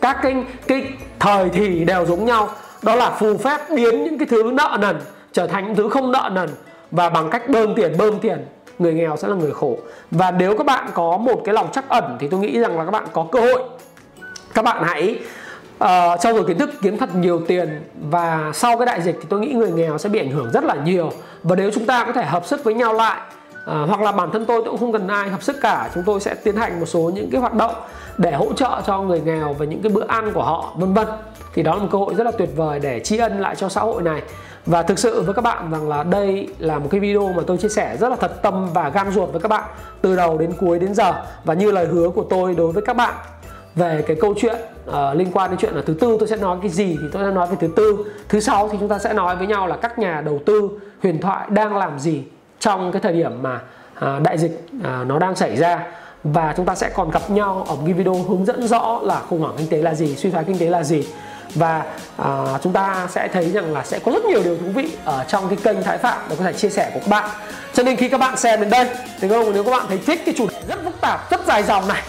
các 0.00 0.16
cái 0.22 0.44
cái 0.66 0.84
thời 1.18 1.48
thì 1.48 1.84
đều 1.84 2.06
giống 2.06 2.24
nhau. 2.24 2.48
Đó 2.82 2.94
là 2.94 3.10
phù 3.10 3.36
phép 3.36 3.60
biến 3.70 4.04
những 4.04 4.18
cái 4.18 4.28
thứ 4.30 4.50
nợ 4.52 4.76
nần 4.80 5.00
trở 5.32 5.46
thành 5.46 5.66
những 5.66 5.74
thứ 5.74 5.88
không 5.88 6.12
nợ 6.12 6.30
nần 6.32 6.48
và 6.90 7.08
bằng 7.08 7.30
cách 7.30 7.48
bơm 7.48 7.74
tiền 7.74 7.94
bơm 7.98 8.18
tiền 8.18 8.46
người 8.78 8.94
nghèo 8.94 9.16
sẽ 9.16 9.28
là 9.28 9.34
người 9.34 9.52
khổ. 9.52 9.78
Và 10.10 10.30
nếu 10.30 10.56
các 10.56 10.66
bạn 10.66 10.88
có 10.94 11.16
một 11.16 11.42
cái 11.44 11.54
lòng 11.54 11.68
chắc 11.72 11.88
ẩn 11.88 12.16
thì 12.20 12.28
tôi 12.28 12.40
nghĩ 12.40 12.58
rằng 12.58 12.78
là 12.78 12.84
các 12.84 12.90
bạn 12.90 13.04
có 13.12 13.26
cơ 13.32 13.40
hội. 13.40 13.62
Các 14.54 14.64
bạn 14.64 14.82
hãy 14.84 15.18
uh, 15.84 16.20
trau 16.20 16.34
dồi 16.34 16.44
kiến 16.44 16.58
thức 16.58 16.70
kiếm 16.82 16.98
thật 16.98 17.14
nhiều 17.14 17.40
tiền 17.48 17.82
và 18.10 18.50
sau 18.54 18.78
cái 18.78 18.86
đại 18.86 19.02
dịch 19.02 19.16
thì 19.20 19.26
tôi 19.28 19.40
nghĩ 19.40 19.52
người 19.52 19.70
nghèo 19.70 19.98
sẽ 19.98 20.08
bị 20.08 20.18
ảnh 20.18 20.30
hưởng 20.30 20.50
rất 20.52 20.64
là 20.64 20.74
nhiều. 20.74 21.10
Và 21.42 21.56
nếu 21.56 21.70
chúng 21.74 21.86
ta 21.86 22.04
có 22.04 22.12
thể 22.12 22.24
hợp 22.24 22.46
sức 22.46 22.64
với 22.64 22.74
nhau 22.74 22.92
lại 22.92 23.20
à, 23.64 23.84
hoặc 23.88 24.00
là 24.00 24.12
bản 24.12 24.30
thân 24.30 24.46
tôi 24.46 24.62
cũng 24.62 24.78
không 24.78 24.92
cần 24.92 25.08
ai 25.08 25.28
hợp 25.28 25.42
sức 25.42 25.56
cả. 25.60 25.90
Chúng 25.94 26.02
tôi 26.06 26.20
sẽ 26.20 26.34
tiến 26.34 26.56
hành 26.56 26.80
một 26.80 26.86
số 26.86 27.10
những 27.14 27.30
cái 27.30 27.40
hoạt 27.40 27.54
động 27.54 27.74
để 28.18 28.32
hỗ 28.32 28.52
trợ 28.52 28.82
cho 28.86 29.02
người 29.02 29.20
nghèo 29.20 29.52
về 29.52 29.66
những 29.66 29.82
cái 29.82 29.92
bữa 29.92 30.06
ăn 30.06 30.32
của 30.32 30.42
họ 30.42 30.72
vân 30.76 30.94
vân. 30.94 31.06
Thì 31.54 31.62
đó 31.62 31.74
là 31.74 31.82
một 31.82 31.88
cơ 31.92 31.98
hội 31.98 32.14
rất 32.14 32.24
là 32.24 32.30
tuyệt 32.30 32.50
vời 32.56 32.78
để 32.78 33.00
tri 33.00 33.18
ân 33.18 33.40
lại 33.40 33.56
cho 33.56 33.68
xã 33.68 33.80
hội 33.80 34.02
này. 34.02 34.22
Và 34.66 34.82
thực 34.82 34.98
sự 34.98 35.22
với 35.22 35.34
các 35.34 35.42
bạn 35.42 35.70
rằng 35.70 35.88
là 35.88 36.02
đây 36.02 36.48
là 36.58 36.78
một 36.78 36.88
cái 36.90 37.00
video 37.00 37.32
mà 37.32 37.42
tôi 37.46 37.58
chia 37.58 37.68
sẻ 37.68 37.96
rất 38.00 38.08
là 38.08 38.16
thật 38.16 38.42
tâm 38.42 38.68
và 38.74 38.88
gan 38.88 39.10
ruột 39.10 39.32
với 39.32 39.40
các 39.40 39.48
bạn 39.48 39.64
từ 40.00 40.16
đầu 40.16 40.38
đến 40.38 40.52
cuối 40.60 40.78
đến 40.78 40.94
giờ 40.94 41.12
và 41.44 41.54
như 41.54 41.70
lời 41.70 41.86
hứa 41.86 42.08
của 42.08 42.24
tôi 42.30 42.54
đối 42.54 42.72
với 42.72 42.82
các 42.86 42.96
bạn. 42.96 43.14
Về 43.74 44.04
cái 44.06 44.16
câu 44.20 44.34
chuyện 44.36 44.56
uh, 44.88 44.94
liên 45.14 45.30
quan 45.32 45.50
đến 45.50 45.58
chuyện 45.58 45.74
là 45.74 45.82
thứ 45.86 45.94
tư 46.00 46.16
tôi 46.18 46.28
sẽ 46.28 46.36
nói 46.36 46.58
cái 46.62 46.70
gì 46.70 46.98
thì 47.00 47.08
tôi 47.12 47.22
sẽ 47.24 47.30
nói 47.30 47.46
về 47.46 47.56
thứ 47.60 47.68
tư. 47.76 48.04
Thứ 48.28 48.40
sáu 48.40 48.68
thì 48.68 48.78
chúng 48.80 48.88
ta 48.88 48.98
sẽ 48.98 49.12
nói 49.12 49.36
với 49.36 49.46
nhau 49.46 49.66
là 49.66 49.76
các 49.76 49.98
nhà 49.98 50.20
đầu 50.20 50.40
tư 50.46 50.70
huyền 51.02 51.20
thoại 51.20 51.46
đang 51.50 51.76
làm 51.76 51.98
gì 51.98 52.22
trong 52.64 52.92
cái 52.92 53.02
thời 53.02 53.12
điểm 53.12 53.42
mà 53.42 53.60
à, 53.94 54.18
đại 54.24 54.38
dịch 54.38 54.66
à, 54.84 55.04
nó 55.06 55.18
đang 55.18 55.36
xảy 55.36 55.56
ra. 55.56 55.86
Và 56.24 56.54
chúng 56.56 56.66
ta 56.66 56.74
sẽ 56.74 56.90
còn 56.94 57.10
gặp 57.10 57.30
nhau 57.30 57.64
ở 57.68 57.74
một 57.74 57.82
cái 57.84 57.94
video 57.94 58.14
hướng 58.14 58.44
dẫn 58.44 58.68
rõ 58.68 59.00
là 59.02 59.20
khủng 59.20 59.40
hoảng 59.40 59.54
kinh 59.58 59.68
tế 59.68 59.78
là 59.78 59.94
gì 59.94 60.16
suy 60.16 60.30
thoái 60.30 60.44
kinh 60.44 60.58
tế 60.58 60.66
là 60.66 60.82
gì. 60.82 61.06
Và 61.54 61.84
à, 62.16 62.58
chúng 62.62 62.72
ta 62.72 63.06
sẽ 63.10 63.28
thấy 63.28 63.50
rằng 63.50 63.72
là 63.72 63.84
sẽ 63.84 63.98
có 63.98 64.12
rất 64.12 64.24
nhiều 64.24 64.42
điều 64.42 64.56
thú 64.56 64.66
vị 64.74 64.96
ở 65.04 65.24
trong 65.28 65.48
cái 65.48 65.58
kênh 65.62 65.82
Thái 65.82 65.98
Phạm 65.98 66.18
để 66.30 66.36
có 66.36 66.44
thể 66.44 66.52
chia 66.52 66.70
sẻ 66.70 66.90
của 66.94 67.00
các 67.00 67.08
bạn. 67.08 67.30
Cho 67.72 67.82
nên 67.82 67.96
khi 67.96 68.08
các 68.08 68.18
bạn 68.18 68.36
xem 68.36 68.60
đến 68.60 68.70
đây 68.70 68.86
thì 69.20 69.28
không 69.28 69.52
nếu 69.52 69.64
các 69.64 69.70
bạn 69.70 69.84
thấy 69.88 69.98
thích 70.06 70.22
cái 70.26 70.34
chủ 70.38 70.46
đề 70.46 70.60
rất 70.68 70.78
phức 70.84 71.00
tạp 71.00 71.30
rất 71.30 71.46
dài 71.46 71.62
dòng 71.62 71.88
này 71.88 72.02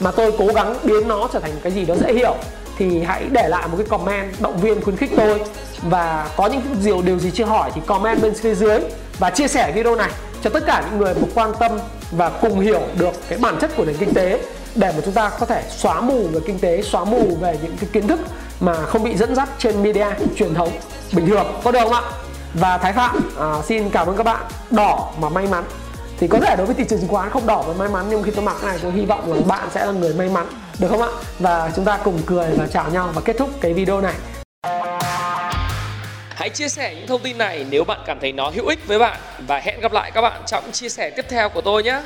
mà 0.00 0.10
tôi 0.10 0.32
cố 0.38 0.46
gắng 0.46 0.74
biến 0.82 1.08
nó 1.08 1.28
trở 1.32 1.40
thành 1.40 1.52
cái 1.62 1.72
gì 1.72 1.84
đó 1.84 1.94
dễ 1.94 2.12
hiểu 2.12 2.34
thì 2.90 3.02
hãy 3.02 3.26
để 3.30 3.48
lại 3.48 3.68
một 3.68 3.76
cái 3.78 3.86
comment 3.86 4.40
động 4.40 4.56
viên 4.56 4.80
khuyến 4.80 4.96
khích 4.96 5.10
tôi. 5.16 5.40
Và 5.82 6.28
có 6.36 6.46
những 6.46 6.60
điều 6.84 7.02
điều 7.02 7.18
gì 7.18 7.30
chưa 7.30 7.44
hỏi 7.44 7.70
thì 7.74 7.80
comment 7.86 8.22
bên 8.22 8.34
phía 8.34 8.54
dưới 8.54 8.80
và 9.18 9.30
chia 9.30 9.48
sẻ 9.48 9.72
video 9.74 9.96
này 9.96 10.10
cho 10.42 10.50
tất 10.50 10.62
cả 10.66 10.84
những 10.90 11.00
người 11.00 11.14
mà 11.14 11.26
quan 11.34 11.52
tâm 11.60 11.72
và 12.10 12.30
cùng 12.30 12.60
hiểu 12.60 12.80
được 12.98 13.12
cái 13.28 13.38
bản 13.38 13.58
chất 13.60 13.70
của 13.76 13.84
nền 13.84 13.96
kinh 13.96 14.14
tế 14.14 14.40
để 14.74 14.92
mà 14.96 15.00
chúng 15.04 15.14
ta 15.14 15.30
có 15.40 15.46
thể 15.46 15.62
xóa 15.70 16.00
mù 16.00 16.28
về 16.32 16.40
kinh 16.46 16.58
tế 16.58 16.82
xóa 16.82 17.04
mù 17.04 17.36
về 17.40 17.58
những 17.62 17.76
cái 17.80 17.90
kiến 17.92 18.06
thức 18.06 18.20
mà 18.60 18.74
không 18.74 19.04
bị 19.04 19.16
dẫn 19.16 19.34
dắt 19.34 19.48
trên 19.58 19.82
media 19.82 20.06
truyền 20.36 20.54
thống 20.54 20.70
bình 21.12 21.26
thường. 21.26 21.46
Có 21.64 21.72
được 21.72 21.80
không 21.82 21.92
ạ? 21.92 22.02
Và 22.54 22.78
thái 22.78 22.92
phạm 22.92 23.30
à, 23.38 23.54
xin 23.64 23.90
cảm 23.90 24.06
ơn 24.06 24.16
các 24.16 24.22
bạn. 24.22 24.40
Đỏ 24.70 25.12
mà 25.20 25.28
may 25.28 25.46
mắn 25.46 25.64
thì 26.22 26.28
có 26.28 26.40
thể 26.40 26.56
đối 26.56 26.66
với 26.66 26.74
thị 26.74 26.84
trường 26.88 27.00
chứng 27.00 27.08
khoán 27.08 27.30
không 27.30 27.46
đỏ 27.46 27.64
và 27.66 27.74
may 27.74 27.88
mắn, 27.88 28.06
nhưng 28.10 28.22
khi 28.22 28.30
tôi 28.34 28.44
mặc 28.44 28.56
cái 28.62 28.70
này 28.70 28.78
tôi 28.82 28.92
hy 28.92 29.04
vọng 29.04 29.32
là 29.32 29.40
bạn 29.46 29.68
sẽ 29.70 29.86
là 29.86 29.92
người 29.92 30.14
may 30.14 30.28
mắn, 30.28 30.46
được 30.78 30.88
không 30.88 31.02
ạ? 31.02 31.08
Và 31.38 31.70
chúng 31.76 31.84
ta 31.84 31.98
cùng 32.04 32.20
cười 32.26 32.50
và 32.56 32.66
chào 32.66 32.90
nhau 32.90 33.10
và 33.14 33.22
kết 33.24 33.36
thúc 33.38 33.50
cái 33.60 33.72
video 33.72 34.00
này. 34.00 34.14
Hãy 36.34 36.50
chia 36.50 36.68
sẻ 36.68 36.94
những 36.94 37.06
thông 37.06 37.22
tin 37.22 37.38
này 37.38 37.66
nếu 37.70 37.84
bạn 37.84 38.00
cảm 38.06 38.20
thấy 38.20 38.32
nó 38.32 38.50
hữu 38.50 38.66
ích 38.66 38.78
với 38.86 38.98
bạn. 38.98 39.20
Và 39.46 39.58
hẹn 39.58 39.80
gặp 39.80 39.92
lại 39.92 40.10
các 40.10 40.20
bạn 40.20 40.42
trong 40.46 40.72
chia 40.72 40.88
sẻ 40.88 41.10
tiếp 41.10 41.26
theo 41.28 41.48
của 41.48 41.60
tôi 41.60 41.82
nhé. 41.82 42.02